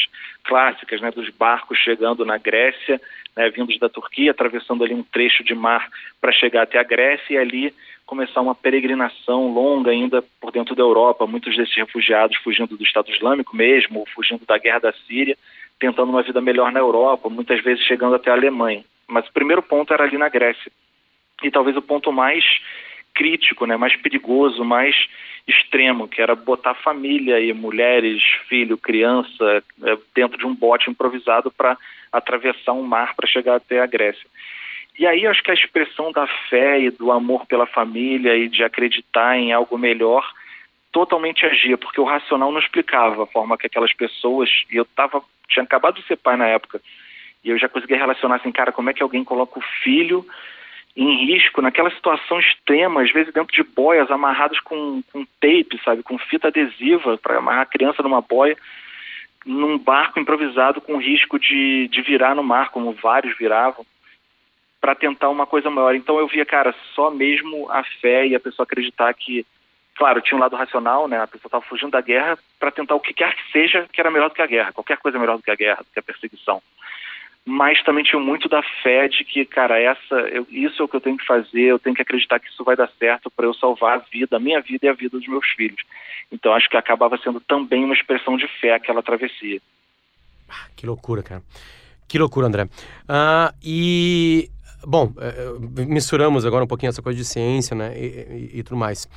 clássicas, 0.45 1.01
né, 1.01 1.11
dos 1.11 1.29
barcos 1.31 1.79
chegando 1.79 2.25
na 2.25 2.39
Grécia, 2.39 3.01
né, 3.37 3.51
vindos 3.51 3.79
da 3.79 3.89
Turquia, 3.89 4.31
atravessando 4.31 4.85
ali 4.85 4.95
um 4.95 5.03
trecho 5.03 5.45
de 5.45 5.55
mar 5.55 5.89
para 6.21 6.33
chegar 6.33 6.63
até 6.63 6.79
a 6.79 6.85
Grécia 6.85 7.35
e 7.35 7.39
ali 7.39 7.75
começar 8.07 8.41
uma 8.41 8.55
peregrinação 8.55 9.53
longa 9.53 9.91
ainda 9.91 10.23
por 10.41 10.51
dentro 10.51 10.75
da 10.75 10.83
Europa. 10.83 11.27
Muitos 11.27 11.57
desses 11.57 11.75
refugiados 11.75 12.37
fugindo 12.39 12.77
do 12.77 12.85
Estado 12.85 13.11
Islâmico 13.11 13.55
mesmo, 13.57 14.05
fugindo 14.15 14.45
da 14.47 14.59
guerra 14.59 14.81
da 14.81 14.93
Síria, 14.93 15.37
tentando 15.83 16.11
uma 16.11 16.23
vida 16.23 16.41
melhor 16.41 16.71
na 16.71 16.79
Europa, 16.79 17.29
muitas 17.29 17.61
vezes 17.61 17.85
chegando 17.85 18.15
até 18.15 18.31
a 18.31 18.35
Alemanha. 18.35 18.85
Mas 19.09 19.27
o 19.27 19.33
primeiro 19.33 19.61
ponto 19.61 19.93
era 19.93 20.05
ali 20.05 20.17
na 20.17 20.29
Grécia. 20.29 20.71
E 21.43 21.51
talvez 21.51 21.77
o 21.77 21.83
ponto 21.83 22.13
mais 22.13 22.45
crítico, 23.13 23.67
né, 23.67 23.77
mais 23.77 23.97
perigoso, 23.97 24.65
mais 24.65 24.95
extremo, 25.45 26.07
que 26.07 26.23
era 26.23 26.37
botar 26.37 26.75
família 26.75 27.41
e 27.41 27.53
mulheres, 27.53 28.23
filho, 28.49 28.79
criança 28.79 29.65
é, 29.83 29.99
dentro 30.15 30.39
de 30.39 30.47
um 30.47 30.55
bote 30.55 30.89
improvisado 30.89 31.51
para 31.51 31.77
atravessar 32.13 32.75
um 32.75 32.83
mar 32.83 33.17
para 33.17 33.27
chegar 33.27 33.57
até 33.57 33.81
a 33.81 33.87
Grécia. 33.87 34.25
E 34.97 35.05
aí 35.05 35.27
acho 35.27 35.43
que 35.43 35.51
a 35.51 35.55
expressão 35.55 36.13
da 36.13 36.29
fé 36.49 36.81
e 36.81 36.91
do 36.93 37.11
amor 37.11 37.45
pela 37.47 37.67
família 37.67 38.37
e 38.37 38.49
de 38.49 38.63
acreditar 38.63 39.37
em 39.37 39.53
algo 39.53 39.77
melhor 39.77 40.25
totalmente 40.93 41.45
agia, 41.45 41.77
porque 41.77 42.01
o 42.01 42.05
racional 42.05 42.53
não 42.53 42.61
explicava 42.61 43.25
a 43.25 43.27
forma 43.27 43.57
que 43.57 43.67
aquelas 43.67 43.93
pessoas, 43.95 44.51
e 44.71 44.77
eu 44.77 44.85
tava, 44.85 45.23
tinha 45.53 45.65
acabado 45.65 45.95
de 46.01 46.07
ser 46.07 46.17
pai 46.17 46.37
na 46.37 46.47
época, 46.47 46.81
e 47.45 47.51
eu 47.51 47.59
já 47.59 47.69
conseguia 47.69 47.97
relacionar 47.97 48.37
assim, 48.37 48.53
cara, 48.53 48.73
como 48.73 48.91
é 48.91 48.95
que 48.95 49.03
alguém 49.03 49.25
coloca 49.25 49.59
o 49.59 49.65
filho 49.83 50.25
em 50.97 51.27
risco, 51.27 51.63
naquela 51.63 51.91
situação 51.91 52.39
extrema, 52.39 53.03
às 53.03 53.11
vezes 53.11 53.33
dentro 53.33 53.55
de 53.55 53.63
boias 53.63 54.11
amarradas 54.11 54.61
com, 54.61 55.03
com 55.11 55.25
tape, 55.41 55.81
sabe, 55.85 56.03
com 56.03 56.19
fita 56.19 56.49
adesiva 56.49 57.17
para 57.17 57.39
amarrar 57.39 57.63
a 57.63 57.67
criança 57.67 58.03
numa 58.03 58.21
boia. 58.21 58.57
num 59.45 59.79
barco 59.79 60.21
improvisado 60.21 60.81
com 60.81 60.99
risco 60.99 61.39
de, 61.39 61.89
de 61.89 62.03
virar 62.03 62.35
no 62.35 62.43
mar, 62.43 62.71
como 62.71 62.93
vários 62.93 63.37
viravam, 63.37 63.85
para 64.81 64.95
tentar 64.95 65.29
uma 65.31 65.47
coisa 65.47 65.71
maior. 65.71 65.95
Então 65.95 66.19
eu 66.19 66.27
via, 66.27 66.45
cara, 66.45 66.75
só 66.95 67.11
mesmo 67.11 67.71
a 67.71 67.83
fé 68.01 68.27
e 68.27 68.35
a 68.35 68.41
pessoa 68.41 68.65
acreditar 68.65 69.13
que, 69.15 69.47
claro, 69.97 70.21
tinha 70.21 70.37
um 70.37 70.41
lado 70.41 70.57
racional, 70.57 71.07
né? 71.09 71.21
A 71.21 71.27
pessoa 71.27 71.49
estava 71.49 71.65
fugindo 71.65 71.91
da 71.91 72.01
guerra 72.01 72.39
para 72.59 72.71
tentar 72.71 72.95
o 72.95 73.01
que 73.01 73.13
quer 73.13 73.35
que 73.35 73.53
seja 73.53 73.87
que 73.93 74.01
era 74.01 74.11
melhor 74.11 74.29
do 74.29 74.35
que 74.35 74.43
a 74.43 74.47
guerra, 74.47 74.73
qualquer 74.73 74.99
coisa 74.99 75.19
melhor 75.19 75.37
do 75.37 75.43
que 75.43 75.51
a 75.51 75.57
guerra, 75.57 75.83
do 75.83 75.93
que 75.93 75.99
a 75.99 76.03
perseguição 76.03 76.63
mas 77.45 77.83
também 77.83 78.05
tinha 78.05 78.21
muito 78.21 78.49
da 78.49 78.63
fé 78.83 79.09
de 79.09 79.25
que, 79.25 79.45
cara, 79.45 79.79
essa, 79.81 80.15
eu, 80.31 80.47
isso 80.49 80.81
é 80.81 80.85
o 80.85 80.89
que 80.89 80.97
eu 80.97 81.01
tenho 81.01 81.17
que 81.17 81.27
fazer, 81.27 81.63
eu 81.63 81.79
tenho 81.79 81.95
que 81.95 82.03
acreditar 82.03 82.39
que 82.39 82.49
isso 82.49 82.63
vai 82.63 82.77
dar 82.77 82.89
certo 82.99 83.31
para 83.31 83.47
eu 83.47 83.55
salvar 83.55 83.99
a 83.99 84.05
vida, 84.13 84.37
a 84.37 84.41
minha 84.41 84.61
vida 84.61 84.87
e 84.87 84.89
a 84.89 84.93
vida 84.93 85.19
dos 85.19 85.27
meus 85.27 85.47
filhos. 85.57 85.83
Então 86.31 86.53
acho 86.55 86.69
que 86.69 86.77
acabava 86.77 87.19
sendo 87.19 87.41
também 87.41 87.85
uma 87.85 87.95
expressão 87.95 88.37
de 88.37 88.47
fé 88.61 88.75
aquela 88.75 89.03
travessia. 89.03 89.61
Ah, 90.49 90.69
que 90.77 90.87
loucura, 90.87 91.23
cara. 91.23 91.43
Que 92.07 92.19
loucura, 92.19 92.47
André. 92.47 92.65
Uh, 92.65 93.53
e, 93.63 94.49
bom, 94.87 95.07
uh, 95.07 95.85
misturamos 95.89 96.47
agora 96.47 96.63
um 96.63 96.69
pouquinho 96.69 96.91
essa 96.91 97.03
coisa 97.03 97.19
de 97.19 97.25
ciência, 97.25 97.75
né, 97.75 97.93
e, 97.99 98.51
e, 98.55 98.59
e 98.59 98.63
tudo 98.63 98.77
mais. 98.77 99.09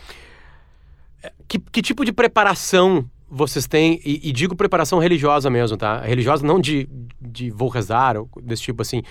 Que, 1.47 1.59
que 1.59 1.81
tipo 1.81 2.03
de 2.03 2.11
preparação 2.11 3.09
vocês 3.29 3.67
têm, 3.67 3.99
e, 4.05 4.29
e, 4.29 4.31
digo 4.31 4.55
preparação 4.55 4.99
religiosa 4.99 5.49
mesmo, 5.49 5.75
tá? 5.77 5.99
Religiosa 5.99 6.45
não 6.45 6.59
de, 6.59 6.87
de 7.19 7.49
vou 7.49 7.69
rezar, 7.69 8.15
ou 8.17 8.29
desse 8.41 8.63
tipo 8.63 8.81
assim. 8.81 9.01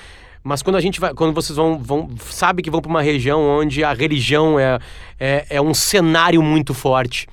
Mas 0.42 0.62
quando 0.62 0.76
a 0.76 0.80
gente 0.80 1.00
vai, 1.00 1.12
quando 1.14 1.34
vocês 1.34 1.56
vão, 1.56 1.78
vão 1.78 2.08
sabe 2.18 2.62
que 2.62 2.70
vão 2.70 2.80
para 2.80 2.90
uma 2.90 3.02
região 3.02 3.40
onde 3.40 3.82
a 3.82 3.92
religião 3.92 4.58
é, 4.58 4.78
é, 5.18 5.46
é, 5.50 5.60
um 5.60 5.74
cenário 5.74 6.42
muito 6.42 6.74
forte. 6.74 7.26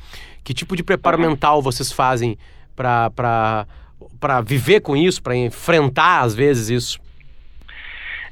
Que 0.44 0.54
tipo 0.54 0.76
de 0.76 0.84
preparo 0.84 1.22
uhum. 1.22 1.30
mental 1.30 1.62
vocês 1.62 1.92
fazem 1.92 2.38
para 2.76 3.66
viver 4.46 4.80
com 4.80 4.96
isso, 4.96 5.22
para 5.22 5.36
enfrentar 5.36 6.22
às 6.22 6.34
vezes 6.34 6.70
isso? 6.70 7.00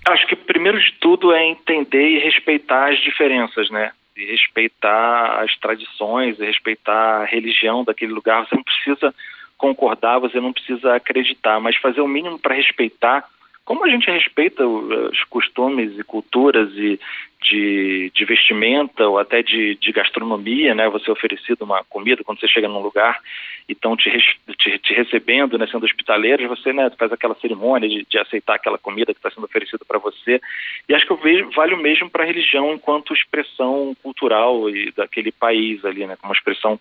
Acho 0.07 0.25
que 0.27 0.35
primeiro 0.35 0.79
de 0.79 0.93
tudo 0.99 1.31
é 1.33 1.45
entender 1.45 2.17
e 2.17 2.19
respeitar 2.19 2.91
as 2.91 2.99
diferenças, 3.03 3.69
né? 3.69 3.91
E 4.19 4.25
respeitar 4.25 5.41
as 5.41 5.55
tradições, 5.57 6.39
e 6.39 6.45
respeitar 6.45 7.21
a 7.21 7.25
religião 7.25 7.83
daquele 7.83 8.11
lugar. 8.11 8.45
Você 8.45 8.55
não 8.55 8.63
precisa 8.63 9.15
concordar, 9.57 10.19
você 10.19 10.39
não 10.39 10.53
precisa 10.53 10.95
acreditar, 10.95 11.59
mas 11.59 11.75
fazer 11.77 12.01
o 12.01 12.07
mínimo 12.07 12.37
para 12.37 12.55
respeitar 12.55 13.25
como 13.69 13.85
a 13.85 13.89
gente 13.89 14.09
respeita 14.09 14.65
os 14.65 15.23
costumes 15.25 15.95
e 15.99 16.03
culturas 16.03 16.71
e 16.73 16.99
de, 17.41 18.11
de 18.13 18.25
vestimenta 18.25 19.07
ou 19.07 19.17
até 19.17 19.41
de, 19.41 19.75
de, 19.75 19.91
gastronomia, 19.91 20.75
né? 20.75 20.89
Você 20.89 21.09
é 21.09 21.13
oferecido 21.13 21.63
uma 21.63 21.83
comida 21.85 22.23
quando 22.23 22.39
você 22.39 22.47
chega 22.47 22.67
num 22.67 22.81
lugar 22.81 23.19
e 23.67 23.71
estão 23.71 23.95
te, 23.95 24.09
te, 24.57 24.77
te, 24.79 24.93
recebendo, 24.93 25.57
né? 25.57 25.65
Sendo 25.67 25.85
hospitaleiros, 25.85 26.47
você 26.47 26.73
né, 26.73 26.91
faz 26.97 27.11
aquela 27.11 27.35
cerimônia 27.35 27.87
de, 27.87 28.05
de 28.09 28.19
aceitar 28.19 28.55
aquela 28.55 28.77
comida 28.77 29.13
que 29.13 29.19
está 29.19 29.31
sendo 29.31 29.45
oferecida 29.45 29.83
para 29.87 29.99
você. 29.99 30.41
E 30.87 30.93
acho 30.93 31.05
que 31.05 31.11
eu 31.11 31.17
vejo, 31.17 31.49
vale 31.51 31.73
o 31.73 31.81
mesmo 31.81 32.09
para 32.09 32.23
a 32.23 32.27
religião 32.27 32.73
enquanto 32.73 33.13
expressão 33.13 33.95
cultural 34.03 34.69
e 34.69 34.91
daquele 34.91 35.31
país 35.31 35.83
ali, 35.85 36.05
né? 36.05 36.17
Como 36.19 36.33
expressão 36.33 36.79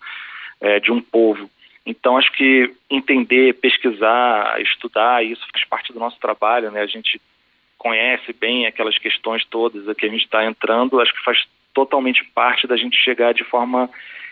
é, 0.61 0.81
de 0.81 0.91
um 0.91 1.01
povo. 1.01 1.49
Então, 1.87 2.19
acho 2.19 2.31
que 2.33 2.71
entender, 2.91 3.55
pesquisar, 3.55 4.61
estudar, 4.61 5.25
isso 5.25 5.47
faz 5.53 5.65
parte 5.65 5.93
do 5.93 5.99
nosso 5.99 6.19
trabalho, 6.21 6.71
né? 6.71 6.83
A 6.83 6.87
gente 6.87 7.21
conhece 7.79 8.33
bem 8.33 8.67
aquelas 8.67 8.99
questões 8.99 9.45
todas 9.47 9.97
que 9.97 10.05
a 10.05 10.09
gente 10.09 10.25
está 10.25 10.45
entrando, 10.45 11.01
acho 11.01 11.15
que 11.15 11.25
faz 11.25 11.39
totalmente 11.73 12.25
parte 12.35 12.67
da 12.67 12.77
gente 12.77 12.97
chegar 12.97 13.33
de 13.33 13.45
forma 13.45 13.89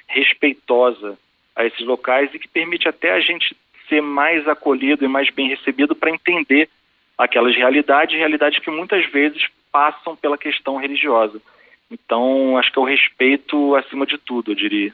respeitosa 0.09 1.17
a 1.55 1.65
esses 1.65 1.87
locais 1.87 2.29
e 2.35 2.39
que 2.39 2.49
permite 2.49 2.89
até 2.89 3.13
a 3.13 3.21
gente 3.21 3.57
ser 3.89 4.03
mais 4.03 4.47
acolhido 4.49 5.05
e 5.05 5.09
mais 5.09 5.31
bem 5.31 5.49
recebido 5.49 5.95
para 5.95 6.11
entender 6.11 6.69
aquelas 7.17 7.55
realidades, 7.55 8.17
realidades 8.17 8.59
que 8.59 8.71
muitas 8.71 9.07
vezes 9.11 9.47
passam 9.71 10.17
pela 10.17 10.37
questão 10.37 10.77
religiosa. 10.77 11.41
Então, 11.91 12.59
acho 12.59 12.73
que 12.73 12.79
é 12.79 12.83
o 12.83 12.85
respeito 12.85 13.77
acima 13.77 14.05
de 14.05 14.19
tudo, 14.19 14.51
eu 14.51 14.57
diria 14.57 14.93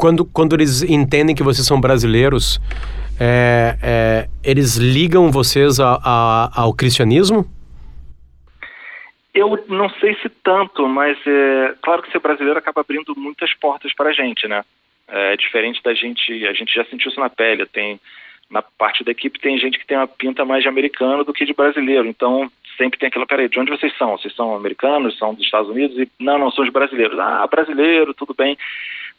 quando, 0.00 0.24
quando 0.24 0.54
eles 0.54 0.82
entendem 0.82 1.36
que 1.36 1.42
vocês 1.42 1.66
são 1.66 1.78
brasileiros, 1.78 2.58
é, 3.20 3.76
é, 3.82 4.28
eles 4.42 4.76
ligam 4.76 5.30
vocês 5.30 5.78
a, 5.78 6.00
a, 6.02 6.62
ao 6.62 6.72
cristianismo? 6.72 7.46
Eu 9.40 9.64
não 9.68 9.88
sei 9.88 10.14
se 10.16 10.28
tanto, 10.28 10.86
mas 10.88 11.16
é 11.26 11.74
claro 11.82 12.02
que 12.02 12.10
ser 12.10 12.18
brasileiro 12.18 12.58
acaba 12.58 12.80
abrindo 12.80 13.14
muitas 13.16 13.54
portas 13.54 13.94
para 13.94 14.10
a 14.10 14.12
gente, 14.12 14.46
né? 14.46 14.62
É 15.08 15.36
diferente 15.36 15.82
da 15.82 15.94
gente, 15.94 16.46
a 16.46 16.52
gente 16.52 16.74
já 16.74 16.84
sentiu 16.84 17.10
isso 17.10 17.18
na 17.18 17.30
pele. 17.30 17.66
Tem 17.66 17.98
na 18.50 18.62
parte 18.62 19.04
da 19.04 19.12
equipe 19.12 19.38
tem 19.38 19.56
gente 19.58 19.78
que 19.78 19.86
tem 19.86 19.96
uma 19.96 20.08
pinta 20.08 20.44
mais 20.44 20.62
de 20.62 20.68
americano 20.68 21.24
do 21.24 21.32
que 21.32 21.44
de 21.44 21.54
brasileiro. 21.54 22.06
Então 22.06 22.50
sempre 22.76 22.98
tem 22.98 23.08
aquela, 23.08 23.26
peraí, 23.26 23.48
de 23.48 23.58
onde 23.58 23.70
vocês 23.70 23.96
são? 23.96 24.18
Vocês 24.18 24.34
são 24.34 24.54
americanos? 24.54 25.16
São 25.16 25.34
dos 25.34 25.44
Estados 25.44 25.70
Unidos? 25.70 25.96
E 25.98 26.08
não, 26.18 26.38
não, 26.38 26.50
são 26.50 26.64
os 26.64 26.70
brasileiros. 26.70 27.18
Ah, 27.18 27.46
brasileiro, 27.46 28.12
tudo 28.14 28.34
bem 28.34 28.56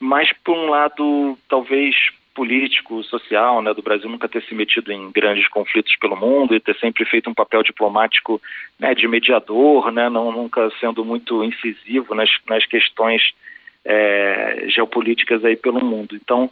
mas 0.01 0.33
por 0.43 0.57
um 0.57 0.67
lado 0.67 1.37
talvez 1.47 1.95
político, 2.33 3.03
social, 3.03 3.61
né, 3.61 3.73
do 3.73 3.81
Brasil 3.81 4.09
nunca 4.09 4.29
ter 4.29 4.41
se 4.43 4.55
metido 4.55 4.91
em 4.91 5.11
grandes 5.11 5.47
conflitos 5.49 5.95
pelo 5.97 6.15
mundo 6.15 6.55
e 6.55 6.59
ter 6.59 6.75
sempre 6.77 7.05
feito 7.05 7.29
um 7.29 7.33
papel 7.33 7.61
diplomático 7.63 8.41
né, 8.79 8.95
de 8.95 9.07
mediador, 9.07 9.91
né, 9.91 10.09
não 10.09 10.31
nunca 10.31 10.71
sendo 10.79 11.03
muito 11.03 11.43
incisivo 11.43 12.15
nas, 12.15 12.29
nas 12.47 12.65
questões 12.65 13.21
é, 13.83 14.65
geopolíticas 14.67 15.43
aí 15.43 15.55
pelo 15.55 15.83
mundo. 15.83 16.15
Então, 16.15 16.49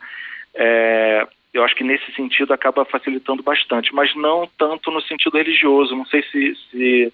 é, 0.53 1.27
eu 1.53 1.63
acho 1.63 1.75
que 1.75 1.83
nesse 1.83 2.11
sentido 2.13 2.53
acaba 2.53 2.85
facilitando 2.85 3.41
bastante, 3.41 3.93
mas 3.93 4.13
não 4.15 4.47
tanto 4.57 4.91
no 4.91 5.01
sentido 5.01 5.37
religioso. 5.37 5.95
Não 5.95 6.05
sei 6.05 6.23
se, 6.23 6.55
se 6.69 7.13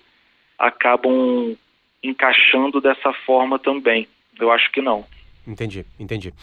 acabam 0.58 1.56
encaixando 2.04 2.82
dessa 2.82 3.14
forma 3.26 3.58
também. 3.58 4.08
Eu 4.40 4.52
acho 4.52 4.72
que 4.72 4.82
não. 4.82 5.06
Entendi, 5.48 5.86
entendi. 6.00 6.34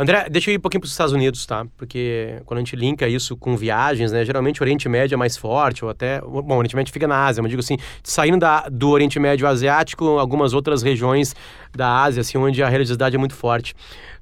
André, 0.00 0.28
deixa 0.30 0.50
eu 0.50 0.54
ir 0.54 0.56
um 0.56 0.60
pouquinho 0.62 0.80
para 0.80 0.86
os 0.86 0.92
Estados 0.92 1.12
Unidos, 1.12 1.44
tá? 1.44 1.66
Porque 1.76 2.40
quando 2.46 2.56
a 2.56 2.60
gente 2.62 2.74
linka 2.74 3.06
isso 3.06 3.36
com 3.36 3.54
viagens, 3.54 4.10
né? 4.10 4.24
Geralmente 4.24 4.58
o 4.58 4.64
Oriente 4.64 4.88
Médio 4.88 5.14
é 5.14 5.18
mais 5.18 5.36
forte, 5.36 5.84
ou 5.84 5.90
até. 5.90 6.22
Bom, 6.22 6.54
o 6.54 6.56
Oriente 6.56 6.74
Médio 6.74 6.90
fica 6.90 7.06
na 7.06 7.26
Ásia, 7.26 7.42
mas 7.42 7.50
digo 7.50 7.60
assim, 7.60 7.76
saindo 8.02 8.38
da, 8.38 8.66
do 8.70 8.88
Oriente 8.88 9.20
Médio 9.20 9.46
asiático, 9.46 10.18
algumas 10.18 10.54
outras 10.54 10.82
regiões 10.82 11.36
da 11.76 12.02
Ásia, 12.02 12.22
assim, 12.22 12.38
onde 12.38 12.62
a 12.62 12.68
religiosidade 12.70 13.14
é 13.14 13.18
muito 13.18 13.34
forte. 13.34 13.74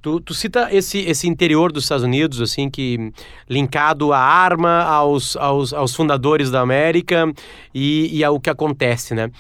Tu, 0.03 0.19
tu 0.19 0.35
cita 0.35 0.69
esse, 0.73 0.99
esse 0.99 1.29
interior 1.29 1.71
dos 1.71 1.85
Estados 1.85 2.03
Unidos, 2.03 2.43
assim, 2.43 2.69
que 2.69 3.13
linkado 3.49 4.13
à 4.13 4.19
arma, 4.19 4.83
aos, 4.83 5.37
aos, 5.37 5.73
aos 5.73 5.95
fundadores 5.95 6.51
da 6.51 6.61
América 6.61 7.33
e, 7.73 8.19
e 8.19 8.25
ao 8.25 8.41
que 8.41 8.51
acontece, 8.51 9.15
né? 9.15 9.31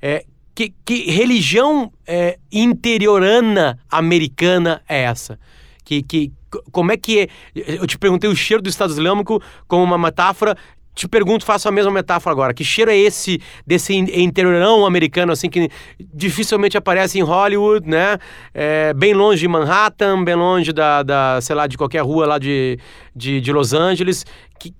É, 0.00 0.24
que, 0.54 0.72
que 0.84 1.10
religião 1.10 1.92
é, 2.06 2.38
interiorana 2.52 3.80
americana 3.90 4.80
é 4.88 5.02
essa? 5.02 5.40
Que, 5.88 6.02
que, 6.02 6.32
como 6.70 6.92
é 6.92 6.98
que 6.98 7.20
é? 7.20 7.28
Eu 7.54 7.86
te 7.86 7.96
perguntei 7.96 8.28
o 8.28 8.36
cheiro 8.36 8.62
do 8.62 8.68
Estado 8.68 8.90
Islâmico 8.90 9.42
como 9.66 9.82
uma 9.82 9.96
metáfora. 9.96 10.54
Te 10.94 11.08
pergunto, 11.08 11.46
faço 11.46 11.66
a 11.66 11.72
mesma 11.72 11.90
metáfora 11.90 12.30
agora. 12.30 12.52
Que 12.52 12.62
cheiro 12.62 12.90
é 12.90 12.96
esse 12.96 13.40
desse 13.66 13.94
interiorão 13.94 14.84
americano, 14.84 15.32
assim, 15.32 15.48
que 15.48 15.70
dificilmente 16.12 16.76
aparece 16.76 17.18
em 17.18 17.22
Hollywood, 17.22 17.88
né? 17.88 18.18
É, 18.52 18.92
bem 18.92 19.14
longe 19.14 19.40
de 19.40 19.48
Manhattan, 19.48 20.22
bem 20.22 20.34
longe 20.34 20.74
da, 20.74 21.02
da, 21.02 21.40
sei 21.40 21.56
lá, 21.56 21.66
de 21.66 21.78
qualquer 21.78 22.02
rua 22.02 22.26
lá 22.26 22.38
de, 22.38 22.78
de, 23.16 23.40
de 23.40 23.50
Los 23.50 23.72
Angeles. 23.72 24.26
Que, 24.58 24.74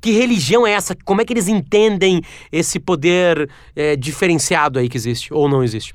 que 0.00 0.10
religião 0.10 0.66
é 0.66 0.72
essa? 0.72 0.94
Como 1.04 1.20
é 1.20 1.24
que 1.24 1.32
eles 1.34 1.48
entendem 1.48 2.22
esse 2.50 2.78
poder 2.78 3.50
é, 3.76 3.94
diferenciado 3.94 4.78
aí 4.78 4.88
que 4.88 4.96
existe 4.96 5.34
ou 5.34 5.48
não 5.48 5.62
existe? 5.62 5.92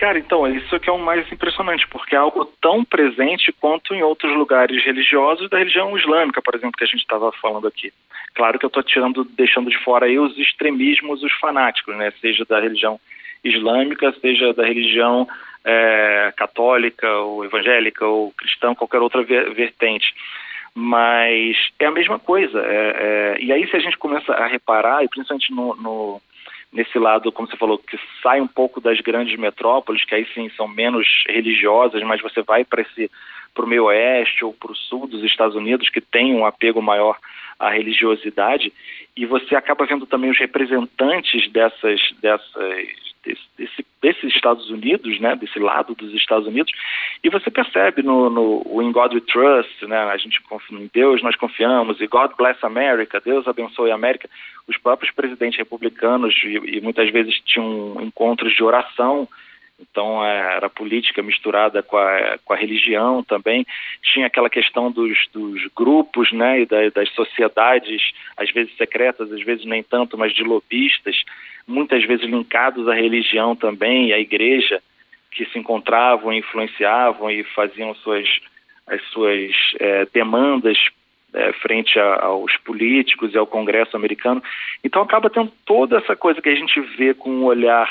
Cara, 0.00 0.18
então, 0.18 0.46
isso 0.48 0.80
que 0.80 0.88
é 0.88 0.92
o 0.92 0.98
mais 0.98 1.30
impressionante, 1.30 1.86
porque 1.88 2.14
é 2.14 2.18
algo 2.18 2.46
tão 2.58 2.82
presente 2.82 3.52
quanto 3.52 3.94
em 3.94 4.02
outros 4.02 4.34
lugares 4.34 4.82
religiosos 4.82 5.50
da 5.50 5.58
religião 5.58 5.94
islâmica, 5.94 6.40
por 6.40 6.54
exemplo, 6.54 6.72
que 6.78 6.84
a 6.84 6.86
gente 6.86 7.00
estava 7.00 7.30
falando 7.32 7.68
aqui. 7.68 7.92
Claro 8.34 8.58
que 8.58 8.64
eu 8.64 8.68
estou 8.68 8.82
tirando, 8.82 9.24
deixando 9.24 9.68
de 9.68 9.76
fora 9.84 10.06
aí 10.06 10.18
os 10.18 10.38
extremismos, 10.38 11.22
os 11.22 11.32
fanáticos, 11.34 11.94
né? 11.98 12.14
Seja 12.18 12.46
da 12.46 12.58
religião 12.58 12.98
islâmica, 13.44 14.10
seja 14.22 14.54
da 14.54 14.64
religião 14.64 15.28
é, 15.66 16.32
católica, 16.34 17.06
ou 17.18 17.44
evangélica, 17.44 18.06
ou 18.06 18.32
cristã, 18.32 18.74
qualquer 18.74 19.02
outra 19.02 19.22
vertente 19.22 20.14
mas 20.72 21.56
é 21.80 21.86
a 21.86 21.90
mesma 21.90 22.18
coisa. 22.18 22.60
É, 22.60 23.36
é, 23.36 23.42
e 23.42 23.52
aí 23.52 23.68
se 23.68 23.76
a 23.76 23.80
gente 23.80 23.98
começa 23.98 24.32
a 24.32 24.46
reparar, 24.46 25.04
e 25.04 25.08
principalmente 25.08 25.52
no, 25.52 25.74
no, 25.74 26.22
nesse 26.72 26.98
lado, 26.98 27.32
como 27.32 27.48
você 27.48 27.56
falou, 27.56 27.78
que 27.78 27.98
sai 28.22 28.40
um 28.40 28.46
pouco 28.46 28.80
das 28.80 29.00
grandes 29.00 29.38
metrópoles, 29.38 30.04
que 30.04 30.14
aí 30.14 30.26
sim 30.34 30.48
são 30.50 30.68
menos 30.68 31.06
religiosas, 31.28 32.02
mas 32.02 32.20
você 32.20 32.42
vai 32.42 32.64
para 32.64 32.82
esse 32.82 33.10
para 33.52 33.64
o 33.64 33.68
meio 33.68 33.86
oeste 33.86 34.44
ou 34.44 34.52
para 34.54 34.70
o 34.70 34.76
sul 34.76 35.08
dos 35.08 35.24
Estados 35.24 35.56
Unidos, 35.56 35.88
que 35.88 36.00
tem 36.00 36.32
um 36.34 36.46
apego 36.46 36.80
maior 36.80 37.18
à 37.58 37.68
religiosidade, 37.68 38.72
e 39.16 39.26
você 39.26 39.56
acaba 39.56 39.84
vendo 39.86 40.06
também 40.06 40.30
os 40.30 40.38
representantes 40.38 41.50
dessas, 41.50 42.00
dessas 42.22 43.09
desse, 43.24 43.42
desse, 43.56 43.86
desses 44.00 44.34
Estados 44.34 44.70
Unidos, 44.70 45.20
né, 45.20 45.36
desse 45.36 45.58
lado 45.58 45.94
dos 45.94 46.12
Estados 46.14 46.46
Unidos, 46.46 46.72
e 47.22 47.28
você 47.28 47.50
percebe 47.50 48.02
no, 48.02 48.30
no 48.30 48.82
In 48.82 48.92
God 48.92 49.12
We 49.14 49.20
Trust, 49.20 49.86
né, 49.86 49.98
a 49.98 50.16
gente 50.16 50.40
confia 50.42 50.78
em 50.78 50.90
Deus, 50.92 51.22
nós 51.22 51.36
confiamos, 51.36 52.00
e 52.00 52.06
God 52.06 52.32
Bless 52.36 52.58
America, 52.64 53.20
Deus 53.20 53.46
abençoe 53.46 53.90
a 53.90 53.94
América, 53.94 54.28
os 54.66 54.76
próprios 54.78 55.12
presidentes 55.12 55.58
republicanos 55.58 56.34
e, 56.44 56.76
e 56.76 56.80
muitas 56.80 57.10
vezes 57.10 57.40
tinham 57.44 57.96
encontros 58.00 58.54
de 58.54 58.62
oração 58.62 59.28
então 59.80 60.24
é, 60.24 60.56
era 60.56 60.68
política 60.68 61.22
misturada 61.22 61.82
com 61.82 61.96
a, 61.96 62.38
com 62.44 62.52
a 62.52 62.56
religião 62.56 63.22
também. 63.22 63.66
Tinha 64.02 64.26
aquela 64.26 64.50
questão 64.50 64.90
dos, 64.90 65.18
dos 65.32 65.66
grupos 65.74 66.30
né, 66.32 66.60
e 66.62 66.66
da, 66.66 66.88
das 66.90 67.08
sociedades, 67.10 68.02
às 68.36 68.50
vezes 68.50 68.76
secretas, 68.76 69.32
às 69.32 69.42
vezes 69.42 69.64
nem 69.64 69.82
tanto, 69.82 70.18
mas 70.18 70.34
de 70.34 70.42
lobistas, 70.42 71.16
muitas 71.66 72.04
vezes 72.04 72.26
linkados 72.26 72.88
à 72.88 72.94
religião 72.94 73.56
também 73.56 74.08
e 74.08 74.12
à 74.12 74.18
igreja, 74.18 74.82
que 75.30 75.44
se 75.46 75.58
encontravam, 75.58 76.32
influenciavam 76.32 77.30
e 77.30 77.42
faziam 77.44 77.94
suas, 77.94 78.28
as 78.86 79.02
suas 79.10 79.54
é, 79.78 80.06
demandas 80.12 80.76
é, 81.32 81.52
frente 81.54 81.98
a, 81.98 82.24
aos 82.24 82.56
políticos 82.58 83.32
e 83.32 83.38
ao 83.38 83.46
Congresso 83.46 83.96
americano. 83.96 84.42
Então 84.82 85.02
acaba 85.02 85.30
tendo 85.30 85.52
toda 85.64 85.98
essa 85.98 86.16
coisa 86.16 86.42
que 86.42 86.48
a 86.48 86.54
gente 86.54 86.80
vê 86.80 87.14
com 87.14 87.30
um 87.30 87.44
olhar 87.44 87.88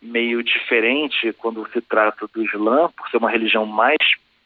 meio 0.00 0.42
diferente 0.42 1.32
quando 1.34 1.68
se 1.72 1.80
trata 1.80 2.26
do 2.32 2.42
Islã, 2.42 2.90
por 2.96 3.08
ser 3.10 3.18
uma 3.18 3.30
religião 3.30 3.66
mais 3.66 3.98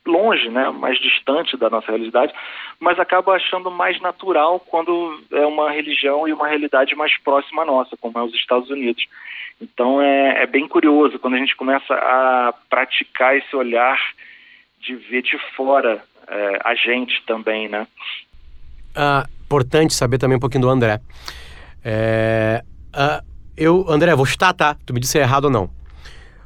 longe, 0.06 0.50
né, 0.50 0.68
mais 0.70 0.98
distante 1.00 1.56
da 1.56 1.70
nossa 1.70 1.88
realidade, 1.88 2.32
mas 2.78 2.98
acaba 2.98 3.32
achando 3.32 3.70
mais 3.70 3.98
natural 4.00 4.60
quando 4.60 5.18
é 5.32 5.46
uma 5.46 5.70
religião 5.70 6.28
e 6.28 6.32
uma 6.32 6.46
realidade 6.46 6.94
mais 6.94 7.16
próxima 7.22 7.62
à 7.62 7.64
nossa, 7.64 7.96
como 7.96 8.18
é 8.18 8.22
os 8.22 8.34
Estados 8.34 8.68
Unidos. 8.68 9.02
Então 9.60 10.02
é, 10.02 10.42
é 10.42 10.46
bem 10.46 10.68
curioso 10.68 11.18
quando 11.18 11.34
a 11.34 11.38
gente 11.38 11.56
começa 11.56 11.94
a 11.94 12.52
praticar 12.68 13.36
esse 13.36 13.54
olhar 13.56 13.98
de 14.80 14.94
ver 14.96 15.22
de 15.22 15.38
fora 15.56 16.02
é, 16.28 16.60
a 16.64 16.74
gente 16.74 17.22
também, 17.26 17.68
né? 17.68 17.86
Ah, 18.94 19.24
importante 19.44 19.94
saber 19.94 20.18
também 20.18 20.36
um 20.36 20.40
pouquinho 20.40 20.62
do 20.62 20.68
André. 20.68 21.00
É, 21.84 22.62
ah, 22.92 23.22
eu, 23.56 23.84
André, 23.88 24.14
vou 24.14 24.26
chutar, 24.26 24.52
tá? 24.52 24.76
Tu 24.84 24.92
me 24.92 25.00
disse 25.00 25.18
errado 25.18 25.44
ou 25.44 25.50
não. 25.50 25.70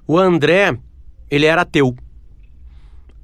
O 0.06 0.18
André, 0.18 0.76
ele 1.30 1.46
era 1.46 1.62
ateu. 1.62 1.94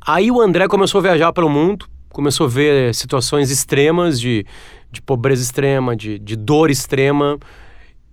Aí 0.07 0.31
o 0.31 0.40
André 0.40 0.68
começou 0.68 0.99
a 0.99 1.03
viajar 1.03 1.33
pelo 1.33 1.49
mundo, 1.49 1.87
começou 2.11 2.47
a 2.47 2.51
ver 2.51 2.94
situações 2.94 3.51
extremas 3.51 4.20
de, 4.20 4.47
de 4.90 5.01
pobreza 5.01 5.42
extrema, 5.42 5.97
de, 5.97 6.18
de 6.18 6.37
dor 6.37 6.70
extrema. 6.70 7.38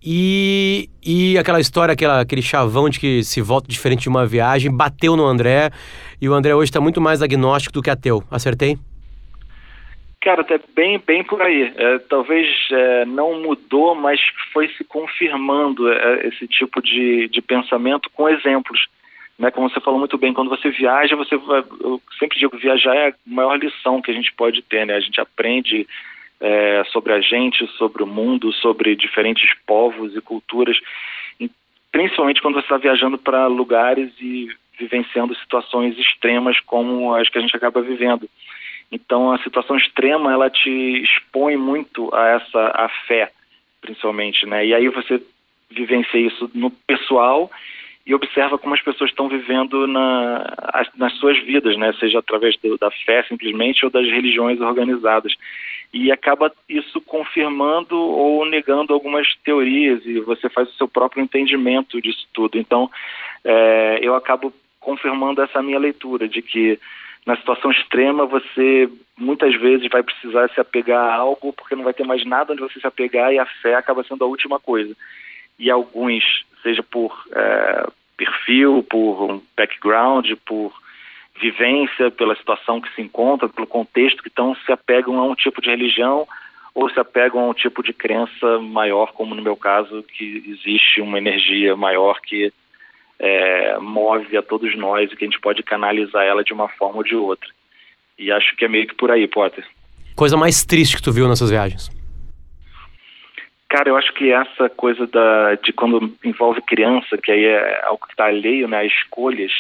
E, 0.04 0.90
e 1.04 1.38
aquela 1.38 1.60
história, 1.60 1.94
aquela, 1.94 2.22
aquele 2.22 2.42
chavão 2.42 2.90
de 2.90 3.00
que 3.00 3.24
se 3.24 3.42
volta 3.42 3.68
diferente 3.68 4.04
de 4.04 4.10
uma 4.10 4.26
viagem, 4.26 4.72
bateu 4.72 5.16
no 5.16 5.26
André. 5.26 5.70
E 6.20 6.28
o 6.28 6.34
André 6.34 6.56
hoje 6.56 6.70
está 6.70 6.82
muito 6.82 7.00
mais 7.00 7.22
agnóstico 7.22 7.74
do 7.74 7.82
que 7.82 7.90
ateu. 7.90 8.24
Acertei? 8.32 8.80
Cara, 10.22 10.44
tá 10.44 10.60
bem, 10.76 11.00
bem 11.00 11.24
por 11.24 11.42
aí. 11.42 11.74
É, 11.76 11.98
talvez 12.00 12.48
é, 12.72 13.06
não 13.06 13.42
mudou, 13.42 13.96
mas 13.96 14.22
foi 14.54 14.68
se 14.70 14.84
confirmando 14.84 15.92
é, 15.92 16.28
esse 16.28 16.48
tipo 16.48 16.80
de, 16.80 17.28
de 17.28 17.42
pensamento 17.42 18.10
com 18.12 18.30
exemplos. 18.30 18.88
Né? 19.40 19.50
Como 19.50 19.68
você 19.68 19.80
falou 19.80 20.00
muito 20.00 20.20
bem, 20.20 20.32
quando 20.32 20.50
você 20.50 20.70
viaja, 20.70 21.16
você 21.16 21.36
vai, 21.38 21.64
eu 21.80 22.00
sempre 22.20 22.38
digo 22.38 22.56
que 22.56 22.62
viajar 22.62 22.96
é 22.96 23.10
a 23.10 23.14
maior 23.26 23.58
lição 23.58 24.00
que 24.00 24.12
a 24.12 24.14
gente 24.14 24.32
pode 24.34 24.62
ter. 24.62 24.86
Né? 24.86 24.94
A 24.94 25.00
gente 25.00 25.20
aprende 25.20 25.88
é, 26.40 26.84
sobre 26.92 27.14
a 27.14 27.20
gente, 27.20 27.66
sobre 27.78 28.04
o 28.04 28.08
mundo, 28.08 28.54
sobre 28.54 28.96
diferentes 28.96 29.50
povos 29.66 30.16
e 30.16 30.22
culturas, 30.22 30.78
e 31.40 31.50
principalmente 31.92 32.42
quando 32.42 32.56
você 32.56 32.66
está 32.66 32.78
viajando 32.78 33.18
para 33.18 33.48
lugares 33.48 34.12
e 34.20 34.50
vivenciando 34.78 35.36
situações 35.36 35.98
extremas 35.98 36.60
como 36.60 37.14
as 37.14 37.30
que 37.30 37.38
a 37.38 37.42
gente 37.42 37.56
acaba 37.56 37.82
vivendo. 37.82 38.30
Então 38.92 39.32
a 39.32 39.40
situação 39.40 39.78
extrema 39.78 40.34
ela 40.34 40.50
te 40.50 41.04
expõe 41.04 41.56
muito 41.56 42.14
a 42.14 42.28
essa 42.28 42.72
a 42.76 42.90
fé, 43.08 43.32
principalmente, 43.80 44.46
né? 44.46 44.66
E 44.66 44.74
aí 44.74 44.90
você 44.90 45.22
vivencia 45.70 46.20
isso 46.20 46.52
no 46.54 46.70
pessoal 46.70 47.50
e 48.06 48.16
observa 48.16 48.58
como 48.58 48.74
as 48.74 48.82
pessoas 48.82 49.10
estão 49.10 49.30
vivendo 49.30 49.88
na, 49.88 50.86
nas 50.96 51.14
suas 51.18 51.38
vidas, 51.44 51.78
né? 51.78 51.94
Seja 51.94 52.20
através 52.20 52.58
do, 52.58 52.78
da 52.78 52.90
fé 53.06 53.24
simplesmente 53.24 53.86
ou 53.86 53.92
das 53.92 54.06
religiões 54.06 54.60
organizadas. 54.60 55.34
E 55.94 56.12
acaba 56.12 56.52
isso 56.68 57.00
confirmando 57.02 57.98
ou 57.98 58.46
negando 58.46 58.94
algumas 58.94 59.28
teorias 59.44 60.06
e 60.06 60.20
você 60.22 60.50
faz 60.50 60.70
o 60.70 60.74
seu 60.74 60.88
próprio 60.88 61.22
entendimento 61.22 62.02
disso 62.02 62.26
tudo. 62.34 62.58
Então, 62.58 62.90
é, 63.44 64.00
eu 64.02 64.16
acabo 64.16 64.54
confirmando 64.82 65.42
essa 65.42 65.62
minha 65.62 65.80
leitura 65.80 66.28
de 66.28 66.42
que 66.42 66.78
na 67.26 67.38
situação 67.38 67.72
extrema, 67.72 68.26
você 68.26 68.90
muitas 69.18 69.54
vezes 69.56 69.88
vai 69.90 70.02
precisar 70.02 70.50
se 70.50 70.60
apegar 70.60 71.04
a 71.04 71.16
algo 71.16 71.54
porque 71.54 71.76
não 71.76 71.84
vai 71.84 71.94
ter 71.94 72.04
mais 72.04 72.26
nada 72.26 72.54
onde 72.54 72.62
você 72.62 72.80
se 72.80 72.88
apegar 72.88 73.32
e 73.32 73.40
a 73.40 73.46
fé 73.46 73.76
acaba 73.76 74.04
sendo 74.04 74.24
a 74.26 74.28
última 74.28 74.60
coisa. 74.60 74.96
E 75.60 75.70
alguns, 75.70 76.24
seja 76.64 76.82
por 76.82 77.16
é, 77.32 77.88
perfil, 78.18 78.84
por 78.90 79.32
um 79.32 79.42
background, 79.56 80.32
por 80.46 80.74
vivência, 81.40 82.10
pela 82.10 82.36
situação 82.36 82.82
que 82.82 82.94
se 82.96 83.02
encontra, 83.02 83.48
pelo 83.48 83.68
contexto 83.68 84.24
que 84.24 84.30
estão, 84.30 84.56
se 84.56 84.72
apegam 84.72 85.20
a 85.20 85.24
um 85.24 85.36
tipo 85.36 85.62
de 85.62 85.70
religião 85.70 86.28
ou 86.74 86.90
se 86.90 87.00
apegam 87.00 87.42
a 87.42 87.50
um 87.50 87.54
tipo 87.54 87.84
de 87.84 87.94
crença 87.94 88.60
maior, 88.60 89.12
como 89.14 89.36
no 89.36 89.42
meu 89.42 89.56
caso, 89.56 90.04
que 90.04 90.44
existe 90.48 91.02
uma 91.02 91.18
energia 91.18 91.76
maior 91.76 92.20
que 92.22 92.52
é, 93.22 93.78
move 93.80 94.36
a 94.36 94.42
todos 94.42 94.76
nós 94.76 95.12
e 95.12 95.16
que 95.16 95.24
a 95.24 95.28
gente 95.28 95.40
pode 95.40 95.62
canalizar 95.62 96.26
ela 96.26 96.44
de 96.44 96.52
uma 96.52 96.68
forma 96.68 96.98
ou 96.98 97.04
de 97.04 97.16
outra. 97.16 97.48
E 98.18 98.32
acho 98.32 98.56
que 98.56 98.66
é 98.66 98.68
meio 98.68 98.88
que 98.88 98.96
por 98.96 99.12
aí, 99.12 99.28
Potter. 99.28 99.64
Coisa 100.16 100.36
mais 100.36 100.66
triste 100.66 100.96
que 100.98 101.04
tu 101.04 101.12
viu 101.12 101.28
nessas 101.28 101.52
viagens? 101.52 101.90
Cara, 103.70 103.90
eu 103.90 103.96
acho 103.96 104.12
que 104.14 104.34
essa 104.34 104.68
coisa 104.70 105.06
da, 105.06 105.56
de 105.56 105.72
quando 105.72 106.14
envolve 106.26 106.62
criança, 106.64 107.18
que 107.18 107.32
aí 107.32 107.46
é 107.46 107.86
algo 107.86 108.06
que 108.06 108.12
está 108.12 108.26
alheio 108.26 108.68
né, 108.68 108.80
a 108.80 108.86
escolhas 108.86 109.52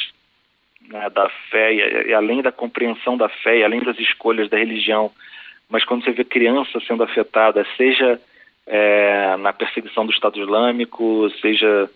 né, 0.90 1.10
da 1.12 1.30
fé, 1.50 1.74
e, 1.74 2.10
e, 2.10 2.14
além 2.14 2.42
da 2.42 2.52
compreensão 2.52 3.16
da 3.16 3.30
fé, 3.30 3.60
e 3.60 3.64
além 3.64 3.82
das 3.84 3.98
escolhas 4.00 4.50
da 4.50 4.58
religião, 4.58 5.12
mas 5.70 5.86
quando 5.86 6.04
você 6.04 6.12
vê 6.12 6.26
criança 6.26 6.80
sendo 6.86 7.04
afetada, 7.04 7.66
seja 7.78 8.20
é, 8.68 9.38
na 9.38 9.54
perseguição 9.54 10.06
do 10.06 10.12
Estado 10.12 10.42
Islâmico, 10.42 11.30
seja 11.40 11.90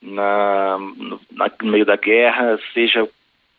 na, 0.00 0.78
no, 0.78 1.20
no 1.62 1.72
meio 1.72 1.84
da 1.84 1.96
guerra, 1.96 2.58
seja 2.72 3.08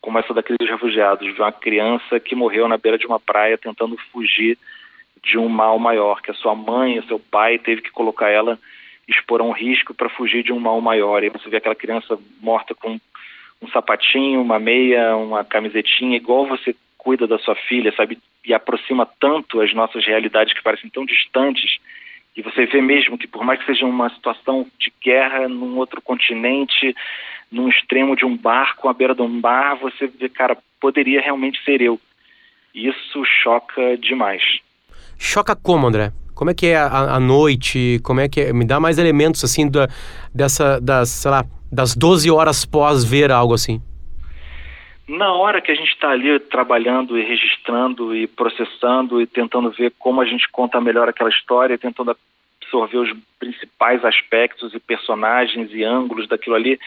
como 0.00 0.18
essa 0.18 0.32
daqueles 0.32 0.68
refugiados, 0.68 1.34
de 1.34 1.40
uma 1.40 1.52
criança 1.52 2.18
que 2.18 2.34
morreu 2.34 2.66
na 2.66 2.78
beira 2.78 2.96
de 2.96 3.06
uma 3.06 3.20
praia 3.20 3.58
tentando 3.58 3.96
fugir 4.12 4.56
de 5.22 5.36
um 5.36 5.48
mal 5.48 5.78
maior, 5.78 6.22
que 6.22 6.30
a 6.30 6.34
sua 6.34 6.54
mãe, 6.54 6.98
o 6.98 7.06
seu 7.06 7.18
pai 7.18 7.58
teve 7.58 7.82
que 7.82 7.90
colocar 7.90 8.30
ela 8.30 8.58
expor 9.06 9.40
a 9.40 9.44
um 9.44 9.50
risco 9.50 9.92
para 9.92 10.08
fugir 10.08 10.42
de 10.42 10.52
um 10.52 10.60
mal 10.60 10.80
maior. 10.80 11.22
E 11.22 11.28
você 11.28 11.50
vê 11.50 11.58
aquela 11.58 11.74
criança 11.74 12.18
morta 12.40 12.74
com 12.74 12.98
um 13.60 13.68
sapatinho, 13.68 14.40
uma 14.40 14.58
meia, 14.58 15.16
uma 15.16 15.44
camisetinha, 15.44 16.16
igual 16.16 16.46
você 16.46 16.74
cuida 16.96 17.26
da 17.26 17.38
sua 17.38 17.54
filha, 17.54 17.92
sabe? 17.94 18.18
E 18.44 18.54
aproxima 18.54 19.06
tanto 19.18 19.60
as 19.60 19.74
nossas 19.74 20.06
realidades 20.06 20.54
que 20.54 20.62
parecem 20.62 20.88
tão 20.88 21.04
distantes 21.04 21.78
e 22.36 22.42
você 22.42 22.66
vê 22.66 22.80
mesmo 22.80 23.18
que, 23.18 23.26
por 23.26 23.44
mais 23.44 23.58
que 23.60 23.66
seja 23.66 23.84
uma 23.84 24.08
situação 24.10 24.66
de 24.78 24.92
guerra 25.02 25.48
num 25.48 25.76
outro 25.76 26.00
continente, 26.00 26.94
num 27.50 27.68
extremo 27.68 28.14
de 28.14 28.24
um 28.24 28.36
barco, 28.36 28.88
à 28.88 28.92
beira 28.92 29.14
de 29.14 29.22
um 29.22 29.40
bar, 29.40 29.76
você 29.76 30.06
vê, 30.06 30.28
cara, 30.28 30.56
poderia 30.80 31.20
realmente 31.20 31.62
ser 31.64 31.80
eu. 31.80 32.00
Isso 32.74 33.24
choca 33.42 33.96
demais. 33.98 34.42
Choca 35.18 35.56
como, 35.56 35.86
André? 35.86 36.12
Como 36.34 36.50
é 36.50 36.54
que 36.54 36.68
é 36.68 36.76
a, 36.76 37.16
a 37.16 37.20
noite? 37.20 38.00
Como 38.02 38.20
é 38.20 38.28
que 38.28 38.40
é? 38.40 38.52
Me 38.52 38.64
dá 38.64 38.78
mais 38.78 38.96
elementos, 38.96 39.44
assim, 39.44 39.68
da, 39.68 39.88
dessa, 40.32 40.80
das, 40.80 41.10
sei 41.10 41.30
lá, 41.30 41.44
das 41.70 41.94
12 41.94 42.30
horas 42.30 42.64
pós 42.64 43.04
ver 43.04 43.30
algo 43.30 43.52
assim. 43.52 43.82
Na 45.10 45.32
hora 45.32 45.60
que 45.60 45.72
a 45.72 45.74
gente 45.74 45.90
está 45.90 46.10
ali 46.10 46.38
trabalhando 46.38 47.18
e 47.18 47.24
registrando 47.24 48.14
e 48.14 48.28
processando 48.28 49.20
e 49.20 49.26
tentando 49.26 49.68
ver 49.68 49.92
como 49.98 50.20
a 50.20 50.24
gente 50.24 50.48
conta 50.48 50.80
melhor 50.80 51.08
aquela 51.08 51.28
história, 51.28 51.76
tentando 51.76 52.16
absorver 52.62 52.98
os 52.98 53.12
principais 53.36 54.04
aspectos 54.04 54.72
e 54.72 54.78
personagens 54.78 55.68
e 55.72 55.82
ângulos 55.82 56.28
daquilo 56.28 56.54
ali, 56.54 56.78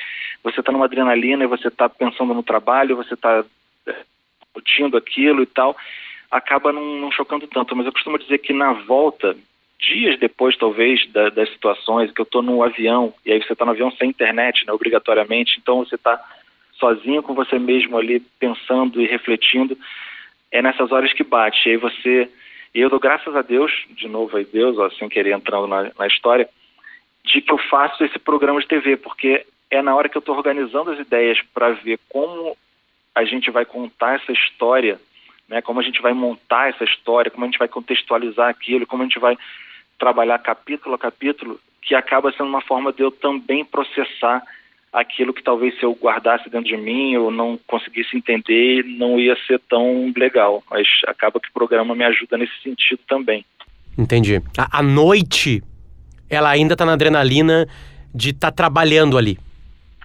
você 0.42 0.62
está 0.62 0.72
numa 0.72 0.86
adrenalina 0.86 1.44
e 1.44 1.48
você 1.48 1.68
está 1.68 1.90
pensando 1.90 2.34
no 2.34 2.42
trabalho, 2.42 2.96
você 2.96 3.14
está 3.14 3.44
discutindo 3.86 4.96
aquilo 4.96 5.44
e 5.44 5.46
tal, 5.46 5.76
acaba 6.32 6.72
não, 6.72 6.96
não, 6.96 7.12
chocando 7.12 7.46
tanto. 7.46 7.76
Mas 7.76 7.86
eu 7.86 7.92
costumo 7.92 8.18
dizer 8.18 8.38
que 8.38 8.54
na 8.54 8.72
volta, 8.72 9.36
dias 9.78 10.18
depois 10.18 10.56
talvez 10.56 11.06
da, 11.12 11.28
das 11.28 11.50
situações, 11.50 12.10
que 12.10 12.22
eu 12.22 12.24
estou 12.24 12.42
no 12.42 12.64
avião, 12.64 13.14
e 13.26 13.34
aí 13.34 13.44
você 13.44 13.52
está 13.52 13.66
no 13.66 13.72
avião 13.72 13.92
sem 13.92 14.10
internet, 14.10 14.66
né, 14.66 14.72
obrigatoriamente, 14.72 15.60
então 15.62 15.80
você 15.80 15.96
está 15.96 16.24
sozinho 16.84 17.24
com 17.24 17.34
você 17.34 17.58
mesmo 17.58 17.98
ali, 17.98 18.20
pensando 18.38 19.02
e 19.02 19.08
refletindo, 19.08 19.78
é 20.52 20.62
nessas 20.62 20.92
horas 20.92 21.14
que 21.14 21.24
bate. 21.24 21.58
E 21.66 21.72
aí 21.72 21.78
você. 21.78 22.30
E 22.76 22.82
eu 22.82 22.90
dou 22.90 23.00
graças 23.00 23.34
a 23.34 23.42
Deus, 23.42 23.72
de 23.92 24.10
novo 24.10 24.38
a 24.38 24.42
Deus, 24.42 24.76
sem 24.98 25.08
querer 25.08 25.32
entrando 25.32 25.68
na, 25.68 25.92
na 25.98 26.08
história, 26.08 26.50
de 27.24 27.40
que 27.40 27.54
eu 27.54 27.58
faço 27.70 28.04
esse 28.04 28.20
programa 28.20 28.60
de 28.60 28.68
TV, 28.68 28.98
porque 28.98 29.46
é 29.72 29.82
na 29.82 29.96
hora 29.96 30.10
que 30.10 30.18
eu 30.18 30.20
estou 30.20 30.36
organizando 30.36 30.92
as 30.92 31.00
ideias 31.00 31.40
para 31.54 31.70
ver 31.70 32.00
como 32.10 32.58
a 33.16 33.24
gente 33.24 33.50
vai 33.52 33.64
contar 33.64 34.16
essa 34.16 34.32
história, 34.32 35.00
né, 35.48 35.62
como 35.62 35.80
a 35.80 35.84
gente 35.84 36.02
vai 36.02 36.14
montar 36.14 36.70
essa 36.70 36.84
história, 36.84 37.30
como 37.30 37.46
a 37.46 37.48
gente 37.48 37.60
vai 37.60 37.68
contextualizar 37.68 38.50
aquilo, 38.50 38.88
como 38.88 39.04
a 39.04 39.06
gente 39.06 39.20
vai 39.20 39.38
trabalhar 40.00 40.40
capítulo 40.40 40.96
a 40.96 40.98
capítulo, 40.98 41.60
que 41.80 41.94
acaba 41.94 42.32
sendo 42.32 42.50
uma 42.50 42.62
forma 42.62 42.92
de 42.92 43.04
eu 43.04 43.12
também 43.12 43.64
processar 43.64 44.44
aquilo 44.94 45.34
que 45.34 45.44
talvez 45.44 45.78
se 45.80 45.84
eu 45.84 45.98
guardasse 46.00 46.50
dentro 46.50 46.68
de 46.68 46.78
mim 46.78 47.18
ou 47.18 47.32
não 47.32 47.60
conseguisse 47.66 48.16
entender, 48.16 48.84
não 48.86 49.20
ia 49.20 49.36
ser 49.48 49.60
tão 49.68 50.14
legal. 50.16 50.64
Mas 50.70 50.88
acaba 51.08 51.40
que 51.40 51.50
o 51.50 51.54
programa 51.54 51.96
me 51.96 52.04
ajuda 52.04 52.38
nesse 52.38 52.54
sentido 52.62 53.00
também. 53.08 53.44
Entendi. 53.98 54.42
A, 54.58 54.80
a 54.80 54.84
noite, 54.84 55.64
ela 56.30 56.50
ainda 56.50 56.74
está 56.74 56.86
na 56.86 56.94
adrenalina 56.94 57.68
de 58.14 58.30
estar 58.30 58.52
tá 58.52 58.56
trabalhando 58.56 59.18
ali. 59.18 59.38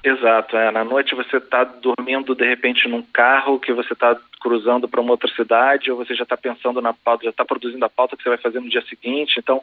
Exato, 0.03 0.57
é. 0.57 0.71
Na 0.71 0.85
noite 0.85 1.15
você 1.15 1.37
está 1.37 1.65
dormindo 1.65 2.35
de 2.35 2.49
repente 2.49 2.89
num 2.89 3.03
carro 3.03 3.59
que 3.59 3.73
você 3.73 3.93
está 3.93 4.17
cruzando 4.41 4.89
para 4.89 5.01
uma 5.01 5.11
outra 5.11 5.29
cidade, 5.35 5.91
ou 5.91 5.97
você 5.97 6.15
já 6.15 6.23
está 6.23 6.37
pensando 6.37 6.81
na 6.81 6.95
pauta, 6.95 7.25
já 7.25 7.31
está 7.31 7.45
produzindo 7.45 7.85
a 7.85 7.91
pauta 7.91 8.17
que 8.17 8.23
você 8.23 8.29
vai 8.29 8.39
fazer 8.39 8.61
no 8.61 8.71
dia 8.71 8.83
seguinte, 8.83 9.35
então 9.39 9.61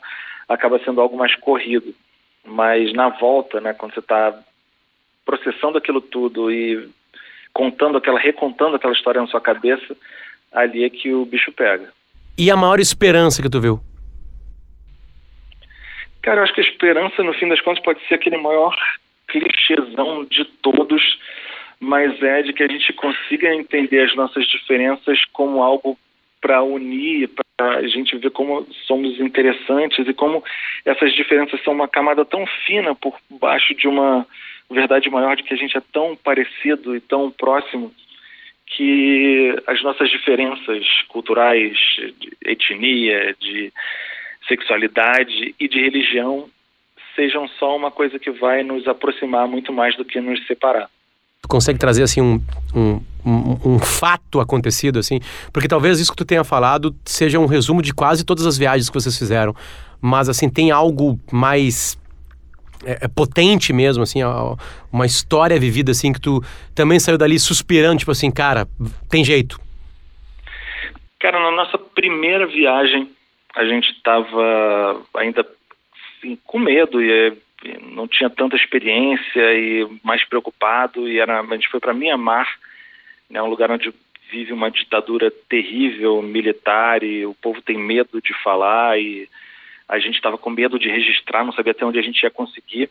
acaba 0.47 0.79
sendo 0.79 1.01
algo 1.01 1.17
mais 1.17 1.33
corrido. 1.35 1.95
Mas 2.45 2.93
na 2.93 3.09
volta, 3.09 3.59
né, 3.61 3.73
quando 3.73 3.93
você 3.93 4.01
está 4.01 4.37
processando 5.25 5.77
aquilo 5.77 6.01
tudo 6.01 6.51
e 6.51 6.87
contando 7.53 7.97
aquela, 7.97 8.19
recontando 8.19 8.75
aquela 8.75 8.93
história 8.93 9.21
na 9.21 9.27
sua 9.27 9.41
cabeça, 9.41 9.95
ali 10.51 10.83
é 10.83 10.89
que 10.89 11.13
o 11.13 11.25
bicho 11.25 11.51
pega. 11.51 11.91
E 12.37 12.51
a 12.51 12.55
maior 12.55 12.79
esperança 12.79 13.41
que 13.41 13.49
tu 13.49 13.61
viu? 13.61 13.79
Cara, 16.21 16.39
eu 16.39 16.43
acho 16.43 16.53
que 16.53 16.61
a 16.61 16.63
esperança, 16.63 17.23
no 17.23 17.33
fim 17.33 17.47
das 17.47 17.61
contas, 17.61 17.83
pode 17.83 18.05
ser 18.07 18.15
aquele 18.15 18.37
maior 18.37 18.75
clichêzão 19.27 20.25
de 20.25 20.43
todos, 20.61 21.19
mas 21.79 22.21
é 22.21 22.41
de 22.41 22.51
que 22.51 22.63
a 22.63 22.67
gente 22.67 22.91
consiga 22.93 23.53
entender 23.53 24.01
as 24.01 24.15
nossas 24.15 24.45
diferenças 24.47 25.23
como 25.31 25.63
algo 25.63 25.97
para 26.41 26.61
unir, 26.61 27.29
para 27.57 27.77
a 27.77 27.87
gente 27.87 28.17
ver 28.17 28.31
como 28.31 28.67
somos 28.85 29.19
interessantes 29.19 30.07
e 30.07 30.13
como 30.13 30.43
essas 30.83 31.13
diferenças 31.13 31.61
são 31.63 31.73
uma 31.73 31.87
camada 31.87 32.25
tão 32.25 32.45
fina 32.65 32.93
por 32.93 33.15
baixo 33.29 33.73
de 33.75 33.87
uma 33.87 34.27
verdade 34.69 35.09
maior 35.09 35.35
de 35.35 35.43
que 35.43 35.53
a 35.53 35.57
gente 35.57 35.77
é 35.77 35.81
tão 35.91 36.15
parecido 36.15 36.95
e 36.95 36.99
tão 36.99 37.31
próximo 37.31 37.91
que 38.65 39.55
as 39.67 39.81
nossas 39.83 40.09
diferenças 40.09 40.85
culturais, 41.07 41.77
de 42.19 42.37
etnia, 42.43 43.35
de 43.39 43.71
sexualidade 44.47 45.55
e 45.59 45.67
de 45.67 45.79
religião 45.79 46.49
sejam 47.15 47.47
só 47.59 47.75
uma 47.75 47.91
coisa 47.91 48.19
que 48.19 48.31
vai 48.31 48.63
nos 48.63 48.87
aproximar 48.87 49.47
muito 49.47 49.71
mais 49.71 49.95
do 49.95 50.03
que 50.03 50.19
nos 50.19 50.45
separar. 50.47 50.89
Tu 51.41 51.47
consegue 51.47 51.79
trazer 51.79 52.03
assim 52.03 52.21
um, 52.21 52.41
um, 52.75 53.01
um, 53.25 53.73
um, 53.75 53.79
fato 53.79 54.39
acontecido 54.39 54.99
assim? 54.99 55.19
Porque 55.53 55.67
talvez 55.67 55.99
isso 55.99 56.11
que 56.11 56.17
tu 56.17 56.25
tenha 56.25 56.43
falado 56.43 56.95
seja 57.05 57.39
um 57.39 57.45
resumo 57.45 57.81
de 57.81 57.93
quase 57.93 58.25
todas 58.25 58.45
as 58.45 58.57
viagens 58.57 58.89
que 58.89 58.93
vocês 58.95 59.17
fizeram, 59.17 59.55
mas 60.01 60.27
assim 60.27 60.49
tem 60.49 60.71
algo 60.71 61.19
mais 61.31 61.97
é, 62.85 63.05
é 63.05 63.07
potente 63.07 63.73
mesmo, 63.73 64.03
assim, 64.03 64.19
uma 64.91 65.05
história 65.05 65.59
vivida 65.59 65.91
assim 65.91 66.13
que 66.13 66.21
tu 66.21 66.41
também 66.73 66.99
saiu 66.99 67.17
dali 67.17 67.39
suspirando, 67.39 67.99
tipo 67.99 68.11
assim, 68.11 68.31
cara, 68.31 68.67
tem 69.09 69.23
jeito. 69.23 69.59
Cara, 71.19 71.39
na 71.39 71.51
nossa 71.51 71.77
primeira 71.77 72.45
viagem 72.45 73.09
a 73.55 73.65
gente 73.65 73.89
estava 73.91 75.01
ainda 75.15 75.45
assim, 76.19 76.37
com 76.45 76.59
medo 76.59 77.01
e 77.01 77.33
não 77.81 78.07
tinha 78.07 78.29
tanta 78.29 78.55
experiência 78.55 79.53
e 79.53 79.87
mais 80.03 80.23
preocupado 80.25 81.07
e 81.07 81.19
era 81.19 81.39
a 81.39 81.55
gente 81.55 81.69
foi 81.69 81.79
para 81.79 81.93
Mianmar, 81.93 82.47
né, 83.29 83.41
um 83.41 83.47
lugar 83.47 83.71
onde 83.71 83.93
vive 84.29 84.53
uma 84.53 84.69
ditadura 84.69 85.31
terrível 85.49 86.21
militar 86.21 87.03
e 87.03 87.25
o 87.25 87.33
povo 87.35 87.61
tem 87.61 87.77
medo 87.77 88.21
de 88.21 88.33
falar 88.43 88.99
e 88.99 89.29
a 89.87 89.99
gente 89.99 90.15
estava 90.15 90.37
com 90.37 90.49
medo 90.49 90.79
de 90.79 90.89
registrar, 90.89 91.43
não 91.43 91.53
sabia 91.53 91.71
até 91.71 91.85
onde 91.85 91.99
a 91.99 92.01
gente 92.01 92.21
ia 92.23 92.31
conseguir. 92.31 92.89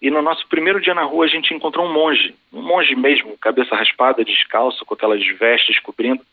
E 0.00 0.10
no 0.10 0.22
nosso 0.22 0.46
primeiro 0.48 0.80
dia 0.80 0.94
na 0.94 1.02
rua 1.02 1.26
a 1.26 1.28
gente 1.28 1.52
encontrou 1.52 1.86
um 1.86 1.92
monge, 1.92 2.34
um 2.52 2.62
monge 2.62 2.94
mesmo, 2.94 3.36
cabeça 3.38 3.74
raspada, 3.74 4.24
descalço, 4.24 4.84
com 4.84 4.94
aquelas 4.94 5.24
vestes 5.38 5.78
cobrindo. 5.80 6.24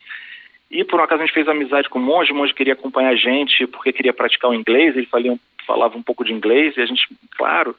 E 0.72 0.84
por 0.84 1.00
um 1.00 1.04
acaso 1.04 1.22
a 1.22 1.26
gente 1.26 1.34
fez 1.34 1.48
amizade 1.48 1.90
com 1.90 2.00
o 2.00 2.02
monge, 2.02 2.32
o 2.32 2.36
monge 2.36 2.54
queria 2.54 2.74
acompanhar 2.74 3.10
a 3.10 3.16
gente 3.16 3.68
porque 3.68 3.92
queria 3.92 4.14
praticar 4.14 4.52
o 4.52 4.54
inglês, 4.54 4.96
ele 4.96 5.08
falava, 5.08 5.40
falava 5.66 5.98
um 5.98 6.04
pouco 6.04 6.24
de 6.24 6.34
inglês 6.34 6.76
e 6.78 6.82
a 6.82 6.86
gente, 6.86 7.08
claro. 7.38 7.76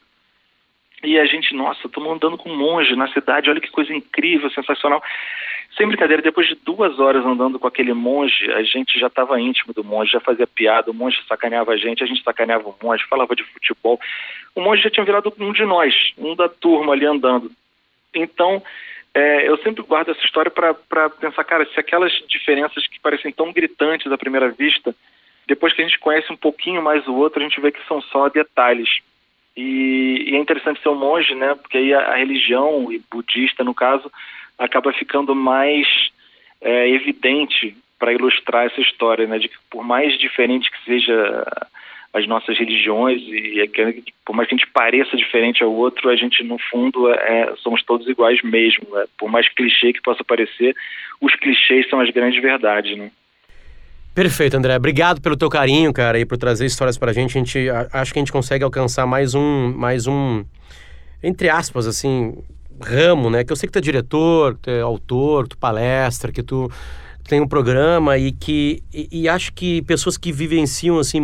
E 1.02 1.18
a 1.18 1.24
gente, 1.26 1.54
nossa, 1.54 1.87
estamos 1.87 2.12
andando 2.12 2.37
com 2.37 2.50
um 2.50 2.57
monge 2.57 2.96
na 2.96 3.09
cidade, 3.12 3.48
olha 3.48 3.61
que 3.61 3.70
coisa 3.70 3.94
incrível, 3.94 4.50
sensacional. 4.50 5.02
Sem 5.76 5.87
brincadeira, 5.87 6.22
depois 6.22 6.48
de 6.48 6.54
duas 6.57 6.98
horas 6.98 7.24
andando 7.24 7.59
com 7.59 7.66
aquele 7.66 7.92
monge, 7.92 8.50
a 8.52 8.62
gente 8.62 8.98
já 8.98 9.07
estava 9.07 9.40
íntimo 9.40 9.72
do 9.72 9.85
monge, 9.85 10.12
já 10.12 10.20
fazia 10.20 10.46
piada, 10.46 10.90
o 10.90 10.94
monge 10.94 11.16
sacaneava 11.28 11.72
a 11.72 11.76
gente, 11.76 12.02
a 12.02 12.07
gente 12.07 12.22
sacaneava 12.22 12.68
o 12.68 12.74
monge, 12.83 13.07
falava 13.09 13.37
de 13.37 13.44
futebol. 13.44 14.00
O 14.54 14.61
monge 14.61 14.83
já 14.83 14.90
tinha 14.90 15.04
virado 15.04 15.33
um 15.38 15.52
de 15.52 15.64
nós, 15.64 15.94
um 16.16 16.35
da 16.35 16.48
turma 16.48 16.94
ali 16.94 17.07
andando. 17.07 17.50
Então, 18.14 18.62
é, 19.14 19.48
eu 19.48 19.57
sempre 19.59 19.83
guardo 19.83 20.11
essa 20.11 20.24
história 20.24 20.50
para 20.50 20.74
pensar, 21.11 21.44
cara, 21.44 21.66
se 21.66 21.78
aquelas 21.78 22.12
diferenças 22.28 22.87
que 22.87 23.00
parecem 23.00 23.33
tão 23.33 23.52
gritantes 23.52 24.11
à 24.11 24.18
primeira 24.18 24.50
vista, 24.50 24.94
depois 25.46 25.72
que 25.72 25.83
a 25.83 25.85
gente 25.85 25.98
conhece 25.98 26.33
um 26.33 26.37
pouquinho 26.37 26.83
mais 26.83 27.07
o 27.07 27.14
outro, 27.14 27.40
a 27.40 27.42
gente 27.42 27.61
vê 27.61 27.72
que 27.72 27.87
são 27.87 28.00
só 28.02 28.28
detalhes. 28.28 28.88
E, 29.57 30.26
e 30.28 30.37
é 30.37 30.38
interessante 30.38 30.81
ser 30.81 30.88
um 30.88 30.94
monge, 30.94 31.35
né? 31.35 31.54
Porque 31.54 31.78
aí 31.78 31.92
a, 31.92 32.12
a 32.12 32.16
religião, 32.16 32.92
e 32.92 33.02
budista 33.11 33.64
no 33.64 33.74
caso, 33.74 34.11
acaba 34.59 34.92
ficando 34.92 35.35
mais 35.35 35.87
é, 36.61 36.88
evidente 36.90 37.77
para 37.99 38.12
ilustrar 38.12 38.66
essa 38.66 38.81
história, 38.81 39.27
né? 39.27 39.38
De 39.38 39.49
que 39.49 39.57
por 39.71 39.85
mais 39.85 40.18
diferente 40.18 40.71
que 40.71 40.85
seja 40.85 41.47
as 42.12 42.27
nossas 42.27 42.59
religiões 42.59 43.21
e 43.23 43.62
por 44.25 44.35
mais 44.35 44.49
que 44.49 44.55
a 44.55 44.59
gente 44.59 44.71
pareça 44.71 45.16
diferente 45.16 45.62
ao 45.62 45.73
outro, 45.73 46.09
a 46.09 46.16
gente 46.16 46.42
no 46.42 46.59
fundo 46.71 47.11
é, 47.12 47.55
somos 47.59 47.83
todos 47.83 48.09
iguais 48.09 48.40
mesmo. 48.42 48.87
Né? 48.90 49.05
Por 49.18 49.31
mais 49.31 49.49
clichê 49.55 49.92
que 49.92 50.01
possa 50.01 50.25
parecer, 50.25 50.75
os 51.21 51.35
clichês 51.35 51.88
são 51.88 52.01
as 52.01 52.11
grandes 52.11 52.40
verdades, 52.40 52.97
né? 52.97 53.11
Perfeito, 54.14 54.57
André. 54.57 54.75
Obrigado 54.75 55.21
pelo 55.21 55.37
teu 55.37 55.49
carinho, 55.49 55.92
cara, 55.92 56.18
e 56.18 56.27
por 56.27 56.37
trazer 56.37 56.66
histórias 56.66 56.99
pra 56.99 57.12
gente. 57.12 57.37
A 57.37 57.40
gente 57.40 57.68
acho 57.92 58.12
que 58.12 58.18
a 58.18 58.23
gente 58.23 58.33
consegue 58.33 58.64
alcançar 58.64 59.07
mais 59.07 59.35
um, 59.35 59.73
mais 59.77 60.09
um, 60.09 60.44
entre 61.23 61.49
aspas, 61.49 61.87
assim, 61.87 62.35
ramo, 62.80 63.30
né? 63.30 63.44
Que 63.44 63.52
eu 63.52 63.56
sei 63.56 63.66
que 63.66 63.72
tu 63.72 63.78
é 63.78 63.82
diretor, 63.82 64.56
tu 64.60 64.70
é 64.70 64.80
autor, 64.80 65.48
tu 65.48 65.56
palestra, 65.58 66.32
que 66.32 66.42
tu 66.42 66.70
tem 67.28 67.40
um 67.40 67.48
programa 67.48 68.16
e 68.16 68.32
que 68.32 68.82
e, 68.92 69.08
e 69.22 69.28
acho 69.28 69.52
que 69.52 69.82
pessoas 69.82 70.16
que 70.16 70.32
vivenciam 70.32 70.98
assim 70.98 71.20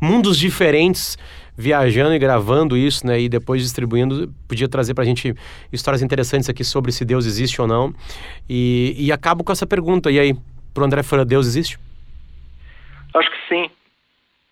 mundos 0.00 0.38
diferentes 0.38 1.18
viajando 1.58 2.14
e 2.14 2.18
gravando 2.20 2.76
isso, 2.76 3.04
né, 3.04 3.20
e 3.20 3.28
depois 3.28 3.60
distribuindo, 3.60 4.32
podia 4.46 4.68
trazer 4.68 4.94
para 4.94 5.02
a 5.02 5.06
gente 5.06 5.34
histórias 5.72 6.02
interessantes 6.02 6.48
aqui 6.48 6.62
sobre 6.62 6.92
se 6.92 7.04
Deus 7.04 7.26
existe 7.26 7.60
ou 7.60 7.66
não. 7.66 7.92
E, 8.48 8.94
e 8.96 9.10
acabo 9.10 9.42
com 9.42 9.50
essa 9.50 9.66
pergunta. 9.66 10.08
E 10.08 10.20
aí, 10.20 10.34
pro 10.72 10.84
André 10.84 11.02
Fran, 11.02 11.26
Deus 11.26 11.48
existe? 11.48 11.76
Acho 13.12 13.28
que 13.28 13.48
sim. 13.48 13.70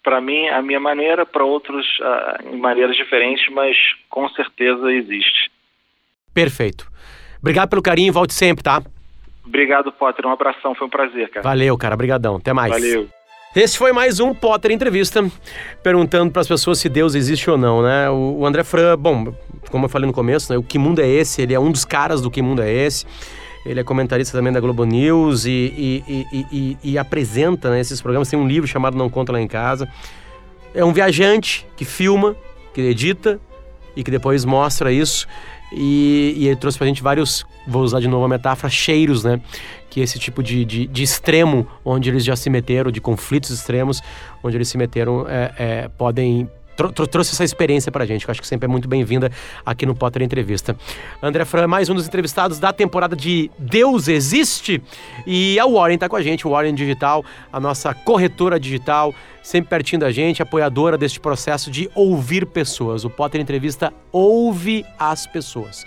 Para 0.02 0.20
mim, 0.20 0.48
a 0.48 0.60
minha 0.60 0.80
maneira, 0.80 1.24
para 1.24 1.44
outros, 1.44 1.86
uh, 2.00 2.48
em 2.52 2.58
maneiras 2.58 2.96
diferentes, 2.96 3.46
mas 3.52 3.76
com 4.10 4.28
certeza 4.30 4.92
existe. 4.92 5.48
Perfeito. 6.36 6.86
Obrigado 7.40 7.70
pelo 7.70 7.80
carinho, 7.80 8.12
volte 8.12 8.34
sempre, 8.34 8.62
tá? 8.62 8.82
Obrigado, 9.42 9.90
Potter. 9.90 10.26
Um 10.26 10.30
abração, 10.30 10.74
foi 10.74 10.86
um 10.86 10.90
prazer, 10.90 11.30
cara. 11.30 11.42
Valeu, 11.42 11.78
cara. 11.78 11.94
Obrigadão. 11.94 12.36
Até 12.36 12.52
mais. 12.52 12.70
Valeu. 12.70 13.08
Esse 13.54 13.78
foi 13.78 13.90
mais 13.90 14.20
um 14.20 14.34
Potter 14.34 14.70
Entrevista, 14.70 15.24
perguntando 15.82 16.30
para 16.30 16.42
as 16.42 16.48
pessoas 16.48 16.78
se 16.78 16.90
Deus 16.90 17.14
existe 17.14 17.48
ou 17.48 17.56
não, 17.56 17.80
né? 17.80 18.10
O 18.10 18.44
André 18.44 18.64
Fran, 18.64 18.98
bom, 18.98 19.32
como 19.70 19.86
eu 19.86 19.88
falei 19.88 20.06
no 20.06 20.12
começo, 20.12 20.52
né? 20.52 20.58
O 20.58 20.62
Que 20.62 20.78
Mundo 20.78 21.00
é 21.00 21.08
Esse? 21.08 21.40
Ele 21.40 21.54
é 21.54 21.58
um 21.58 21.72
dos 21.72 21.86
caras 21.86 22.20
do 22.20 22.30
Que 22.30 22.42
Mundo 22.42 22.60
é 22.60 22.70
Esse. 22.70 23.06
Ele 23.64 23.80
é 23.80 23.82
comentarista 23.82 24.36
também 24.36 24.52
da 24.52 24.60
Globo 24.60 24.84
News 24.84 25.46
e, 25.46 25.50
e, 25.50 26.26
e, 26.52 26.78
e 26.84 26.98
apresenta 26.98 27.70
né, 27.70 27.80
esses 27.80 28.02
programas. 28.02 28.28
Tem 28.28 28.38
um 28.38 28.46
livro 28.46 28.68
chamado 28.68 28.94
Não 28.94 29.08
Conta 29.08 29.32
Lá 29.32 29.40
em 29.40 29.48
Casa. 29.48 29.88
É 30.74 30.84
um 30.84 30.92
viajante 30.92 31.66
que 31.78 31.86
filma, 31.86 32.36
que 32.74 32.82
edita 32.82 33.40
e 33.96 34.04
que 34.04 34.10
depois 34.10 34.44
mostra 34.44 34.92
isso. 34.92 35.26
E, 35.72 36.34
e 36.36 36.46
ele 36.46 36.56
trouxe 36.56 36.78
pra 36.78 36.86
gente 36.86 37.02
vários, 37.02 37.44
vou 37.66 37.82
usar 37.82 38.00
de 38.00 38.08
novo 38.08 38.24
a 38.24 38.28
metáfora, 38.28 38.70
cheiros, 38.70 39.24
né? 39.24 39.40
Que 39.90 40.00
esse 40.00 40.18
tipo 40.18 40.42
de, 40.42 40.64
de, 40.64 40.86
de 40.86 41.02
extremo 41.02 41.66
onde 41.84 42.08
eles 42.08 42.24
já 42.24 42.36
se 42.36 42.48
meteram, 42.48 42.90
de 42.90 43.00
conflitos 43.00 43.50
extremos, 43.50 44.02
onde 44.42 44.56
eles 44.56 44.68
se 44.68 44.78
meteram, 44.78 45.26
é, 45.28 45.52
é, 45.58 45.88
podem 45.88 46.48
trouxe 46.76 47.32
essa 47.32 47.44
experiência 47.44 47.90
pra 47.90 48.04
gente, 48.04 48.24
que 48.24 48.30
eu 48.30 48.32
acho 48.32 48.40
que 48.40 48.46
sempre 48.46 48.66
é 48.66 48.68
muito 48.68 48.86
bem-vinda 48.86 49.30
aqui 49.64 49.86
no 49.86 49.94
Potter 49.94 50.22
Entrevista. 50.22 50.76
André 51.22 51.44
Fran 51.44 51.62
é 51.62 51.66
mais 51.66 51.88
um 51.88 51.94
dos 51.94 52.06
entrevistados 52.06 52.58
da 52.58 52.72
temporada 52.72 53.16
de 53.16 53.50
Deus 53.58 54.08
Existe 54.08 54.82
e 55.26 55.58
a 55.58 55.66
Warren 55.66 55.98
tá 55.98 56.08
com 56.08 56.16
a 56.16 56.22
gente, 56.22 56.46
Warren 56.46 56.74
Digital, 56.74 57.24
a 57.52 57.58
nossa 57.58 57.94
corretora 57.94 58.60
digital, 58.60 59.14
sempre 59.42 59.70
pertinho 59.70 60.00
da 60.00 60.10
gente, 60.10 60.42
apoiadora 60.42 60.98
deste 60.98 61.18
processo 61.18 61.70
de 61.70 61.90
ouvir 61.94 62.46
pessoas. 62.46 63.04
O 63.04 63.10
Potter 63.10 63.40
Entrevista 63.40 63.92
ouve 64.12 64.84
as 64.98 65.26
pessoas. 65.26 65.86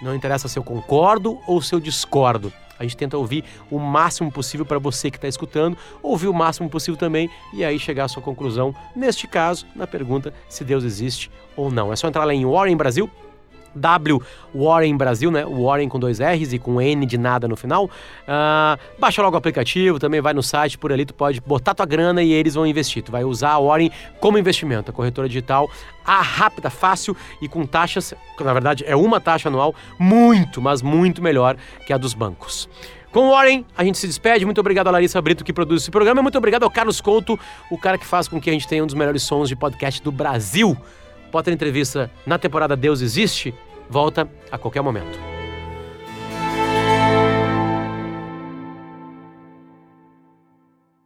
Não 0.00 0.14
interessa 0.14 0.48
se 0.48 0.58
eu 0.58 0.62
concordo 0.62 1.38
ou 1.46 1.60
se 1.60 1.74
eu 1.74 1.80
discordo. 1.80 2.52
A 2.80 2.82
gente 2.82 2.96
tenta 2.96 3.18
ouvir 3.18 3.44
o 3.70 3.78
máximo 3.78 4.32
possível 4.32 4.64
para 4.64 4.78
você 4.78 5.10
que 5.10 5.18
está 5.18 5.28
escutando, 5.28 5.76
ouvir 6.02 6.28
o 6.28 6.32
máximo 6.32 6.70
possível 6.70 6.98
também 6.98 7.28
e 7.52 7.62
aí 7.62 7.78
chegar 7.78 8.04
à 8.04 8.08
sua 8.08 8.22
conclusão, 8.22 8.74
neste 8.96 9.28
caso, 9.28 9.66
na 9.76 9.86
pergunta 9.86 10.32
se 10.48 10.64
Deus 10.64 10.82
existe 10.82 11.30
ou 11.54 11.70
não. 11.70 11.92
É 11.92 11.96
só 11.96 12.08
entrar 12.08 12.24
lá 12.24 12.32
em 12.32 12.46
Warren 12.46 12.76
Brasil, 12.76 13.10
W 13.74 14.20
Warren 14.54 14.96
Brasil, 14.96 15.30
né? 15.30 15.44
Warren 15.44 15.88
com 15.88 15.98
dois 15.98 16.18
R's 16.18 16.52
e 16.52 16.58
com 16.58 16.80
N 16.80 17.06
de 17.06 17.18
nada 17.18 17.46
no 17.46 17.56
final. 17.56 17.84
Uh, 17.84 18.78
baixa 18.98 19.22
logo 19.22 19.34
o 19.34 19.38
aplicativo, 19.38 19.98
também 19.98 20.20
vai 20.20 20.32
no 20.32 20.42
site, 20.42 20.78
por 20.78 20.92
ali 20.92 21.04
tu 21.04 21.14
pode 21.14 21.40
botar 21.40 21.74
tua 21.74 21.86
grana 21.86 22.22
e 22.22 22.32
eles 22.32 22.54
vão 22.54 22.66
investir. 22.66 23.02
Tu 23.02 23.12
vai 23.12 23.24
usar 23.24 23.50
a 23.50 23.60
Warren 23.60 23.90
como 24.20 24.38
investimento, 24.38 24.90
a 24.90 24.94
corretora 24.94 25.28
digital, 25.28 25.70
a 26.04 26.20
rápida, 26.20 26.70
fácil 26.70 27.16
e 27.40 27.48
com 27.48 27.64
taxas, 27.64 28.14
na 28.38 28.52
verdade 28.52 28.84
é 28.86 28.96
uma 28.96 29.20
taxa 29.20 29.48
anual 29.48 29.74
muito, 29.98 30.60
mas 30.60 30.82
muito 30.82 31.22
melhor 31.22 31.56
que 31.86 31.92
a 31.92 31.98
dos 31.98 32.14
bancos. 32.14 32.68
Com 33.12 33.26
o 33.26 33.30
Warren, 33.30 33.66
a 33.76 33.82
gente 33.82 33.98
se 33.98 34.06
despede. 34.06 34.44
Muito 34.44 34.60
obrigado 34.60 34.86
a 34.86 34.92
Larissa 34.92 35.20
Brito, 35.20 35.44
que 35.44 35.52
produz 35.52 35.82
esse 35.82 35.90
programa. 35.90 36.22
Muito 36.22 36.38
obrigado 36.38 36.62
ao 36.62 36.70
Carlos 36.70 37.00
Couto, 37.00 37.38
o 37.68 37.76
cara 37.76 37.98
que 37.98 38.06
faz 38.06 38.28
com 38.28 38.40
que 38.40 38.48
a 38.48 38.52
gente 38.52 38.68
tenha 38.68 38.84
um 38.84 38.86
dos 38.86 38.94
melhores 38.94 39.24
sons 39.24 39.48
de 39.48 39.56
podcast 39.56 40.00
do 40.00 40.12
Brasil. 40.12 40.76
Potter 41.30 41.52
Entrevista 41.52 42.10
na 42.26 42.38
temporada 42.38 42.76
Deus 42.76 43.00
Existe 43.00 43.54
volta 43.88 44.28
a 44.50 44.58
qualquer 44.58 44.82
momento. 44.82 45.39